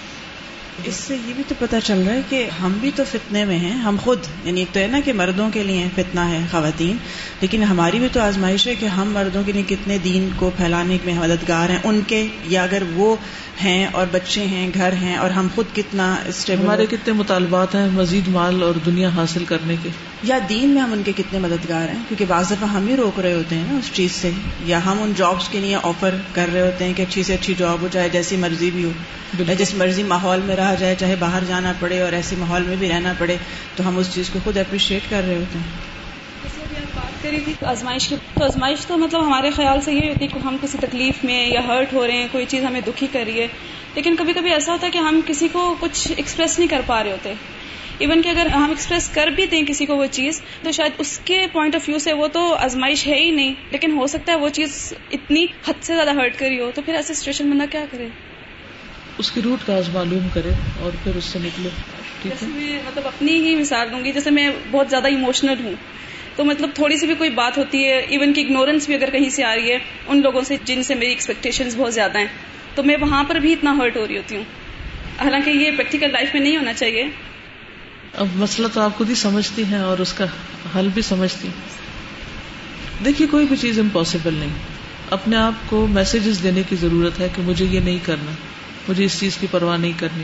اس 0.83 0.95
سے 0.95 1.15
یہ 1.27 1.33
بھی 1.35 1.43
تو 1.47 1.55
پتا 1.59 1.81
چل 1.81 2.03
رہا 2.07 2.13
ہے 2.13 2.21
کہ 2.29 2.49
ہم 2.61 2.77
بھی 2.81 2.91
تو 2.95 3.03
فتنے 3.11 3.45
میں 3.45 3.57
ہیں، 3.57 3.73
ہم 3.73 3.95
خود 4.03 4.19
یعنی 4.43 4.59
ایک 4.59 4.73
تو 4.73 4.79
ہے 4.79 4.87
نا 4.87 4.99
کہ 5.05 5.13
مردوں 5.13 5.49
کے 5.53 5.63
لیے 5.63 5.87
فتنا 5.95 6.29
ہے، 6.29 6.39
خواتین، 6.51 6.97
لیکن 7.41 7.63
ہماری 7.63 7.99
بھی 7.99 8.07
تو 8.11 8.19
آزمائش 8.19 8.67
ہے 8.67 8.75
کہ 8.75 8.85
ہم 8.85 9.11
مردوں 9.13 9.43
کے 9.45 9.51
لیے 9.51 9.63
کتنے 9.67 9.97
دین 10.03 10.29
کو 10.35 10.51
پھیلانے 10.57 10.97
میں 11.05 11.13
مددگار 11.13 11.69
ہیں، 11.69 11.79
ان 11.83 12.01
کے، 12.07 12.27
یا 12.45 12.63
اگر 12.63 12.83
وہ 12.93 13.15
ہیں 13.63 13.87
اور 13.91 14.07
بچے 14.11 14.45
ہیں 14.45 14.71
گھر 14.73 14.93
ہیں 14.93 15.15
اور 15.15 15.29
ہم 15.29 15.47
خود 15.55 15.65
کتنا 15.75 16.15
ہمارے 16.49 16.85
کتنے 16.85 17.13
مطالبات 17.13 17.75
ہیں 17.75 17.87
مزید 17.93 18.27
مال 18.27 18.63
اور 18.63 18.73
دنیا 18.85 19.09
حاصل 19.15 19.45
کرنے 19.45 19.75
کے۔ 19.83 19.89
یا 20.23 20.39
دین 20.49 20.69
میں 20.69 20.81
ہم 20.81 20.93
ان 20.93 21.01
کے 21.05 21.11
کتنے 21.17 21.39
مددگار 21.39 21.89
ہیں؟ 21.89 22.03
کیونکہ 22.07 22.25
بعض 22.27 22.51
دفعہ 22.51 22.69
ہم 22.69 22.87
ہی 22.87 22.95
روک 22.95 23.19
رہے 23.19 23.33
ہوتے 23.33 23.55
ہیں 23.55 23.63
نا 23.71 23.77
اس 23.77 23.89
چیز 23.93 24.11
سے۔ 24.11 24.29
یا 24.63 24.85
ہم 24.85 25.01
ان 25.01 25.13
جابس 25.17 25.49
کے 25.49 25.59
لیے 25.59 25.75
آفر 25.83 26.15
کر 26.33 26.45
رہے 26.53 26.61
ہوتے 26.61 26.85
ہیں 26.85 26.93
کہ 26.93 27.01
اچھی 27.01 27.23
سے 27.23 27.33
اچھی 27.33 27.53
جاب 27.57 27.81
ہو 27.81 27.87
جائے 27.91 28.09
جیسی 28.09 28.37
مرضی 28.37 28.71
بھی 28.71 28.83
ہو۔ 28.83 28.89
جس 29.57 29.73
مرضی 29.73 30.03
ماحول 30.03 30.39
میں 30.45 30.55
رہا 30.55 30.75
جائے 30.75 30.95
چاہے 30.99 31.15
باہر 31.19 31.43
جانا 31.47 31.73
پڑے 31.79 32.01
اور 32.01 32.13
ایسے 32.13 32.35
ماحول 32.39 32.63
میں 32.63 32.75
بھی 32.75 32.89
رہنا 32.89 33.13
پڑے 33.17 33.35
تو 33.75 33.87
ہم 33.87 33.97
اس 33.97 34.09
چیز 34.13 34.29
کو 34.29 34.39
خود 34.43 34.57
اپریشیٹ 34.57 35.01
کر 35.09 35.21
رہے 35.27 35.35
ہوتے 35.35 35.59
ہیں۔ 35.59 35.98
بات 37.23 37.31
کری 37.31 37.41
تھی 37.45 37.53
آزمائش 37.65 38.07
کی 38.07 38.15
تو 38.33 38.43
آزمائش 38.45 38.85
تو 38.85 38.97
مطلب 38.97 39.25
ہمارے 39.25 39.49
خیال 39.49 39.81
سے 39.81 39.93
یہ 39.93 40.09
ہوتی 40.09 40.25
ہے 40.25 40.27
کہ 40.27 40.39
ہم 40.39 40.57
کسی 40.61 40.77
تکلیف 40.81 41.23
میں 41.23 41.47
یا 41.47 41.67
ہرٹ 41.67 41.93
ہو 41.93 42.07
رہے 42.07 42.13
ہیں 42.13 42.27
کوئی 42.31 42.45
چیز 42.45 42.63
ہمیں 42.63 42.81
دکھی 42.87 43.07
کر 43.11 43.23
رہی 43.27 43.41
ہے۔ 43.41 43.47
لیکن 43.95 44.15
کبھی 44.15 44.33
کبھی 44.33 44.53
ایسا 44.53 44.71
ہوتا 44.71 44.87
ہے 44.87 44.91
کہ 44.91 44.97
ہم 44.97 45.19
کسی 45.25 45.47
کو 45.51 45.75
کچھ 45.79 46.11
ایکسپریس 46.17 46.59
نہیں 46.59 46.69
کر 46.69 46.81
پا 46.85 47.03
رہے 47.03 47.11
ہوتے۔ 47.11 47.33
ایون 47.99 48.21
کہ 48.21 48.29
اگر 48.29 48.45
ہم 48.45 48.69
ایکسپریس 48.69 49.09
کر 49.09 49.27
بھی 49.27 49.45
دیں 49.45 49.61
کسی 49.63 49.85
کو 49.85 49.95
وہ 49.95 50.05
چیز 50.11 50.41
تو 50.63 50.71
شاید 50.71 50.91
اس 50.97 51.19
کے 51.25 51.47
پوائنٹ 51.51 51.75
آف 51.75 51.81
ویو 51.87 51.99
سے 51.99 52.13
وہ 52.13 52.27
تو 52.27 52.53
آزمائش 52.53 53.07
ہے 53.07 53.19
ہی 53.19 53.31
نہیں۔ 53.31 53.53
لیکن 53.71 53.91
ہو 53.91 54.07
سکتا 54.07 54.31
ہے 54.31 54.37
وہ 54.37 54.49
چیز 54.49 54.93
اتنی 55.11 55.45
حد 55.67 55.73
سے 55.81 55.95
زیادہ 55.95 56.13
ہرٹ 56.13 56.39
کری 56.39 56.59
ہو 56.59 56.71
تو 56.75 56.81
پھر 56.81 56.93
ایسے 56.93 57.13
سچویشن 57.13 57.51
بندہ 57.51 57.63
کیا 57.71 57.85
کرے۔ 57.91 58.07
اس 59.17 59.31
کی 59.31 59.41
روٹ 59.41 59.67
کا 59.67 59.79
معلوم 59.93 60.27
کرے 60.33 60.51
اور 60.81 60.91
پھر 61.03 61.15
اس 61.15 61.23
سے 61.23 61.39
نکلے۔ 61.39 61.69
جیسے 62.23 62.45
میں 62.45 62.79
مطلب 62.85 63.07
اپنی 63.07 63.31
ہی 63.31 63.55
مثال 63.55 63.91
دوں 63.91 64.03
گی 64.03 64.11
جیسے 64.11 64.31
میں 64.31 64.49
بہت 64.71 64.89
زیادہ 64.89 65.07
ایموشنل 65.07 65.55
ہوں۔ 65.63 65.73
تو 66.39 66.45
مطلب 66.45 66.69
تھوڑی 66.73 66.97
سی 66.97 67.07
بھی 67.07 67.15
کوئی 67.15 67.29
بات 67.29 67.57
ہوتی 67.57 67.83
ہے 67.83 67.97
ایون 67.97 68.33
کی 68.33 68.41
اگنورینس 68.41 68.85
بھی 68.85 68.95
اگر 68.95 69.09
کہیں 69.09 69.29
سے 69.29 69.43
آ 69.43 69.55
رہی 69.55 69.71
ہے، 69.71 69.77
ان 70.07 70.21
لوگوں 70.21 70.41
سے 70.41 70.55
جن 70.63 70.83
سے 70.83 70.95
میری 70.95 71.09
ایکسپیکٹیشن 71.09 71.69
بہت 71.77 71.93
زیادہ 71.93 72.19
ہیں، 72.19 72.27
تو 72.75 72.83
میں 72.83 72.95
وہاں 73.01 73.23
پر 73.23 73.35
بھی 73.35 73.53
اتنا 73.53 73.77
ہرٹ 73.77 73.97
ہو 73.97 74.07
رہی 74.07 74.17
ہوتی 74.17 74.35
ہوں۔ 74.35 74.43
حالانکہ 75.19 75.49
یہ 75.49 75.71
پریکٹیکل 75.71 76.11
لائف 76.11 76.29
میں 76.33 76.41
نہیں 76.41 76.57
ہونا 76.57 76.73
چاہیے۔ 76.73 77.07
اب 78.13 78.27
مسئلہ 78.35 78.67
تو 78.67 78.81
آپ 78.81 78.97
خود 78.97 79.09
ہی 79.09 79.15
سمجھتی 79.15 79.63
ہیں 79.63 79.79
اور 79.79 79.99
اس 79.99 80.13
کا 80.13 80.25
حل 80.75 80.87
بھی 80.93 81.01
سمجھتی 81.01 81.47
دیکھیے، 83.05 83.27
کوئی 83.27 83.45
بھی 83.45 83.55
چیز 83.55 83.79
امپاسبل 83.79 84.33
نہیں۔ 84.33 84.53
اپنے 85.09 85.35
آپ 85.35 85.53
کو 85.69 85.87
میسجز 85.87 86.43
دینے 86.43 86.63
کی 86.69 86.75
ضرورت 86.75 87.19
ہے 87.19 87.27
کہ 87.35 87.41
مجھے 87.41 87.65
یہ 87.65 87.79
نہیں 87.79 87.99
کرنا، 88.05 88.31
مجھے 88.89 89.05
اس 89.05 89.19
چیز 89.19 89.37
کی 89.37 89.47
پرواہ 89.51 89.77
نہیں 89.77 89.93
کرنی۔ 89.97 90.23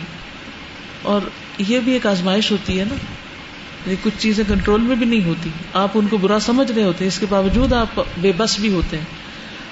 اور 1.02 1.22
یہ 1.58 1.80
بھی 1.80 1.94
ایک 1.94 2.08
آزمائش 2.08 2.52
ہوتی 2.52 2.80
ہے 2.80 2.86
نا۔ 2.86 2.96
یعنی 3.86 3.96
کچھ 4.04 4.14
چیزیں 4.18 4.44
کنٹرول 4.48 4.82
میں 4.82 4.96
بھی 4.96 5.06
نہیں 5.06 5.24
ہوتی۔ 5.24 5.50
آپ 5.74 5.90
ان 5.94 6.08
کو 6.08 6.18
برا 6.18 6.40
سمجھ 6.40 6.72
رہے 6.72 6.84
ہوتے 6.84 7.04
ہیں، 7.04 7.08
اس 7.08 7.20
کے 7.20 7.26
باوجود 7.30 7.74
آپ 7.74 8.00
بے 8.18 8.32
بس 8.38 8.60
بھی 8.60 8.74
ہوتے 8.74 8.98
ہیں۔ 8.98 9.06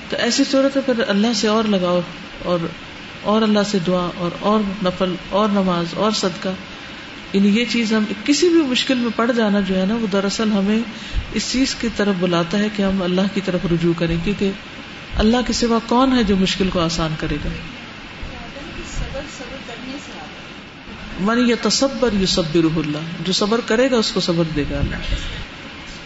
تو 0.10 0.18
ایسی 0.18 0.44
صورت 0.52 0.78
ہے، 0.78 0.82
پھر 0.82 1.04
اللہ 1.08 1.34
سے 1.36 1.48
اور 1.48 1.64
لگاؤ 1.64 2.02
اور 2.46 2.60
اور 3.22 3.42
اللہ 3.42 3.60
سے 3.66 3.78
دعا 3.88 4.10
اور 4.18 4.30
اور 4.40 4.60
نفل 4.86 5.16
اور 5.30 5.50
نماز 5.50 5.86
اور 5.96 6.12
صدقہ۔ 6.12 6.50
یعنی 7.34 7.48
یہ 7.48 7.66
چیز 7.70 7.94
ہم 7.94 8.04
کسی 8.26 8.50
بھی 8.50 8.62
مشکل 8.62 8.96
میں 8.96 9.10
پڑ 9.16 9.32
جانا 9.32 9.60
جو 9.60 9.82
ہے 9.82 9.86
نا، 9.86 9.96
وہ 9.96 10.08
دراصل 10.12 10.52
ہمیں 10.52 10.80
اس 11.34 11.52
چیز 11.52 11.76
کی 11.76 11.88
طرف 11.96 12.16
بلاتا 12.20 12.60
ہے 12.60 12.68
کہ 12.76 12.84
ہم 12.84 13.02
اللہ 13.02 13.22
کی 13.34 13.42
طرف 13.46 13.60
رجوع 13.72 13.94
کریں، 13.98 14.18
کیونکہ 14.24 14.52
اللہ 15.16 15.38
کے 15.48 15.54
سوا 15.54 15.80
کون 15.88 16.18
ہے 16.18 16.24
جو 16.24 16.36
مشکل 16.36 16.70
کو 16.70 16.80
آسان 16.80 17.12
کرے 17.20 17.36
گا؟ 17.46 17.50
من 21.20 21.50
یہ 21.50 21.56
تصبر 21.62 22.10
یو 22.14 22.26
صبر 22.26 22.64
اللہ، 22.76 22.98
جو 23.26 23.34
صبر 23.34 23.62
کرے 23.66 23.92
گا 23.92 23.98
اس 23.98 24.12
کو 24.12 24.20
صبر 24.20 24.44
دے 24.56 24.64
گا 24.72 24.80
اللہ۔ 24.80 24.96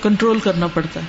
کنٹرول 0.03 0.39
کرنا 0.39 0.67
پڑتا 0.67 0.99
ہے۔ 0.99 1.05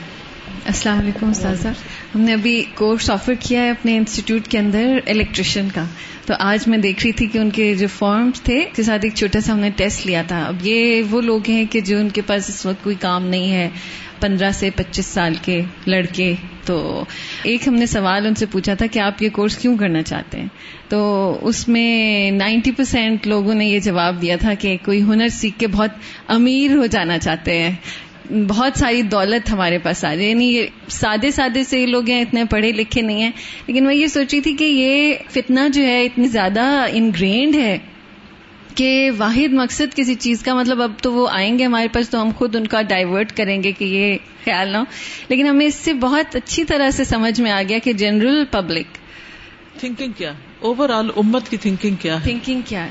السلام 0.64 0.98
علیکم 0.98 1.30
استاذہ۔ 1.30 1.68
ہم 2.14 2.20
نے 2.20 2.32
ابھی 2.32 2.64
کورس 2.74 3.11
آفر 3.11 3.32
کیا 3.40 3.61
ہے 3.61 3.70
اپنے 3.70 3.96
انسٹیٹیوٹ 3.96 4.48
کے 4.48 4.58
اندر 4.58 4.98
الیکٹریشین 5.06 5.68
کا۔ 5.74 5.84
تو 6.26 6.34
آج 6.38 6.68
میں 6.68 6.78
دیکھ 6.78 7.02
رہی 7.04 7.12
تھی 7.12 7.26
کہ 7.26 7.38
ان 7.38 7.50
کے 7.50 7.74
جو 7.74 7.87
فارمز 7.98 8.40
تھے 8.40 8.64
کے 8.76 8.82
ساتھ 8.82 9.04
ایک 9.04 9.14
چھوٹا 9.14 9.40
سا 9.40 9.52
ہم 9.52 9.58
نے 9.58 9.70
ٹیسٹ 9.70 10.06
لیا 10.06 10.22
تھا۔ 10.22 10.44
اب 10.44 10.56
یہ 10.62 11.02
وہ 11.11 11.20
لوگ 11.20 11.40
ہیں 11.48 11.64
کہ 11.70 11.80
جو 11.80 11.98
ان 11.98 12.08
کے 12.08 12.20
پاس 12.20 12.48
اس 12.48 12.66
وقت 12.66 12.84
کوئی 12.84 12.96
کام 13.00 13.26
نہیں 13.26 13.52
ہے۔ 13.52 13.70
پندرہ 14.20 14.50
سے 14.50 14.70
پچیس 14.76 15.07
سال 15.07 15.35
کے 15.42 15.62
لڑکے، 15.87 16.35
تو 16.64 17.04
ایک 17.42 17.68
ہم 17.68 17.74
نے 17.74 17.87
سوال 17.87 18.26
ان 18.26 18.35
سے 18.35 18.46
پوچھا 18.46 18.74
تھا 18.74 18.87
کہ 18.87 18.98
آپ 18.98 19.22
یہ 19.22 19.28
کورس 19.28 19.57
کیوں 19.57 19.78
کرنا 19.78 20.02
چاہتے 20.02 20.40
ہیں؟ 20.40 20.46
تو 20.88 21.38
اس 21.42 21.68
میں 21.68 22.31
نائنٹی 22.31 22.70
پرسینٹ 22.70 23.26
لوگوں 23.26 23.54
نے 23.54 23.66
یہ 23.66 23.78
جواب 23.78 24.22
دیا 24.22 24.37
تھا 24.37 24.54
کہ 24.54 24.76
کوئی 24.85 25.02
ہنر 25.02 25.28
سیکھ 25.28 25.59
کے 25.59 25.66
بہت 25.66 25.90
امیر 26.28 26.76
ہو 26.76 26.87
جانا 26.87 27.18
چاہتے 27.18 27.62
ہیں۔ 27.62 27.74
بہت 28.48 28.78
ساری 28.78 29.02
دولت 29.02 29.50
ہمارے 29.50 29.78
پاس 29.78 30.04
آ 30.04 30.14
جائے 30.14 30.28
یعنی 30.28 30.44
یہ 30.44 30.66
سادے 30.88 31.31
سادے 31.31 31.64
سے 31.64 31.87
لوگ 31.87 32.11
ہیں، 32.11 32.20
اتنے 32.20 32.44
پڑھے 32.44 32.72
لکھے 32.72 33.02
نہیں 33.02 33.22
ہیں۔ 33.22 33.31
لیکن 33.66 33.85
میں 33.85 33.94
یہ 33.94 34.07
سوچی 34.07 34.40
تھی 34.40 34.52
کہ 34.52 34.64
یہ 34.64 35.14
فتنہ 35.31 35.61
جو 35.72 35.83
ہے، 35.83 36.04
اتنی 36.04 36.28
زیادہ 36.28 36.87
انگرینڈ 36.92 37.54
ہے۔ 37.54 37.78
کہ 38.78 39.10
واحد 39.18 39.52
مقصد 39.52 39.96
کسی 39.96 40.14
چیز 40.14 40.42
کا 40.42 40.54
مطلب 40.54 40.82
اب 40.82 40.92
تو 41.02 41.12
وہ 41.12 41.28
آئیں 41.32 41.58
گے 41.58 41.64
ہمارے 41.64 41.88
پاس 41.88 42.10
تو 42.10 42.22
ہم 42.22 42.28
خود 42.36 42.56
ان 42.56 42.66
کا 42.66 42.82
ڈائیورٹ 42.82 43.32
کریں 43.36 43.62
گے 43.62 43.72
کہ 43.72 43.84
یہ 43.84 44.16
خیال 44.44 44.68
نہ 44.68 44.76
ہو۔ 44.76 44.82
لیکن 45.28 45.46
ہمیں 45.46 45.66
اس 45.66 45.74
سے 45.74 45.92
بہت 45.92 46.36
اچھی 46.36 46.64
طرح 46.64 46.90
سے 46.90 47.04
سمجھ 47.04 47.40
میں 47.40 47.50
آ 47.50 47.62
گیا 47.68 47.78
کہ 47.84 47.92
جنرل 47.92 48.44
پبلک 48.50 48.86
تھنکنگ 49.80 50.12
کیا؟ 50.12 50.32
اوور 50.60 50.88
آل 50.88 51.10
امت 51.16 51.48
کی 51.48 51.56
تھنکنگ 51.56 51.94
کیا 51.94 52.14
ہے؟ 52.14 52.20
تھنکنگ 52.22 52.60
کیا 52.64 52.84
ہے؟ 52.84 52.90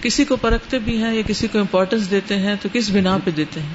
کسی 0.00 0.24
کو 0.24 0.36
پرکھتے 0.36 0.78
بھی 0.78 1.02
ہیں 1.02 1.14
یا 1.14 1.22
کسی 1.26 1.46
کو 1.46 1.58
امپورٹینس 1.58 2.10
دیتے 2.10 2.36
ہیں 2.36 2.56
تو 2.62 2.68
کس 2.72 2.90
بنا 2.90 3.18
پہ 3.24 3.30
دیتے 3.30 3.60
ہیں؟ 3.60 3.74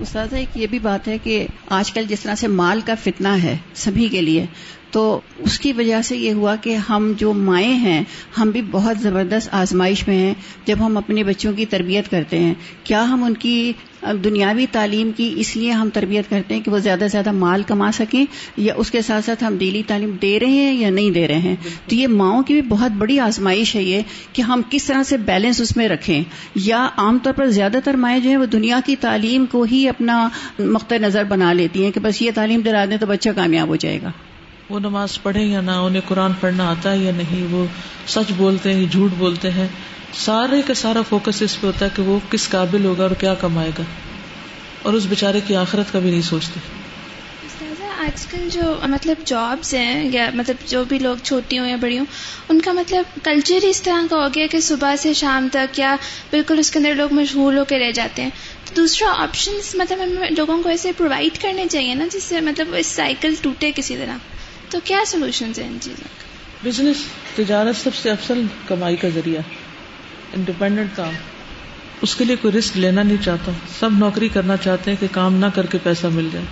استاد 0.00 0.32
ایک 0.32 0.56
یہ 0.56 0.66
بھی 0.66 0.78
بات 0.78 1.08
ہے 1.08 1.18
کہ 1.18 1.46
آج 1.68 1.92
کل 1.92 2.04
جس 2.04 2.20
طرح 2.20 2.34
سے 2.34 2.48
مال 2.48 2.80
کا 2.86 2.94
فتنہ 2.94 3.28
ہے 3.28 3.56
سبھی 3.74 4.08
کے 4.08 4.20
لیے 4.20 4.46
تو 4.90 5.20
اس 5.38 5.60
کی 5.60 5.72
وجہ 5.72 6.02
سے 6.02 6.16
یہ 6.16 6.32
ہوا 6.32 6.56
کہ 6.56 6.74
ہم 6.74 7.12
جو 7.16 7.32
مائیں 7.32 7.74
ہیں، 7.74 8.04
ہم 8.40 8.50
بھی 8.50 8.62
بہت 8.70 8.98
زبردست 8.98 9.48
آزمائش 9.52 10.08
میں 10.08 10.16
ہیں 10.16 10.34
جب 10.64 10.76
ہم 10.80 10.96
اپنے 10.96 11.24
بچوں 11.24 11.52
کی 11.52 11.66
تربیت 11.66 12.10
کرتے 12.10 12.38
ہیں۔ 12.38 12.54
کیا 12.84 13.04
ہم 13.04 13.24
ان 13.24 13.34
کی 13.34 13.72
دنیاوی 14.24 14.66
تعلیم 14.72 15.10
کی 15.16 15.34
اس 15.36 15.56
لیے 15.56 15.70
ہم 15.70 15.88
تربیت 15.92 16.30
کرتے 16.30 16.54
ہیں 16.54 16.62
کہ 16.62 16.70
وہ 16.70 16.78
زیادہ 16.78 17.00
سے 17.00 17.08
زیادہ 17.08 17.32
مال 17.32 17.62
کما 17.62 17.92
سکیں 17.92 18.24
یا 18.56 18.74
اس 18.76 18.90
کے 18.90 19.02
ساتھ 19.02 19.24
ساتھ 19.24 19.44
ہم 19.44 19.56
دینی 19.56 19.82
تعلیم 19.86 20.16
دے 20.22 20.40
رہے 20.40 20.46
ہیں 20.46 20.72
یا 20.72 20.90
نہیں 20.90 21.10
دے 21.10 21.28
رہے 21.28 21.38
ہیں؟ 21.38 21.56
تو 21.86 21.94
یہ 21.94 22.06
ماؤں 22.06 22.42
کی 22.42 22.54
بھی 22.54 22.62
بہت 22.62 22.90
بڑی 22.90 23.20
آزمائش 23.20 23.76
ہے 23.76 23.82
یہ 23.82 24.02
کہ 24.32 24.42
ہم 24.42 24.62
کس 24.70 24.84
طرح 24.84 25.02
سے 25.02 25.16
بیلنس 25.16 25.60
اس 25.60 25.76
میں 25.76 25.88
رکھیں۔ 25.88 26.22
یا 26.54 26.88
عام 26.96 27.18
طور 27.22 27.32
پر 27.32 27.46
زیادہ 27.46 27.78
تر 27.84 27.94
مائیں 27.94 28.20
جو 28.20 28.30
ہیں 28.30 28.36
وہ 28.36 28.46
دنیا 28.46 28.80
کی 28.86 28.96
تعلیم 28.96 29.46
کو 29.46 29.62
ہی 29.62 29.88
اپنا 29.88 30.28
مقطع 30.58 30.96
نظر 30.96 31.24
بنا 31.24 31.52
لیتی 31.52 31.84
ہیں 31.84 31.90
کہ 31.90 32.00
بس 32.00 32.22
یہ 32.22 32.30
تعلیم 32.34 32.60
دلا 32.60 32.84
دیں 32.84 32.96
تو 32.96 33.06
بچہ 33.06 33.28
کامیاب 33.36 33.68
ہو 33.68 33.76
جائے 33.76 34.02
گا۔ 34.02 34.10
وہ 34.70 34.80
نماز 34.80 35.22
پڑھے 35.22 35.40
یا 35.40 35.60
نہ 35.60 35.70
انہیں 35.70 36.02
قرآن 36.08 36.32
پڑھنا 36.40 36.70
آتا 36.70 36.92
ہے 36.92 36.98
یا 36.98 37.12
نہیں، 37.16 37.52
وہ 37.52 37.66
سچ 38.06 38.32
بولتے 38.36 38.74
ہیں، 38.74 38.86
جھوٹ 38.86 39.10
بولتے 39.18 39.50
ہیں۔ 39.50 39.68
سارے 40.14 40.62
کا 40.62 40.74
سارا 40.74 41.02
فوکس 41.02 41.42
اس 41.42 41.60
پہ 41.60 41.66
ہوتا 41.66 41.84
ہے 41.84 41.90
کہ 41.96 42.02
وہ 42.02 42.18
کس 42.30 42.48
قابل 42.48 42.84
ہوگا 42.84 43.02
اور 43.02 43.10
کیا 43.10 43.34
کمائے 43.34 43.70
گا۔ 43.78 43.82
اور 44.82 44.92
اس 44.92 45.06
بےچارے 45.08 45.40
کی 45.46 45.56
آخرت 45.56 45.92
کا 45.92 45.98
بھی 45.98 46.10
نہیں 46.10 46.22
سوچتے۔ 46.22 46.60
آج 47.98 48.26
کل 48.26 48.48
جو 48.52 48.60
مطلب 48.88 49.14
جابس 49.24 49.74
ہیں 49.74 50.10
یا 50.12 50.30
مطلب 50.34 50.56
جو 50.66 50.84
بھی 50.84 50.98
لوگ 50.98 51.16
چھوٹی 51.22 51.58
ہوں 51.58 51.68
یا 51.68 51.76
بڑی 51.76 51.98
ہوں، 51.98 52.04
ان 52.48 52.60
کا 52.60 52.72
مطلب 52.72 53.04
کلچر 53.22 53.58
اس 53.62 53.82
طرح 53.82 54.06
کا 54.10 54.16
ہو 54.16 54.28
گیا 54.34 54.46
کہ 54.50 54.60
صبح 54.60 54.96
سے 54.96 55.14
شام 55.14 55.48
تک 55.52 55.78
یا 55.78 55.96
بالکل 56.30 56.58
اس 56.58 56.70
کے 56.70 56.78
اندر 56.78 56.94
لوگ 56.94 57.12
مشغول 57.14 57.58
ہو 57.58 57.64
کے 57.64 57.78
رہ 57.78 57.92
جاتے 57.92 58.22
ہیں۔ 58.22 58.30
دوسرا 58.76 59.22
آپشن 59.22 59.52
مطلب 59.74 59.98
ہمیں 60.02 60.30
لوگوں 60.36 60.62
کو 60.62 60.68
ایسے 60.68 60.92
پرووائڈ 60.96 61.42
کرنے 61.42 61.66
چاہیے 61.70 61.94
نا 61.94 62.06
جس 62.12 62.22
سے 62.22 62.40
مطلب 62.40 62.68
اس 62.76 62.86
سائیکل 62.86 63.34
ٹوٹے 63.42 63.72
کسی 63.76 63.96
طرح۔ 63.96 64.16
تو 64.70 64.78
کیا 64.84 64.98
سولوشن 65.06 65.52
ہیں 65.58 65.68
ان 65.68 65.78
چیزوں 65.80 66.04
کا 66.04 66.30
بزنس 66.64 66.96
تجارت 67.36 67.82
سب 67.82 67.94
سے 67.94 68.10
افسل 68.10 68.42
کمائی 68.68 68.96
کا 68.96 69.08
ذریعہ 69.08 69.40
انڈیپینڈنٹ 70.32 70.96
کام۔ 70.96 71.12
اس 72.02 72.16
کے 72.16 72.24
لیے 72.24 72.36
کوئی 72.36 72.58
رسک 72.58 72.76
لینا 72.76 73.02
نہیں 73.02 73.16
چاہتا۔ 73.24 73.52
سب 73.78 73.88
نوکری 73.98 74.28
کرنا 74.28 74.56
چاہتے 74.56 74.90
ہیں 74.90 75.00
کہ 75.00 75.06
کام 75.12 75.34
نہ 75.34 75.46
کر 75.54 75.66
کے 75.66 75.78
پیسہ 75.82 76.06
مل 76.06 76.28
جائے۔ 76.32 76.44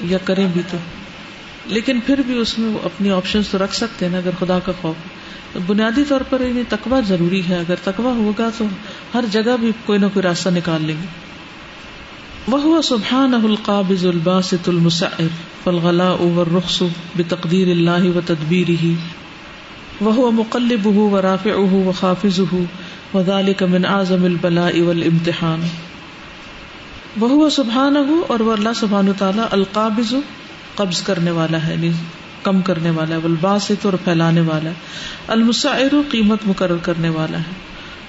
یا 0.00 0.18
کریں 0.18 0.48
بھی 0.52 0.62
تو۔ 0.70 0.76
لیکن 1.66 2.00
پھر 2.00 2.18
بھی 2.26 2.38
اس 2.38 2.58
میں 2.58 2.68
وہ 2.68 2.78
اپنی 2.82 3.10
آپشن 3.10 3.40
تو 3.50 3.58
رکھ 3.64 3.74
سکتے 3.76 4.04
ہیں 4.04 4.12
نا 4.12 4.18
اگر 4.18 4.30
خدا 4.38 4.58
کا 4.58 4.72
خوف 4.80 4.96
بنیادی 5.66 6.04
طور 6.08 6.20
پر 6.20 6.40
یعنی 6.40 6.50
انہیں 6.50 6.64
تقوا 6.68 7.00
ضروری 7.00 7.42
ہے۔ 7.48 7.58
اگر 7.58 7.74
تقوا 7.84 8.12
ہوگا 8.12 8.50
تو 8.58 8.64
ہر 9.14 9.24
جگہ 9.30 9.56
بھی 9.60 9.72
کوئی 9.84 9.98
نہ 9.98 10.06
کوئی 10.12 10.22
راستہ 10.22 10.48
نکال 10.48 10.84
لیں 10.84 10.96
گے۔ 11.02 11.23
وہ 12.48 12.80
سبحان 12.82 13.34
القابض 13.34 14.06
الباسط 14.06 14.68
المسعر، 14.68 15.28
فالغلاء 15.64 16.22
والرخص 16.22 16.82
بتقدیر 17.16 17.68
اللہ 17.68 18.16
و 18.16 18.20
تدبیر 18.26 18.68
ہی 18.68 18.94
وہ 20.00 20.30
مقلب 20.30 20.84
ہو 20.84 21.08
و 21.10 21.22
رافع 21.22 21.52
ہو 21.52 21.82
و 21.84 21.92
خافظ 22.00 22.40
ہو 22.52 22.64
وذالک 23.14 23.62
من 23.62 23.84
اعظم 23.84 24.24
البلاء 24.24 24.82
والامتحان. 24.86 25.60
وہ 27.20 27.48
سبحان 27.50 27.96
ہو 27.96 28.22
اور 28.28 28.40
وہ 28.40 28.52
اللہ 28.52 28.72
سبحان 28.76 29.10
تعالیٰ 29.18 29.46
القابض، 29.50 30.14
قبض 30.74 31.02
کرنے 31.02 31.30
والا 31.30 31.66
ہے 31.66 31.72
یعنی 31.72 31.90
کم 32.42 32.62
کرنے 32.62 32.90
والا 32.90 33.16
ہے 33.16 33.20
الباسط 33.24 33.86
اور 33.86 33.92
پھیلانے 34.04 34.40
والا 34.40 34.70
ہے. 34.70 34.74
المسعر 35.26 35.94
قیمت 36.10 36.38
مقرر 36.46 36.76
کرنے 36.82 37.08
والا 37.08 37.38
ہے. 37.38 37.62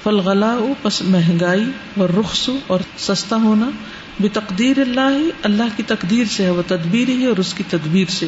فالغلاء 0.03 0.57
پس 0.81 1.01
مہنگائی 1.01 1.63
اور 1.97 2.09
رخص 2.09 2.49
اور 2.67 2.79
سستا 2.97 3.35
ہونا 3.35 3.69
بے 4.19 4.27
تقدیر 4.27 4.79
اللہ 4.79 5.29
اللہ 5.43 5.63
کی 5.77 5.83
تقدیر 5.83 6.25
سے 6.25 6.43
ہے، 6.43 6.49
وہ 6.49 6.61
تدبیر 6.67 7.09
ہی 7.09 7.25
اور 7.25 7.37
اس 7.37 7.53
کی 7.53 7.63
تدبیر 7.69 8.11
سے۔ 8.11 8.27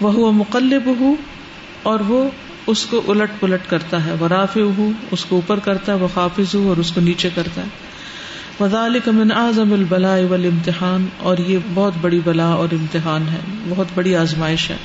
وہ 0.00 0.32
مقلب 0.32 0.82
ہو 1.00 1.14
اور 1.82 2.00
وہ 2.00 2.30
اس 2.66 2.86
کو 2.86 3.02
الٹ 3.08 3.30
پلٹ 3.40 3.60
کرتا 3.68 4.04
ہے۔ 4.04 4.14
وہ 4.20 4.28
رافع 4.28 4.60
ہو 4.60 4.90
اس 5.10 5.24
کو 5.24 5.36
اوپر 5.36 5.58
کرتا 5.58 5.92
ہے۔ 5.92 5.96
وہ 5.96 6.08
حافظ 6.16 6.54
ہو 6.54 6.68
اور 6.68 6.76
اس 6.76 6.92
کو 6.92 7.00
نیچے 7.00 7.28
کرتا 7.34 7.60
ہے۔ 7.60 7.66
وزالک 8.60 9.08
من 9.08 9.32
اعظم 9.32 9.72
البلاء 9.72 10.18
والامتحان، 10.30 11.06
اور 11.18 11.38
یہ 11.38 11.58
بہت 11.74 11.92
بڑی 12.00 12.20
بلا 12.24 12.46
اور 12.46 12.68
امتحان 12.72 13.28
ہے۔ 13.32 13.38
بہت 13.68 13.86
بڑی 13.94 14.16
آزمائش 14.16 14.70
ہے۔ 14.70 14.76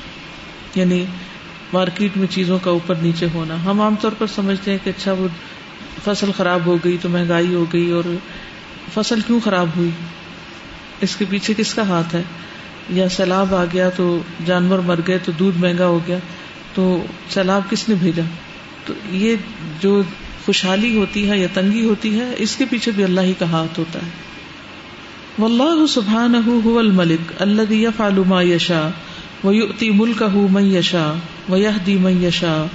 یعنی 0.74 1.04
مارکیٹ 1.72 2.16
میں 2.16 2.26
چیزوں 2.26 2.58
کا 2.62 2.70
اوپر 2.70 2.94
نیچے 2.94 3.26
ہونا۔ 3.34 3.56
ہم 3.64 3.80
عام 3.80 3.94
طور 4.00 4.12
پر 4.18 4.26
سمجھتے 4.34 4.70
ہیں 4.70 4.78
کہ 4.84 4.90
اچھا 4.90 5.12
وہ 5.12 5.28
فصل 6.04 6.30
خراب 6.36 6.60
ہو 6.66 6.78
گئی 6.84 6.96
تو 7.02 7.08
مہنگائی 7.08 7.54
ہو 7.54 7.64
گئی 7.72 7.90
اور 7.90 8.04
فصل 8.92 9.20
کیوں 9.20 9.40
خراب 9.40 9.66
ہوئی؟ 9.76 9.90
اس 11.00 11.16
کے 11.16 11.24
پیچھے 11.30 11.54
کس 11.56 11.74
کا 11.74 11.88
ہاتھ 11.88 12.14
ہے؟ 12.14 12.22
یا 12.90 13.08
سیلاب 13.08 13.54
آ 13.54 13.64
گیا 13.72 13.88
تو 13.96 14.22
جانور 14.46 14.78
مر 14.78 15.00
گئے 15.06 15.18
تو 15.18 15.32
دودھ 15.32 15.58
مہنگا 15.58 15.86
ہو 15.86 16.00
گیا، 16.06 16.18
تو 16.74 17.06
سیلاب 17.30 17.70
کس 17.70 17.88
نے 17.88 17.94
بھیجا؟ 17.94 18.22
تو 18.86 18.94
یہ 19.10 19.36
جو 19.80 20.02
خوشحالی 20.44 20.96
ہوتی 20.96 21.30
ہے 21.30 21.38
یا 21.38 21.46
تنگی 21.54 21.84
ہوتی 21.84 22.20
ہے، 22.20 22.34
اس 22.36 22.56
کے 22.56 22.64
پیچھے 22.70 22.92
بھی 22.92 23.04
اللہ 23.04 23.20
ہی 23.20 23.32
کا 23.38 23.50
ہاتھ 23.50 23.78
ہوتا 23.78 23.98
ہے۔ 23.98 24.24
واللہ 25.38 25.86
سبحانہ 25.86 26.36
هو 26.64 26.78
الملک 26.78 27.42
الذي 27.42 27.82
يفعل 27.82 28.18
ما 28.26 28.42
يشاء 28.42 28.88
ويؤتي 29.44 29.90
ملكه 29.90 30.46
من 30.50 30.64
يشاء 30.64 31.14
ويهدي 31.48 31.96
من 31.96 32.24
يشاء 32.24 32.66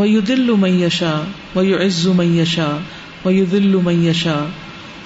ويذل 0.00 0.50
من 0.50 0.70
يشاء 0.70 1.24
ويعز 1.58 2.08
من 2.08 2.38
يشاء 2.38 2.78
ويذل 3.24 3.78
من 3.84 4.04
يشاء 4.04 4.46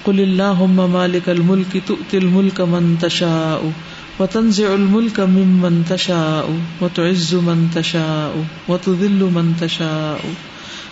قل 0.05 0.19
اللهم 0.19 0.77
مالك 0.91 1.29
الملك 1.29 1.81
تؤتي 1.87 2.17
الملك 2.17 2.61
من 2.67 2.97
تشاء 3.01 3.71
وتنزع 4.19 4.73
الملك 4.73 5.19
ممن 5.31 5.83
تشاء 5.89 6.55
وتعز 6.81 7.35
من 7.43 7.69
تشاء 7.75 8.45
وتذل 8.67 9.21
من 9.33 9.53
تشاء 9.61 10.33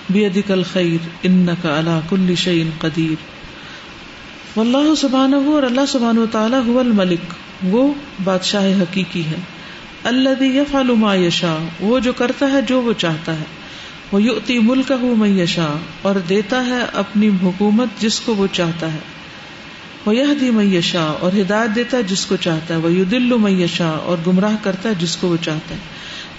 بيدك 0.09 0.51
الخير 0.51 0.99
انك 1.25 1.65
على 1.67 2.01
كل 2.09 2.37
شيء 2.37 2.69
قدير 2.79 3.25
واللہ 4.55 4.93
سبحانہ 4.97 5.35
اور 5.47 5.63
اللہ 5.63 5.85
سبحانہ 5.87 6.19
وتعالی 6.19 6.57
هو 6.67 6.79
الملک 6.79 7.33
وہ 7.71 7.87
بادشاہ 8.23 8.69
حقیقی 8.81 9.23
ہے 9.31 9.39
الذي 10.05 10.49
يفعل 10.55 10.91
ما 10.97 11.15
يشاء 11.15 11.59
وہ 11.79 11.99
جو 11.99 12.13
کرتا 12.13 12.51
ہے 12.51 12.61
جو 12.67 12.81
وہ 12.81 12.93
چاہتا 12.97 13.39
ہے 13.39 13.45
وہ 14.11 14.21
یوتی 14.21 14.59
ملک 14.59 14.91
ہو 14.91 15.15
میشا 15.15 15.77
اور 16.01 16.15
دیتا 16.29 16.65
ہے 16.65 16.79
اپنی 16.93 17.29
حکومت 17.43 18.01
جس 18.01 18.19
کو 18.19 18.35
وہ 18.35 18.47
چاہتا 18.51 18.93
ہے۔ 18.93 18.99
وہ 20.05 20.15
یہ 20.15 20.25
دی 20.41 20.51
میشا 20.51 21.03
اور 21.03 21.31
ہدایت 21.41 21.75
دیتا 21.75 21.97
ہے 21.97 22.03
جس 22.03 22.25
کو 22.25 22.35
چاہتا 22.35 22.73
ہے۔ 22.73 22.79
وہ 22.79 22.91
یو 22.91 23.03
دل 23.03 23.33
میشا 23.37 23.89
اور 23.89 24.17
گمراہ 24.27 24.55
کرتا 24.63 24.89
ہے 24.89 24.93
جس 24.99 25.17
کو 25.17 25.27
وہ 25.27 25.37
چاہتا 25.41 25.75
ہے۔ 25.75 25.79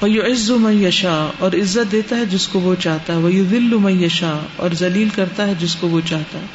وہ 0.03 0.11
یو 0.11 0.23
عز 0.23 0.51
میشا 0.51 1.31
اور 1.39 1.53
عزت 1.53 1.93
دیتا 1.93 2.17
ہے 2.17 2.27
جس 2.27 2.49
کو 2.49 2.61
وہ 2.61 2.75
چاہتا 2.81 3.13
ہے۔ 3.13 3.19
وہ 3.19 3.33
یو 3.33 3.45
دل 3.45 3.75
میشا 3.81 4.39
اور 4.57 4.71
ذلیل 4.75 5.09
کرتا 5.09 5.47
ہے 5.47 5.53
جس 5.59 5.75
کو 5.75 5.89
وہ 5.89 6.01
چاہتا 6.09 6.39
ہے۔ 6.39 6.47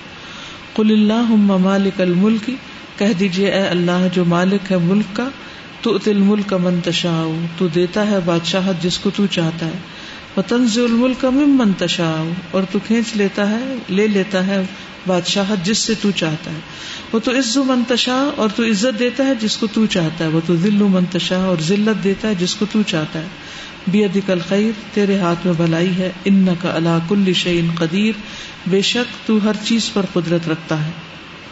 قل 0.74 0.91
اللہ 0.91 1.26
مالک 1.38 2.01
الملک 2.01 2.49
کہہ 2.97 3.14
دیجیے 3.20 3.51
اے 3.51 3.61
اللہ 3.61 4.07
جو 4.14 4.26
مالک 4.26 4.72
ہے 4.72 4.78
ملک 4.78 5.16
کا 5.16 5.30
تو 5.82 5.97
تل 5.97 6.18
ملک 6.18 6.53
منتشا 6.53 7.43
تو 7.57 7.68
دیتا 7.68 8.07
ہے 8.07 8.20
بادشاہت 8.26 8.84
جس 8.84 8.99
کو 8.99 9.09
تو 9.16 9.28
چاہتا 9.28 9.66
ہے۔ 9.66 10.02
تنز 10.41 10.77
الملک 10.77 11.25
مم 11.25 11.55
منتشا 11.57 12.31
اور 12.51 12.63
تو 12.71 12.79
کھینچ 12.88 13.05
لیتا 13.15 13.49
ہے، 13.49 13.75
لے 13.89 14.07
لیتا 14.07 14.47
ہے 14.47 14.65
بادشاہت 15.07 15.65
جس 15.65 15.77
سے 15.77 15.93
تو 16.01 16.11
چاہتا 16.11 16.51
ہے۔ 16.51 16.59
وہ 17.11 17.19
تو 17.19 17.31
عز 17.31 17.57
منتشا 17.57 18.29
اور 18.36 18.49
تو 18.55 18.63
عزت 18.63 18.99
دیتا 18.99 19.25
ہے 19.25 19.34
جس 19.36 19.57
کو 19.57 19.67
تو 19.67 19.86
چاہتا 19.86 20.23
ہے۔ 20.23 20.29
وہ 20.29 20.39
تو 20.45 20.55
ذل 20.55 20.75
منتشا 20.75 21.38
اور 21.38 21.57
ذلت 21.61 22.03
دیتا 22.03 22.27
ہے 22.27 22.36
جس 22.36 22.55
کو 22.55 22.65
تو 22.71 22.81
چاہتا 22.88 23.19
ہے۔ 23.19 23.27
بی 23.88 24.05
ادک 24.05 24.31
الخیر 24.31 24.71
تیرے 24.93 25.19
ہاتھ 25.19 25.45
میں 25.45 25.53
بھلائی 25.53 25.97
ہے۔ 25.97 26.11
ان 26.25 26.47
کا 26.61 26.69
اللہ 26.69 26.97
کل 27.09 27.34
شعین 27.34 27.67
قدیر 27.77 28.13
بے 28.67 28.81
شک 28.81 29.27
تو 29.27 29.38
ہر 29.43 29.55
چیز 29.63 29.93
پر 29.93 30.05
قدرت 30.13 30.49
رکھتا 30.49 30.86
ہے۔ 30.86 30.91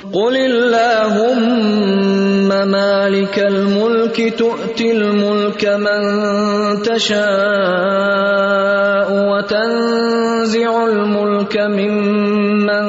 قل 0.10 0.34
اللهم 0.34 2.50
مالك 2.50 3.38
الملك 3.40 4.34
تؤتي 4.34 4.92
الملك 4.92 5.66
من 5.66 6.02
تشاء 6.82 7.22
وتنزع 9.30 10.86
الملك 10.86 11.58
ممن 11.58 12.86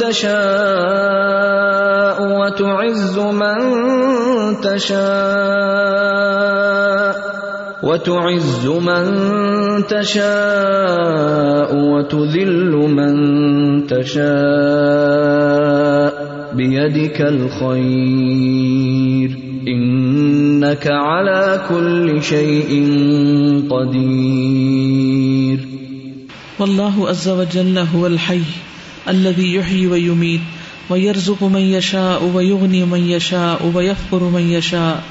تشاء 0.00 2.16
وتعز 2.16 3.18
من 3.18 3.58
تشاء 4.64 6.08
وتعز 7.82 8.66
من 8.66 9.04
تشاء 9.86 11.70
وتذل 11.76 12.72
من 12.72 13.14
تشاء 13.86 15.38
بيدك 16.54 17.20
الخير. 17.20 19.38
انك 19.68 20.86
على 20.86 21.66
كل 21.68 22.22
شيء 22.22 22.70
قدير. 23.70 25.58
والله 26.58 27.08
عز 27.08 27.28
وجل 27.28 27.78
هو 27.78 28.06
الحي 28.06 28.42
الذي 29.08 29.54
يحيي 29.54 29.86
ويميت، 29.86 30.40
ويرزق 30.90 31.44
من 31.44 31.60
يشاء، 31.60 32.24
ويغني 32.34 32.84
من 32.84 32.98
يشاء 32.98 33.72
ويفقر 33.74 34.24
من 34.24 34.42
يشاء، 34.42 35.02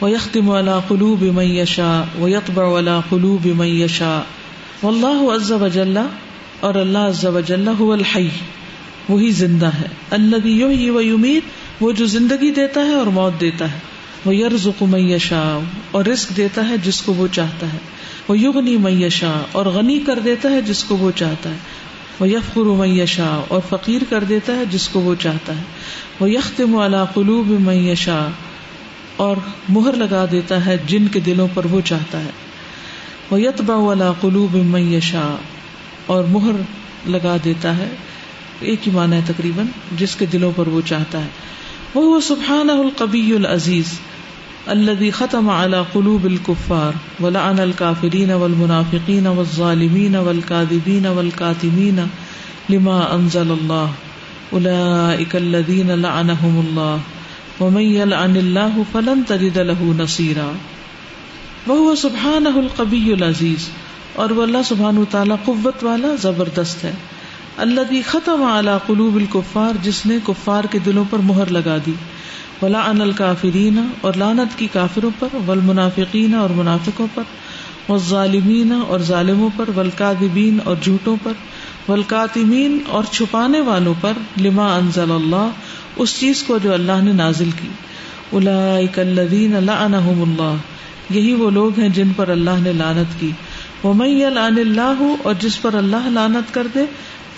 ويختم 0.00 0.50
على 0.50 0.82
قلوب 0.90 1.24
من 1.24 1.44
يشاء، 1.44 2.08
ويطبع 2.20 2.76
على 2.76 3.02
قلوب 3.10 3.46
من 3.46 3.66
يشاء. 3.66 4.26
والله 4.82 5.32
عز 5.32 5.52
وجل، 5.52 6.02
اور 6.60 6.74
اللہ 6.74 6.98
عز 6.98 7.26
وجل 7.26 7.68
هو 7.68 7.94
الحي 7.94 8.28
وہی 9.08 9.30
زندہ 9.30 9.66
ہے۔ 9.66 9.86
اللہ 10.10 10.46
یو 10.46 10.94
و 10.94 11.00
یمید 11.00 11.42
وہ 11.80 11.92
جو 11.92 12.06
زندگی 12.06 12.50
دیتا 12.50 12.80
ہے 12.80 12.94
اور 12.94 13.06
موت 13.06 13.40
دیتا 13.40 13.72
ہے۔ 13.72 13.78
وہ 14.24 14.36
یرز 14.36 14.68
میشا 14.80 15.60
اور 15.90 16.04
رزق 16.04 16.36
دیتا 16.36 16.68
ہے 16.68 16.74
جس 16.84 17.02
کو 17.02 17.14
وہ 17.14 17.26
چاہتا 17.32 17.72
ہے۔ 17.72 17.78
وہ 18.28 18.38
یغنی 18.38 18.76
میشا 18.76 19.42
اور 19.52 19.66
غنی 19.66 19.98
کر 19.98 20.18
دیتا 20.18 20.50
ہے 20.50 20.62
جس 20.62 20.84
کو 20.84 20.96
وہ 20.96 21.10
چاہتا 21.16 21.50
ہے۔ 21.50 21.56
وہ 22.20 22.28
یفر 22.28 22.62
میشا 22.62 23.44
اور 23.48 23.60
فقیر 23.68 24.02
کر 24.08 24.24
دیتا 24.24 24.56
ہے 24.56 24.64
جس 24.70 24.88
کو 24.88 25.00
وہ 25.00 25.14
چاہتا 25.20 25.56
ہے۔ 25.56 25.62
وہ 26.20 26.30
یختم 26.30 26.74
والا 26.74 27.04
قلوب 27.04 27.46
میشا 27.48 28.30
اور 29.16 29.36
مہر 29.68 29.92
لگا 29.92 30.24
دیتا 30.32 30.66
ہے 30.66 30.76
جن 30.86 31.06
کے 31.06 31.20
دلوں 31.20 31.48
پر 31.54 31.64
وہ 31.64 31.80
چاہتا 31.84 32.20
ہے۔ 32.20 32.30
وہ 33.30 33.40
یتبا 33.40 33.74
والا 33.74 34.12
قلوب 34.20 34.54
میشا 34.54 35.36
اور 36.06 36.24
مہر 36.24 36.52
لگا 37.06 37.36
دیتا 37.44 37.76
ہے۔ 37.76 37.88
ایک 38.60 38.88
ہی 38.88 38.92
مانا 38.92 39.16
ہے 39.16 39.20
تقریباً، 39.26 39.66
جس 39.98 40.16
کے 40.16 40.26
دلوں 40.26 40.52
پر 40.56 40.66
وہ 40.66 40.80
چاہتا 40.86 41.20
ہے۔ 41.20 41.28
وہ 41.94 42.20
سبحان 42.20 42.70
القبی 42.70 43.34
العزیز 43.34 43.84
الذي 44.66 45.10
ختم 45.10 45.50
على 45.50 45.76
قلوب 45.92 46.24
الكفار 46.24 47.22
ولعن 47.22 47.60
الكافرين 47.60 48.30
والمنافقين 48.30 49.26
والظالمين 49.26 50.16
والكاذبين 50.16 51.06
والكاتمين 51.06 52.00
لما 52.68 52.98
انزل 52.98 53.50
الله 53.50 53.90
اولئک 54.50 55.36
الذین 55.36 55.86
لعنهم 55.86 56.58
اللہ۔ 56.58 56.96
ومن 57.62 57.82
يلعن 57.82 58.36
اللہ 58.36 58.78
فلن 58.92 59.22
تجد 59.26 59.56
له 59.56 59.92
نصیرا۔ 59.98 60.52
وہ 61.66 61.94
سبحانہ 61.94 62.48
القبی 62.48 63.12
العزیز۔ 63.12 63.68
اور 64.14 64.30
وہ 64.30 64.42
اللہ 64.42 64.58
سبحانہ 64.64 65.00
تعالیٰ 65.10 65.36
قوت 65.44 65.84
والا 65.84 66.08
زبردست 66.22 66.84
ہے۔ 66.84 66.92
اللہ 67.58 67.80
بھی 67.88 68.02
ختم 68.02 68.42
اعلی 68.42 68.70
قلوب 68.86 69.16
الکفار 69.16 69.72
جس 69.82 70.06
نے 70.06 70.18
کفار 70.26 70.64
کے 70.64 70.78
دلوں 70.78 71.04
پر 71.10 71.18
مہر 71.18 71.46
لگا 71.46 71.76
دی۔ 71.86 71.92
ولا 72.62 72.80
ان 72.80 73.00
الکافرین 73.00 73.86
اور 74.00 74.12
لانت 74.16 74.58
کی 74.58 74.68
کافروں 74.72 75.10
پر 75.18 75.28
ول 75.46 75.58
منافقین 75.62 76.34
اور 76.34 76.50
منافقوں 76.50 77.06
پر 77.14 77.22
والظالمین 77.88 78.72
اور 78.88 79.00
ظالموں 79.00 79.48
پر 79.56 79.64
ولقادبین 79.76 80.58
اور 80.64 80.76
جھوٹوں 80.82 81.16
پر 81.22 81.32
ولقاتمین 81.90 82.78
اور 82.88 83.04
چھپانے 83.10 83.60
والوں 83.60 83.94
پر، 84.00 84.12
لما 84.40 84.76
انزل 84.76 85.10
اللہ 85.10 85.50
اس 85.96 86.20
چیز 86.20 86.42
کو 86.42 86.58
جو 86.58 86.74
اللہ 86.74 87.02
نے 87.02 87.12
نازل 87.12 87.50
کی۔ 87.50 87.68
اولئک 88.30 88.98
الذین 88.98 89.50
لعنهم 89.50 90.22
اللہ 90.22 90.54
یہی 91.10 91.34
وہ 91.34 91.50
لوگ 91.50 91.80
ہیں 91.80 91.88
جن 91.88 92.08
پر 92.16 92.28
اللہ 92.28 92.58
نے 92.58 92.72
لانت 92.72 93.20
کی۔ 93.20 93.30
ومن 93.84 94.08
یلعن 94.08 94.58
اللہ 94.58 95.02
اور 95.22 95.34
جس 95.40 95.62
پر 95.62 95.74
اللہ 95.74 96.08
لانت 96.08 96.54
کر 96.54 96.66
دے 96.74 96.80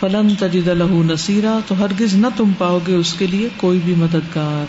فلن 0.00 0.28
تجد 0.38 0.68
له 0.82 1.02
نصیرا 1.06 1.58
تو 1.68 1.74
ہرگز 1.78 2.14
نہ 2.14 2.26
تم 2.36 2.50
پاؤ 2.58 2.78
گے 2.86 2.94
اس 2.94 3.12
کے 3.18 3.26
لیے 3.26 3.48
کوئی 3.56 3.78
بھی 3.84 3.94
مددگار۔ 3.98 4.66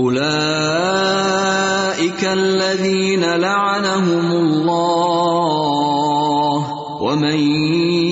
اولئک 0.00 2.24
الذین 2.30 3.20
لعنهم 3.20 4.26
اللہ 4.38 6.60
ومن 7.00 7.38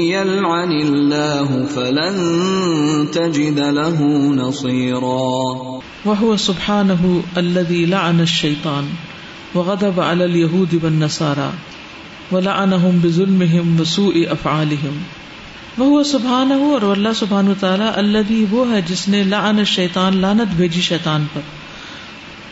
يلعن 0.08 0.72
الله 0.80 1.48
فلن 1.74 2.16
تجد 3.18 3.58
له 3.78 3.98
نصيرا 4.34 5.32
وهو 6.04 6.36
سبحانه 6.36 7.22
الذي 7.36 7.86
لعن 7.86 8.20
الشيطان 8.20 8.88
وغضب 9.54 10.00
على 10.00 10.24
اليهود 10.24 10.84
والنصارى 10.84 11.50
ولعنهم 12.32 13.00
بظلمهم 13.04 13.80
وسوء 13.80 14.16
افعالهم 14.38 15.23
وہ 15.78 16.02
سبحان 16.02 16.52
ہو 16.52 16.78
اور 16.82 16.96
اللہ 16.96 17.08
سبحان 17.16 17.52
تعالیٰ 17.60 17.90
اللہ 17.94 18.18
وہ 18.50 18.72
ہے 18.72 18.82
جس 18.82 19.08
نے 19.08 19.22
لعن 19.22 19.58
الشیطان 19.58 20.16
لانت 20.16 20.54
بھیجی 20.54 20.80
شیطان 20.80 21.26
پر۔ 21.32 21.40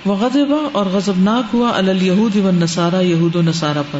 وہ 0.05 0.17
غذبہ 0.17 0.69
اور 0.73 0.87
غزبناک 0.87 1.55
ہوا 1.55 1.71
الہود 1.75 2.37
و 2.37 2.51
نسارا 2.51 3.01
یہود 3.01 3.37
و 3.37 3.43
نصارہ 3.43 3.83
پر۔ 3.91 3.99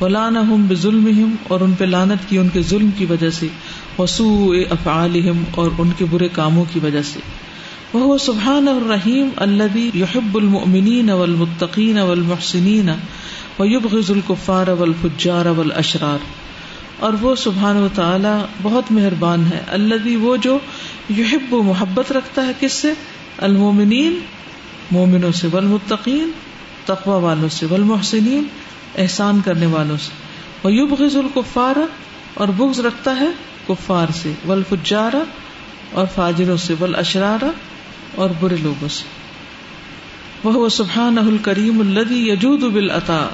ولان 0.00 0.34
ظلم 0.74 1.34
اور 1.48 1.60
ان 1.60 1.72
پہ 1.78 1.84
لانت 1.84 2.30
کی 2.30 2.38
ان 2.38 2.48
کے 2.48 2.62
ظلم 2.62 2.90
کی 2.98 3.06
وجہ 3.06 3.30
سے۔ 3.30 3.46
وسو 3.98 4.52
افعالہم 4.70 5.44
اور 5.54 5.70
ان 5.78 5.90
کے 5.98 6.04
برے 6.10 6.28
کاموں 6.32 6.64
کی 6.72 6.80
وجہ 6.82 7.02
سے۔ 7.02 7.20
وہ 7.92 8.18
سبحان 8.18 8.68
الرحیم 8.68 9.28
اللہ 9.36 9.96
یحب 9.96 10.36
المؤمنین 10.36 11.10
والمتقین 11.10 11.98
والمحسنین۔ 11.98 12.90
ویبغض 13.58 14.10
الکفار 14.10 14.68
والفجار 14.68 15.46
والاشرار۔ 15.46 16.41
اور 17.02 17.12
وہ 17.20 17.34
سبحان 17.34 17.76
و 17.76 17.88
تعالی 17.94 18.44
بہت 18.62 18.92
مہربان 18.92 19.46
ہے۔ 19.46 19.60
اللہ 19.68 20.16
وہ 20.16 20.36
جو 20.36 20.58
یحب 21.10 21.54
و 21.54 21.62
محبت 21.62 22.12
رکھتا 22.12 22.46
ہے 22.46 22.52
کس 22.60 22.72
سے؟ 22.72 22.92
المومنین 23.38 24.18
مومنوں 24.90 25.32
سے۔ 25.32 25.48
والمتقین، 25.52 26.30
تقوی 26.84 27.22
والوں 27.22 27.48
سے۔ 27.48 27.66
والمحسنین، 27.66 28.44
احسان 28.98 29.40
کرنے 29.44 29.66
والوں 29.66 29.96
سے۔ 29.96 30.10
ویبغض 30.68 31.16
الکفار 31.16 31.78
اور 32.34 32.48
بغض 32.48 32.80
رکھتا 32.80 33.16
ہے 33.16 33.28
کفار 33.66 34.06
سے۔ 34.14 34.32
والفجار 34.46 35.14
اور 35.92 36.06
فاجروں 36.14 36.56
سے۔ 36.56 36.74
والاشرار 36.80 37.44
اور 38.14 38.30
برے 38.40 38.56
لوگوں 38.56 38.88
سے۔ 38.88 39.04
وہ 40.44 40.68
سبحانہ 40.68 41.20
الکریم 41.20 41.80
الذی 41.80 42.30
یجود 42.30 42.60
بالعطاء 42.60 43.26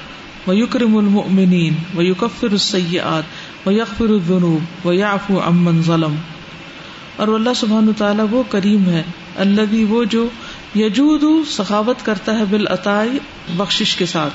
ویکرم 0.47 0.97
المؤمنین 0.97 1.73
ویکفر 1.95 2.47
السیئات۔ 2.51 3.23
ویغفر 3.65 4.05
الذنوب 4.05 4.87
ویعفو 4.87 5.39
عمن 5.39 5.83
ظلم۔ 5.83 6.15
اور 7.15 7.27
اللہ 7.27 7.49
سبحانہ 7.55 7.91
تعالیٰ 7.97 8.25
وہ 8.31 8.43
کریم 8.49 8.89
ہے 8.89 9.03
اللہ 9.35 9.91
وہ 9.91 10.03
جو 10.03 10.27
یجود 10.75 11.23
سخاوت 11.47 11.95
کرتا 12.03 12.39
ہے 12.39 12.43
بالعطائی 12.49 13.19
بخشش 13.57 13.95
کے 13.95 14.05
ساتھ۔ 14.05 14.33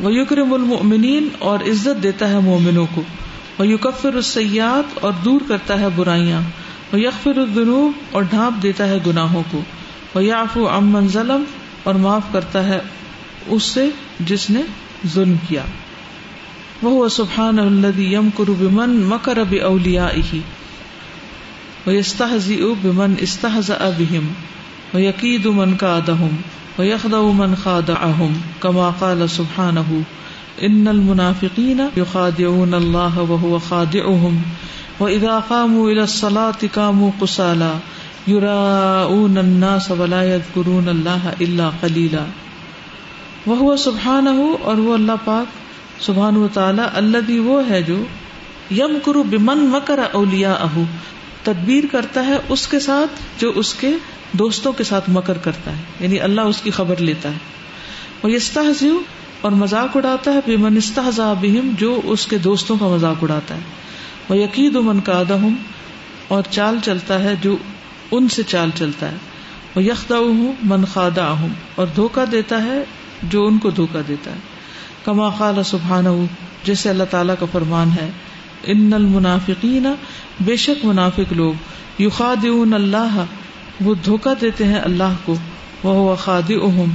وہ 0.00 0.12
یکرم 0.14 0.54
المؤمنین 0.54 1.28
اور 1.38 1.58
عزت 1.58 2.02
دیتا 2.02 2.28
ہے 2.28 2.38
مومنوں 2.38 2.86
کو۔ 2.94 3.02
وہ 3.58 3.66
یکفر 3.66 4.14
السیات 4.14 4.98
اور 5.00 5.12
دور 5.24 5.40
کرتا 5.48 5.80
ہے 5.80 5.86
برائیاں۔ 5.96 6.40
وہ 6.92 7.00
یکفر 7.00 7.36
الدنوب 7.36 7.92
اور 8.10 8.22
ڈھانپ 8.22 8.62
دیتا 8.62 8.88
ہے 8.88 8.98
گناہوں 9.06 9.42
کو۔ 9.50 9.60
وہ 10.14 10.24
یافو 10.24 10.68
امن 10.68 11.08
ظلم 11.08 11.44
اور 11.82 11.94
معاف 11.94 12.22
کرتا 12.32 12.64
ہے 12.64 12.80
اس 13.46 13.62
سے 13.62 13.88
جس 14.20 14.50
نے 14.50 14.62
ظلم 15.06 15.34
کیا۔ 15.48 15.62
وہ 16.82 17.08
سبحان 17.08 17.58
الدی 17.58 18.12
یم 18.12 18.28
کرو 18.36 18.54
بمن 18.54 18.96
مکر 19.04 19.38
اب 19.38 19.54
اولیا 19.64 20.08
وہ 21.86 21.92
استحزی 21.92 22.64
بمن 22.82 23.14
استحز 23.20 23.70
ابہم 23.70 24.28
ويكيد 24.94 25.46
من 25.48 25.76
كادهم 25.76 26.34
ويخدع 26.78 27.22
من 27.32 27.56
خادعهم 27.56 28.36
كما 28.62 28.90
قال 28.90 29.30
سبحانه 29.30 30.02
ان 30.62 30.88
المنافقين 30.88 31.80
يخادعون 31.96 32.74
الله 32.74 33.22
وهو 33.22 33.58
خادعهم 33.60 34.38
واذا 35.00 35.38
قاموا 35.40 35.90
الى 35.90 36.02
الصلاه 36.02 36.70
قاموا 36.76 37.10
قسالا 37.20 37.72
يراءون 38.28 39.38
الناس 39.38 39.90
ولا 39.92 40.22
يذكرون 40.24 40.88
الله 40.88 41.34
الا 41.40 41.72
قليلا 41.82 42.24
وهو 43.46 43.76
سبحانه 43.76 44.46
اور 44.62 44.78
وہ 44.78 44.94
اللہ 44.94 45.24
پاک 45.24 45.63
سبحانہ 46.00 46.38
و 46.38 46.48
تعالی 46.52 46.82
الذي 46.94 47.38
وہ 47.38 47.68
ہے 47.68 47.82
جو 47.82 48.04
یمکر 48.70 49.14
بمن 49.14 49.58
مکر 49.58 50.00
اولیاءه 50.12 50.82
تدبیر 51.42 51.84
کرتا 51.92 52.26
ہے 52.26 52.38
اس 52.48 52.68
کے 52.68 52.80
ساتھ 52.80 53.40
جو 53.40 53.52
اس 53.54 53.74
کے 53.74 53.90
دوستوں 54.32 54.72
کے 54.72 54.84
ساتھ 54.84 55.10
مکر 55.10 55.38
کرتا 55.38 55.70
ہے 55.70 55.82
یعنی 56.00 56.20
اللہ 56.20 56.40
اس 56.40 56.60
کی 56.62 56.70
خبر 56.70 56.96
لیتا 56.96 57.28
ہے۔ 57.28 57.38
وہ 58.22 58.28
استحز 58.28 58.82
اور 59.40 59.52
مذاق 59.52 59.96
اڑاتا 59.96 60.32
ہے 60.32 60.38
بے 60.46 60.56
منستحزا 60.56 61.32
بہم، 61.32 61.70
جو 61.78 62.00
اس 62.04 62.26
کے 62.26 62.38
دوستوں 62.38 62.76
کا 62.76 62.88
مذاق 62.88 63.16
اڑاتا 63.22 63.54
ہے۔ 63.54 63.60
وہ 64.28 64.36
یقید 64.36 64.76
من 64.76 65.00
کا 65.00 65.22
اور 66.28 66.42
چال 66.50 66.78
چلتا 66.84 67.22
ہے 67.22 67.34
جو 67.42 67.56
ان 68.10 68.28
سے 68.28 68.42
چال 68.42 68.70
چلتا 68.74 69.10
ہے۔ 69.10 69.16
وہ 69.76 69.82
یکدا 69.82 70.14
من 70.62 70.84
خادا 70.84 71.30
ہوں 71.30 71.48
اور 71.74 71.86
دھوکا 71.96 72.24
دیتا 72.32 72.62
ہے 72.62 72.84
جو 73.22 73.46
ان 73.46 73.58
کو 73.58 73.70
دھوکا 73.70 74.00
دیتا 74.08 74.30
ہے۔ 74.30 74.53
کما 75.04 75.30
خال 75.30 75.62
سبحان 75.64 76.26
جیسے 76.64 76.90
اللہ 76.90 77.04
تعالیٰ 77.10 77.34
کا 77.40 77.46
فرمان 77.52 77.90
ہے، 77.90 78.10
ان 78.64 78.92
المنافقین، 78.94 79.86
بے 80.40 80.56
شک 80.56 80.84
منافق 80.84 81.32
لوگ 81.32 81.52
یوخاد 81.98 82.44
اللہ، 82.72 83.24
وہ 83.80 83.94
دھوکا 84.04 84.32
دیتے 84.40 84.64
ہیں 84.64 84.80
اللہ 84.80 85.14
کو 85.24 85.34
وہ 85.82 86.16
خاد 86.16 86.50
اہم 86.50 86.90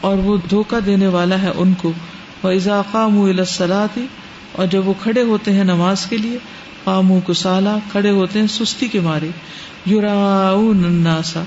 اور 0.00 0.18
وہ 0.18 0.36
دھوکا 0.50 0.78
دینے 0.86 1.06
والا 1.06 1.42
ہے 1.42 1.50
ان 1.56 1.72
کو۔ 1.82 1.92
وہ 2.42 2.50
اضاقام 2.50 3.20
السلاتی 3.20 4.06
اور 4.52 4.66
جب 4.66 4.88
وہ 4.88 4.94
کھڑے 5.02 5.22
ہوتے 5.22 5.52
ہیں 5.52 5.64
نماز 5.64 6.06
کے 6.06 6.16
لیے 6.16 6.38
قام 6.84 7.20
کو 7.20 7.32
سالہ 7.32 7.68
کھڑے 7.92 8.10
ہوتے 8.10 8.40
ہیں 8.40 8.46
سستی 8.46 8.88
کے 8.88 9.00
مارے۔ 9.00 9.28
یوراسا 9.86 11.42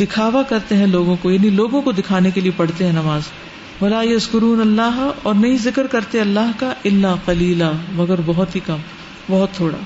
دکھاوا 0.00 0.42
کرتے 0.42 0.76
ہیں 0.76 0.86
لوگوں 0.86 1.16
کو 1.22 1.30
یعنی 1.30 1.50
لوگوں 1.50 1.82
کو 1.82 1.92
دکھانے 1.92 2.30
کے 2.30 2.40
لیے 2.40 2.52
پڑھتے 2.56 2.86
ہیں 2.86 2.92
نماز۔ 2.92 3.22
ولا 3.82 4.02
یسکرون 4.02 4.60
اللہ 4.60 5.10
اور 5.22 5.34
نہیں 5.34 5.56
ذکر 5.56 5.86
کرتے 5.86 6.20
اللہ 6.20 6.50
کا 6.60 6.72
اللہ 6.84 7.14
کلیلہ 7.24 7.70
مگر 7.92 8.14
بہت 8.26 8.54
ہی 8.54 8.60
کم، 8.60 8.76
بہت 9.30 9.56
تھوڑا۔ 9.56 9.78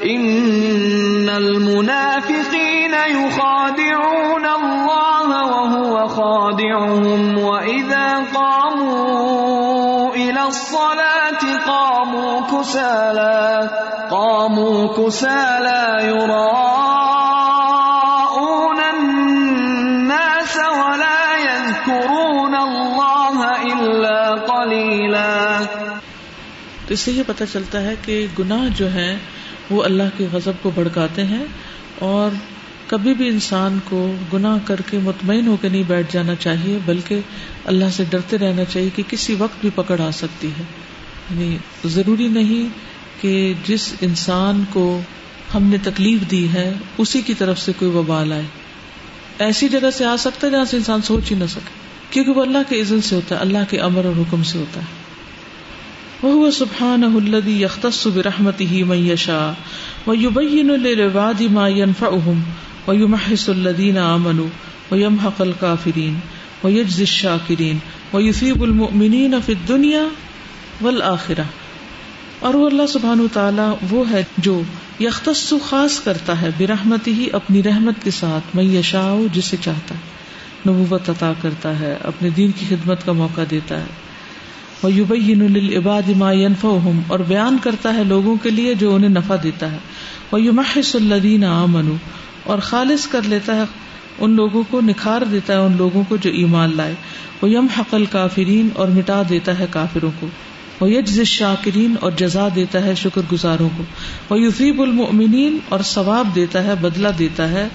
ان 0.00 1.28
المنافقين 1.34 2.94
يخادعون 3.10 4.46
الله 4.46 5.40
وهو 5.52 6.06
خادعهم 6.06 7.38
واذا 7.38 8.18
قاموا 8.32 10.08
الى 10.14 10.40
الصلاه 10.40 11.42
قاموا 11.66 12.40
كسالى 12.50 13.66
قاموا 14.10 14.86
كسالى 14.96 16.06
يراءون 16.06 17.37
تو 26.88 26.94
اس 26.94 27.00
سے 27.00 27.12
یہ 27.12 27.22
پتہ 27.26 27.44
چلتا 27.52 27.82
ہے 27.82 27.94
کہ 28.02 28.26
گناہ 28.38 28.68
جو 28.76 28.92
ہے 28.94 29.16
وہ 29.70 29.84
اللہ 29.84 30.02
کے 30.16 30.26
غضب 30.32 30.52
کو 30.62 30.70
بھڑکاتے 30.74 31.24
ہیں 31.24 31.44
اور 31.98 32.30
کبھی 32.86 33.14
بھی 33.14 33.28
انسان 33.28 33.78
کو 33.84 34.14
گناہ 34.32 34.58
کر 34.64 34.80
کے 34.90 34.98
مطمئن 34.98 35.46
ہو 35.46 35.56
کے 35.60 35.68
نہیں 35.68 35.82
بیٹھ 35.86 36.12
جانا 36.12 36.34
چاہیے، 36.34 36.78
بلکہ 36.84 37.20
اللہ 37.64 37.84
سے 37.92 38.04
ڈرتے 38.10 38.38
رہنا 38.38 38.64
چاہیے 38.64 38.88
کہ 38.96 39.02
کسی 39.08 39.34
وقت 39.34 39.60
بھی 39.60 39.70
پکڑ 39.74 40.00
آ 40.00 40.10
سکتی 40.10 40.48
ہے۔ 40.48 40.62
یعنی 41.30 41.56
ضروری 41.84 42.28
نہیں 42.28 42.68
کہ 43.22 43.52
جس 43.66 43.94
انسان 44.00 44.64
کو 44.70 45.00
ہم 45.54 45.62
نے 45.62 45.76
تکلیف 45.82 46.30
دی 46.30 46.48
ہے، 46.54 46.72
اسی 46.98 47.20
کی 47.20 47.34
طرف 47.34 47.58
سے 47.58 47.72
کوئی 47.78 47.90
وبال 47.90 48.32
آئے 48.32 48.42
ایسی 49.38 49.68
جگہ 49.68 49.90
سے 49.90 50.04
آ 50.04 50.16
سکتا 50.16 50.46
ہے 50.46 50.52
جہاں 50.52 50.64
سے 50.64 50.76
انسان 50.76 51.02
سوچ 51.02 51.30
ہی 51.30 51.36
نہ 51.36 51.44
سکے، 51.44 51.70
کیونکہ 52.10 52.32
وہ 52.32 52.42
اللہ 52.42 52.58
کے 52.68 52.80
عزن 52.80 53.00
سے 53.00 53.16
ہوتا 53.16 53.34
ہے، 53.34 53.40
اللہ 53.40 53.58
کے 53.70 53.80
امر 53.80 54.04
اور 54.04 54.20
حکم 54.20 54.42
سے 54.42 54.58
ہوتا 54.58 54.80
ہے۔ 54.80 55.07
وہ 56.22 56.50
سبحان 56.50 57.04
الدی 57.04 57.62
یختص 57.62 58.06
برحمتی 58.06 58.66
ہی 58.66 58.82
میشا 58.82 59.52
و 60.06 60.14
یبین 60.14 60.66
للعباد 60.66 61.42
ما 61.50 61.68
ينفعهم 61.68 62.40
ويمحص 62.88 63.48
الذين 63.48 63.98
آمنوا 63.98 64.46
ويمحق 64.90 65.42
الكافرين 65.42 66.14
ويجزي 66.64 67.02
الشاكرين 67.02 67.78
ويثيب 68.12 68.62
المؤمنين 68.62 69.34
في 69.46 69.52
الدنيا 69.52 70.02
والآخرة۔ 70.82 71.42
اور 72.38 72.54
وہ 72.54 72.70
اللہ 72.70 72.86
سبحان 72.86 73.26
تعالیٰ 73.32 73.74
وہ 73.90 74.10
ہے 74.10 74.24
جو 74.38 74.62
یختص 75.00 75.52
خاص 75.68 76.00
کرتا 76.00 76.40
ہے 76.40 76.50
برحمتی 76.58 77.12
ہی 77.12 77.26
اپنی 77.32 77.62
رحمت 77.62 78.04
کے 78.04 78.10
ساتھ 78.10 78.56
میں 78.56 78.64
یشا 78.64 79.14
جسے 79.32 79.56
چاہتا 79.60 79.94
ہے، 79.94 80.00
نبوت 80.70 81.10
عطا 81.10 81.32
کرتا 81.42 81.78
ہے، 81.78 81.96
اپنے 82.04 82.30
دین 82.30 82.50
کی 82.52 82.66
خدمت 82.68 83.06
کا 83.06 83.12
موقع 83.12 83.40
دیتا 83.50 83.80
ہے۔ 83.80 84.07
وہ 84.82 84.92
یوبین 84.92 85.42
العباد 85.42 86.08
ما 86.16 86.32
ينفعهم، 86.32 87.00
اور 87.06 87.20
بیان 87.20 87.56
کرتا 87.62 87.94
ہے 87.94 88.04
لوگوں 88.04 88.36
کے 88.42 88.50
لیے 88.50 88.74
جو 88.74 88.94
انہیں 88.94 89.10
نفع 89.10 89.36
دیتا 89.42 89.72
ہے۔ 89.72 89.78
وہ 90.32 90.42
یمحص 90.42 90.94
الذین 90.94 91.44
آمنوا، 91.44 91.96
اور 92.44 92.58
خالص 92.58 93.06
کر 93.06 93.20
لیتا 93.22 93.56
ہے 93.56 93.62
ان 94.18 94.30
لوگوں 94.30 94.62
کو، 94.70 94.80
نکھار 94.80 95.22
دیتا 95.22 95.52
ہے 95.52 95.58
ان 95.58 95.72
لوگوں 95.76 96.02
کو 96.08 96.16
جو 96.16 96.30
ایمان 96.30 96.76
لائے۔ 96.76 96.94
وہ 97.42 97.50
یم 97.50 97.66
حقل 97.78 98.04
کافرین 98.04 98.68
اور 98.74 98.88
مٹا 98.88 99.22
دیتا 99.28 99.58
ہے 99.58 99.66
کافروں 99.70 100.10
کو۔ 100.20 100.26
وہ 100.80 100.90
یجز 100.90 101.20
شاکرین 101.22 101.94
اور 102.00 102.12
جزا 102.16 102.48
دیتا 102.56 102.84
ہے 102.84 102.94
شکر 102.94 103.20
گزاروں 103.32 103.68
کو۔ 103.76 103.82
وہ 104.30 104.40
یوفیب 104.40 104.82
المؤمنین 104.82 105.58
اور 105.68 105.80
ثواب 105.80 106.34
دیتا 106.34 106.64
ہے، 106.64 106.74
بدلہ 106.80 107.08
دیتا 107.18 107.50
ہے 107.50 107.68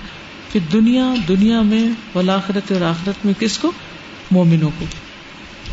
پھر 0.52 0.60
دنیا 0.74 1.14
دنیا 1.28 1.62
میں 1.62 2.18
ولاخرت 2.18 2.72
اور 2.72 2.82
آخرت 2.82 3.26
میں 3.26 3.34
کس 3.40 3.58
کو؟ 3.58 3.72
مومنوں 4.32 4.70
کو۔ 4.80 4.86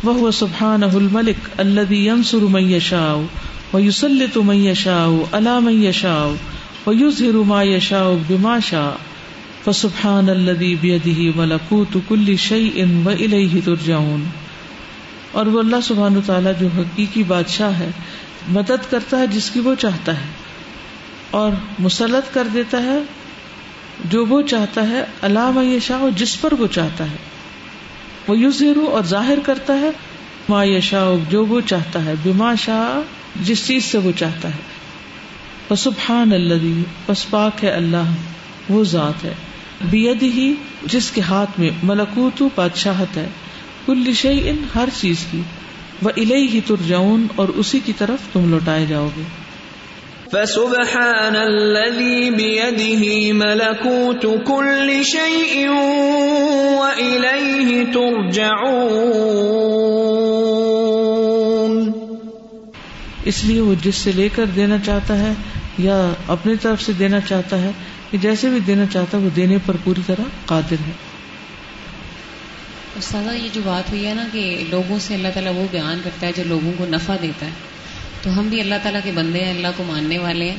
وہ 0.03 0.31
سبحان 0.31 0.83
الملک 0.83 1.49
اللہ 1.57 1.91
ینسر 1.93 2.37
من 2.37 2.71
یشاء 2.71 3.15
و 3.73 3.79
یسلط 3.79 4.37
من 4.37 4.55
یشاء 4.55 5.07
علی 5.31 5.59
من 5.63 5.83
یشاء 5.83 6.25
و 6.87 6.93
یظہر 6.93 7.35
ما 7.47 7.63
یشاء 7.63 8.09
بما 8.27 8.59
شاء 8.59 8.91
فسبحان 9.65 10.29
الذي 10.29 10.75
بيده 10.81 11.31
ملكوت 11.35 11.97
كل 12.07 12.35
شيء 12.37 12.85
واليه 13.03 13.59
ترجعون 13.65 14.23
اور 15.31 15.45
وہ 15.45 15.59
اللہ 15.59 15.75
سبحان 15.83 16.19
تعالیٰ 16.25 16.51
جو 16.59 16.67
حقیقی 16.77 17.23
بادشاہ 17.23 17.79
ہے، 17.79 17.89
مدد 18.49 18.89
کرتا 18.89 19.19
ہے 19.19 19.27
جس 19.27 19.49
کی 19.49 19.59
وہ 19.59 19.75
چاہتا 19.79 20.19
ہے 20.19 20.25
اور 21.31 21.51
مسلط 21.79 22.33
کر 22.33 22.47
دیتا 22.53 22.83
ہے 22.83 22.99
جو 24.05 24.25
وہ 24.25 24.41
چاہتا 24.41 24.87
ہے 24.87 25.03
اللہ 25.21 25.51
میں 25.51 25.79
شاہ 25.79 26.09
جس 26.15 26.41
پر 26.41 26.53
وہ 26.59 26.67
چاہتا 26.67 27.03
ہے۔ 27.03 27.17
وہ 28.31 28.39
یو 28.39 28.49
زیرو 28.49 28.85
اور 28.85 29.03
ظاہر 29.03 29.37
کرتا 29.43 29.79
ہے، 29.79 29.89
ما 30.49 30.63
شاہ 30.79 31.31
جو 31.31 31.45
وہ 31.45 31.61
چاہتا 31.61 32.05
ہے، 32.05 32.13
بما 32.23 32.55
شاہ 32.55 33.01
جس 33.43 33.67
چیز 33.67 33.85
سے 33.85 33.97
وہ 33.97 34.11
چاہتا 34.19 34.49
ہے۔ 34.49 34.71
سبحان 35.77 36.33
اللہ 36.33 37.11
بس 37.11 37.29
پاک 37.29 37.63
ہے 37.63 37.69
اللہ، 37.69 38.03
وہ 38.69 38.83
ذات 38.83 39.23
ہے۔ 39.23 39.33
بید 39.89 40.23
ہی 40.23 40.53
جس 40.83 41.11
کے 41.11 41.21
ہاتھ 41.21 41.59
میں 41.59 41.69
ملکوت 41.83 42.43
بادشاہت 42.55 43.17
ہے۔ 43.17 43.27
کل 43.85 44.13
شعی 44.13 44.49
ان 44.49 44.57
ہر 44.75 44.89
چیز 44.99 45.25
کی۔ 45.31 45.41
وہ 46.01 46.09
الہی 46.17 46.47
ہی 46.47 46.61
ترجعون، 46.61 47.27
اور 47.35 47.47
اسی 47.47 47.79
کی 47.85 47.93
طرف 47.97 48.33
تم 48.33 48.51
لوٹائے 48.51 48.85
جاؤ 48.85 49.07
گے۔ 49.17 49.40
فسبحان 50.31 51.35
الذي 51.35 52.29
بيده 52.29 53.33
ملكوت 53.33 54.25
كل 54.47 55.03
شيء 55.03 55.67
وإليه 56.79 57.91
ترجعون. 57.93 58.71
اس 63.25 63.43
لیے 63.43 63.61
وہ 63.61 63.75
جس 63.83 63.95
سے 63.95 64.11
لے 64.11 64.29
کر 64.35 64.45
دینا 64.45 64.75
چاہتا 64.85 65.19
ہے 65.19 65.33
یا 65.77 66.13
اپنی 66.27 66.55
طرف 66.55 66.81
سے 66.81 66.93
دینا 66.93 67.19
چاہتا 67.19 67.61
ہے 67.61 67.71
کہ 68.11 68.17
جیسے 68.17 68.49
بھی 68.49 68.59
دینا 68.59 68.85
چاہتا 68.93 69.17
ہے 69.17 69.23
وہ 69.23 69.29
دینے 69.35 69.57
پر 69.65 69.75
پوری 69.83 70.01
طرح 70.05 70.23
قادر 70.45 70.73
ہے۔ 70.73 70.91
استاذہ 72.97 73.31
یہ 73.31 73.49
جو 73.53 73.61
بات 73.65 73.89
ہوئی 73.91 74.07
ہے 74.07 74.13
نا 74.13 74.23
کہ 74.31 74.63
لوگوں 74.69 74.99
سے 74.99 75.13
اللہ 75.13 75.27
تعالیٰ 75.33 75.55
وہ 75.55 75.65
بیان 75.71 76.01
کرتا 76.03 76.27
ہے 76.27 76.31
جو 76.37 76.43
لوگوں 76.45 76.71
کو 76.77 76.85
نفع 76.85 77.15
دیتا 77.21 77.45
ہے۔ 77.45 77.51
تو 78.21 78.39
ہم 78.39 78.47
بھی 78.47 78.61
اللہ 78.61 78.75
تعالیٰ 78.83 79.01
کے 79.03 79.11
بندے 79.11 79.39
ہیں، 79.39 79.51
اللہ 79.51 79.67
کو 79.77 79.83
ماننے 79.83 80.17
والے 80.17 80.49
ہیں۔ 80.49 80.57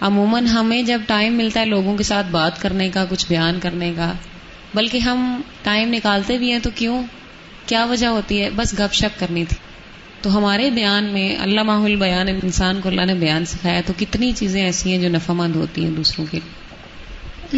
عموماً 0.00 0.46
ہمیں 0.46 0.82
جب 0.82 1.00
ٹائم 1.06 1.34
ملتا 1.34 1.60
ہے 1.60 1.66
لوگوں 1.66 1.96
کے 1.96 2.02
ساتھ 2.02 2.26
بات 2.30 2.62
کرنے 2.62 2.88
کا، 2.88 3.04
کچھ 3.10 3.26
بیان 3.28 3.58
کرنے 3.62 3.92
کا، 3.96 4.12
بلکہ 4.74 4.98
ہم 4.98 5.40
ٹائم 5.62 5.88
نکالتے 5.94 6.38
بھی 6.38 6.52
ہیں 6.52 6.58
تو 6.58 6.70
کیوں؟ 6.74 7.02
کیا 7.66 7.84
وجہ 7.84 8.06
ہوتی 8.06 8.42
ہے؟ 8.42 8.50
بس 8.50 8.74
گپ 8.78 8.94
شپ 8.94 9.20
کرنی 9.20 9.44
تھی۔ 9.44 9.56
تو 10.22 10.38
ہمارے 10.38 10.70
بیان 10.70 11.04
میں 11.04 11.36
اللہ 11.36 11.62
ماحول 11.62 11.96
بیان، 11.96 12.28
انسان 12.28 12.80
کو 12.80 12.88
اللہ 12.88 13.04
نے 13.04 13.14
بیان 13.14 13.44
سکھایا 13.44 13.80
تو 13.86 13.92
کتنی 13.98 14.32
چیزیں 14.32 14.64
ایسی 14.64 14.92
ہیں 14.92 14.98
جو 14.98 15.08
نفع 15.08 15.32
مند 15.32 15.56
ہوتی 15.56 15.84
ہیں 15.84 15.90
دوسروں 15.90 16.26
کے 16.30 16.40
لیے؟ 16.44 16.62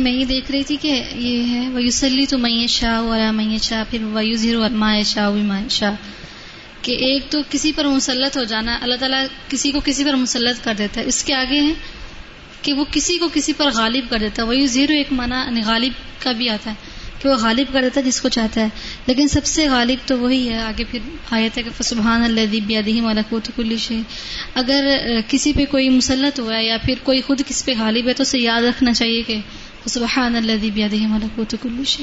میں 0.03 0.13
یہ 0.13 0.25
دیکھ 0.25 0.51
رہی 0.51 0.63
تھی 0.63 0.77
کہ 0.81 1.03
یہ 1.15 1.47
ہے 1.47 1.69
ویوسلی 1.69 2.27
تو 2.27 2.39
میں 2.39 2.67
شاہ 2.67 3.01
والا 3.01 3.31
میں 3.31 3.59
شاہ 3.63 3.85
پھر 3.91 4.03
ویو 4.03 4.37
زیرو 4.37 4.65
شاہ 5.05 5.31
ماں 5.31 5.61
شاہ 5.71 5.95
کہ 6.85 6.93
ایک 6.93 7.31
تو 7.31 7.41
کسی 7.51 7.73
پر 7.73 7.85
مسلط 7.85 8.37
ہو 8.37 8.45
جانا، 8.45 8.79
اللہ 8.83 8.95
تعالیٰ 8.95 9.27
کسی 9.49 9.73
کو 9.73 9.81
کسی 9.85 10.05
پر 10.05 10.15
مسلط 10.15 10.65
کر 10.65 10.75
دیتا 10.79 11.01
ہے۔ 11.01 11.07
اس 11.07 11.25
کے 11.25 11.35
آگے 11.35 11.61
ہے 11.61 11.73
کہ 12.63 12.73
وہ 12.73 12.85
کسی 12.91 13.19
کو 13.19 13.29
کسی 13.35 13.53
پر 13.53 13.71
غالب 13.75 14.11
کر 14.11 14.19
دیتا 14.19 14.43
ہے۔ 14.43 14.47
وہی 14.47 14.67
زیرو 14.67 14.93
ایک 14.93 15.13
معنی 15.13 15.35
یعنی 15.35 15.61
غالب 15.67 15.93
کا 16.23 16.33
بھی 16.33 16.49
آتا 16.49 16.71
ہے 16.71 16.75
کہ 17.23 17.29
وہ 17.29 17.35
غالب 17.35 17.73
کر 17.73 17.81
دیتا 17.83 18.01
ہے 18.01 18.07
جس 18.07 18.21
کو 18.21 18.29
چاہتا 18.29 18.61
ہے۔ 18.61 18.69
لیکن 19.07 19.29
سب 19.29 19.45
سے 19.45 19.69
غالب 19.69 20.09
تو 20.09 20.19
وہی 20.19 20.49
ہے۔ 20.49 20.59
آگے 20.59 20.85
پھر 20.85 20.99
آیت 21.31 21.59
ہے 21.59 21.63
کہ 21.63 21.83
سبحان 21.83 22.23
اللہ 22.23 22.47
دیبیادی 22.53 23.01
ملکوت 23.01 23.51
کل 23.57 23.77
شے 23.77 23.99
اگر 24.55 24.99
کسی 25.29 25.53
پہ 25.53 25.65
کوئی 25.71 25.89
مسلط 25.89 26.41
ہوا 26.41 26.57
ہے 26.57 26.65
یا 26.65 26.77
پھر 26.85 26.95
کوئی 27.03 27.21
خود 27.21 27.41
کس 27.49 27.65
پہ 27.65 27.75
غالب 27.79 28.09
ہے 28.09 28.13
تو 28.13 28.23
اسے 28.23 28.39
یاد 28.39 28.63
رکھنا 28.63 28.93
چاہیے 28.93 29.23
کہ 29.23 29.41
سبحان 29.87 30.37
اللہ 30.37 30.53
دیبیادی 30.63 31.07
ملکوت 31.07 31.55
کل 31.63 31.85
شے 31.87 32.03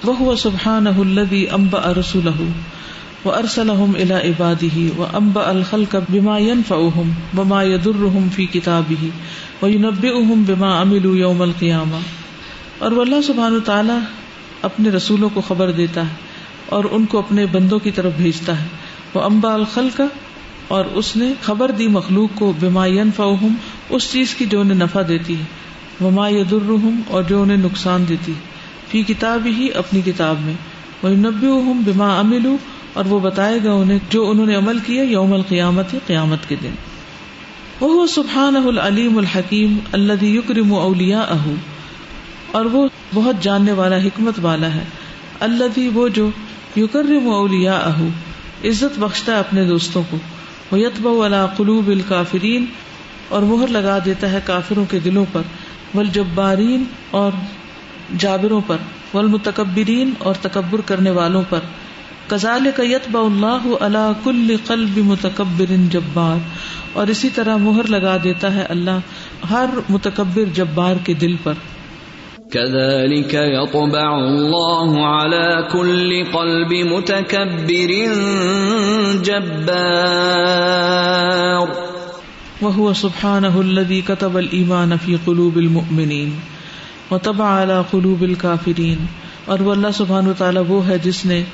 وہ 0.00 0.34
سبحان 0.36 0.86
الذي 0.86 1.38
انبأ 1.52 1.92
رسوله 1.92 2.44
وارسلهم 3.22 3.94
الى 3.96 4.14
عباده 4.16 4.82
وانبأ 4.98 5.46
الخلق 5.52 5.96
بما 6.08 6.36
ينفعهم 6.40 7.08
وما 7.38 7.62
يضرهم 7.64 8.28
في 8.36 8.46
كتابه 8.48 9.08
وينبئهم 9.62 10.44
بما 10.44 10.68
عملوا 10.74 11.16
يوم 11.16 11.42
القيامه 11.42 12.00
اور 12.78 12.92
وہ 12.92 13.02
اللہ 13.02 13.22
سبحان 13.26 13.58
تعالی 13.64 13.96
اپنے 14.62 14.90
رسولوں 14.90 15.28
کو 15.34 15.40
خبر 15.46 15.72
دیتا 15.72 16.02
ہے 16.02 16.26
اور 16.68 16.84
ان 16.90 17.06
کو 17.06 17.18
اپنے 17.18 17.46
بندوں 17.52 17.78
کی 17.78 17.90
طرف 17.90 18.12
بھیجتا 18.16 18.58
ہے 18.60 18.66
وہ 19.14 19.22
امبا 19.22 19.54
الخلق 19.54 20.00
اور 20.76 20.92
اس 21.00 21.10
نے 21.16 21.32
خبر 21.42 21.70
دی 21.78 21.88
مخلوق 21.92 22.38
کو 22.38 22.52
بما 22.60 22.86
ينفعهم 22.92 23.58
اس 23.90 24.10
چیز 24.12 24.34
کی 24.34 24.46
جو 24.46 24.60
انہیں 24.60 24.78
نفع 24.78 25.02
دیتی 25.08 25.36
ہے 25.36 26.04
وما 26.04 26.28
يضرهم 26.28 27.02
اور 27.08 27.28
جو 27.32 27.42
انہیں 27.42 27.64
نقصان 27.64 28.04
دیتی 28.08 28.32
ہے 28.32 28.56
فی 28.90 29.02
کتاب 29.02 29.46
ہی 29.46 29.68
اپنی 29.74 30.00
کتاب 30.02 30.36
میں۔ 30.40 30.54
وہ 31.02 31.08
نبی 31.08 31.46
بما 31.86 32.18
امل 32.18 32.56
اور 32.92 33.04
وہ 33.04 33.18
بتائے 33.18 33.58
گا 33.64 33.72
انہیں 33.72 33.98
جو 34.10 34.30
انہوں 34.30 34.46
نے 34.46 34.54
عمل 34.54 34.78
کیا 34.78 35.02
یوم 35.02 35.32
القیامت، 35.32 35.94
قیامت 36.06 36.48
کے 36.48 36.56
دن۔ 36.62 36.70
وہ 37.80 38.06
سبحان 38.06 38.56
العلیم 38.56 39.18
الحکیم 39.18 39.76
اللہ 39.92 40.24
یکرم 40.24 40.74
اولیا 40.74 41.20
اہ 41.20 41.48
اور 42.50 42.64
وہ 42.64 42.88
بہت 43.14 43.36
جاننے 43.42 43.72
والا، 43.72 43.96
حکمت 43.96 44.34
والا 44.42 44.74
ہے۔ 44.74 44.84
اللہ 45.40 45.78
وہ 45.94 46.08
جو 46.08 46.30
یکرم 46.76 47.28
اولیا 47.28 47.72
اہ 47.72 48.02
عزت 48.64 48.98
بخشتا 48.98 49.34
ہے 49.34 49.38
اپنے 49.38 49.64
دوستوں 49.64 50.02
کو۔ 50.10 50.16
وہ 50.70 50.78
یتب 50.78 51.06
والا 51.06 51.46
قلوب 51.46 51.88
الکافرین 51.88 52.64
اور 53.28 53.42
مہر 53.42 53.66
لگا 53.66 53.98
دیتا 54.04 54.32
ہے 54.32 54.38
کافروں 54.44 54.84
کے 54.90 54.98
دلوں 54.98 55.24
پر۔ 55.32 55.42
ولجبارین 55.94 56.84
اور 57.10 57.30
جابروں 58.18 58.60
پر 58.66 58.76
والمتکبرین 59.14 60.10
اور 60.18 60.34
تکبر 60.42 60.80
کرنے 60.80 61.10
والوں 61.10 61.42
پر۔ 61.48 61.58
کزال 62.26 62.66
کا 62.76 62.82
یتبا 62.84 63.20
اللہ 63.20 63.74
اللہ 63.80 64.12
کل 64.24 64.56
قلب 64.66 64.98
متکبر 64.98 65.72
جبار۔ 65.90 66.36
اور 66.92 67.06
اسی 67.06 67.28
طرح 67.30 67.56
مہر 67.56 67.88
لگا 67.88 68.16
دیتا 68.24 68.54
ہے 68.54 68.62
اللہ 68.62 69.00
ہر 69.50 69.66
متکبر 69.88 70.44
جبار 70.54 70.96
کے 71.04 71.14
دل 71.14 71.36
پر۔ 71.42 71.52
كذلك 72.50 73.34
يطبع 73.34 74.16
الله 74.16 75.04
على 75.04 75.62
كل 75.72 76.24
قلب 76.24 76.72
متكبر 76.72 77.92
جبار۔ 79.22 80.28
وهو 82.62 82.92
سبحانه 82.92 83.60
الذي 83.60 84.00
كتب 84.00 84.36
الإيمان 84.36 84.92
في 85.04 85.16
قلوب 85.24 85.56
المؤمنين 85.56 86.30
وطبع 87.10 87.62
على 87.62 87.74
قلوب 87.90 88.22
الكافرين۔ 88.22 89.06
اور 89.44 89.58
وہ 89.58 89.72
اللہ 89.72 89.88
سبحان 89.94 90.28
و 90.28 90.32
تعالیٰ 90.32 90.62
وہ 90.68 90.88
ہے 90.88 90.98
جس 90.98 91.26
نے 91.26 91.44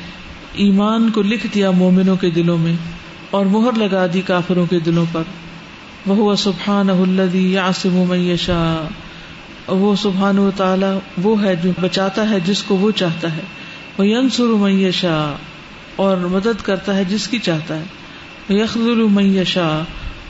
ایمان 0.53 1.11
کو 1.11 1.23
لکھ 1.23 1.47
دیا 1.55 1.71
مومنوں 1.71 2.17
کے 2.17 2.31
دلوں 2.31 2.59
میں 2.59 2.75
اور 3.31 3.47
مہر 3.47 3.73
لگا 3.77 4.07
دی 4.15 4.21
کافروں 4.21 4.67
کے 4.67 4.79
دلوں 4.79 5.05
پر۔ 5.13 5.23
وہ 6.07 6.35
سبحان 6.35 6.91
الدی 6.91 7.53
یاسم 7.53 8.05
میشا 8.09 8.89
وہ 9.69 9.97
سبحان 9.97 10.39
و 10.39 10.51
تعالی 10.57 10.99
وہ 11.23 11.43
ہے 11.43 11.57
جو 11.57 11.71
بچاتا 11.81 12.31
ہے 12.31 12.41
جس 12.41 12.63
کو 12.63 12.77
وہ 12.77 12.91
چاہتا 12.91 13.37
ہے۔ 13.37 13.41
وہ 13.99 14.07
ینسر 14.07 14.45
میشا 14.45 15.37
اور 15.97 16.17
مدد 16.17 16.63
کرتا 16.63 16.97
ہے 16.97 17.05
جس 17.05 17.29
کی 17.29 17.39
چاہتا 17.39 17.77
ہے۔ 17.77 17.85
وہ 18.51 18.55
یخل 18.55 19.07
میشا 19.11 19.85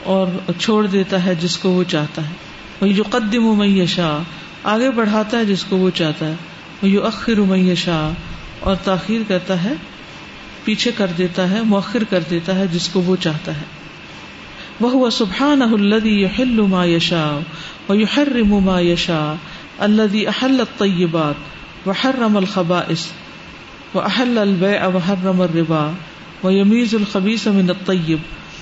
اور 0.05 0.27
چھوڑ 0.59 0.87
دیتا 0.87 1.25
ہے 1.25 1.35
جس 1.35 1.57
کو 1.57 1.71
وہ 1.71 1.85
چاہتا 1.85 2.23
ہے۔ 2.29 2.35
وہ 2.81 2.87
جو 2.87 3.03
قدم 3.11 3.59
میشا 3.59 4.23
آگے 4.65 4.91
بڑھاتا 4.91 5.39
ہے 5.39 5.45
جس 5.45 5.65
کو 5.65 5.77
وہ 5.77 5.91
چاہتا 5.95 6.27
ہے۔ 6.27 6.35
وہ 6.83 6.89
یو 6.89 7.07
اخر 7.07 7.35
میشا 7.35 8.11
اور 8.61 8.77
تاخیر 8.85 9.21
کرتا 9.29 9.65
ہے، 9.65 9.73
پیچھے 10.65 10.91
کر 10.97 11.07
دیتا 11.19 11.51
ہے، 11.51 11.63
مؤخر 11.63 12.05
کر 12.05 12.21
دیتا 12.31 12.55
ہے 12.55 12.67
جس 12.73 12.89
کو 12.89 13.01
وہ 13.01 13.17
چاہتا 13.21 13.57
ہے۔ 13.57 13.85
وہ 14.81 15.11
سبحان 15.11 15.63
الدی 15.63 16.23
یحل 16.23 16.61
ما 16.61 16.85
یشا 16.85 17.39
و 17.89 17.95
یحرم 17.95 18.65
ما 18.65 18.81
یشا 18.81 19.35
الدی 19.79 20.27
احل 20.27 20.61
الطیبات 20.61 21.35
وحرم 21.89 22.37
الخبائث 22.37 23.07
واحل 23.95 24.39
البيع 24.39 24.87
وحرم 24.87 25.41
الربا 25.41 25.91
ويميز 26.45 26.95
الخبيث 26.95 27.47
من 27.47 27.71
الطيب 27.71 28.19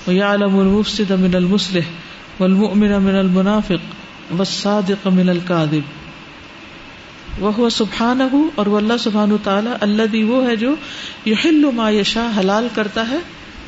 ويعلم 0.07 0.59
المفسد 0.59 1.11
من 1.11 1.35
المصلح 1.35 1.83
والمؤمن 2.39 2.91
من 2.91 3.15
المنافق 3.15 4.02
والصادق 4.31 5.07
من 5.07 5.29
الكاذب. 5.29 6.03
وہ 7.39 7.69
سبحان 7.69 8.21
ہو 8.31 8.49
اور 8.55 8.65
وہ 8.65 8.77
اللہ 8.77 8.93
سبحان 8.99 9.35
تعالیٰ 9.43 9.73
اللہ 9.81 10.03
دی 10.03 10.23
وہ 10.23 10.47
ہے 10.47 10.55
جو 10.55 10.75
یحل 11.25 11.65
ما 11.73 11.89
یشا 11.89 12.31
حلال 12.39 12.67
کرتا 12.75 13.09
ہے 13.09 13.17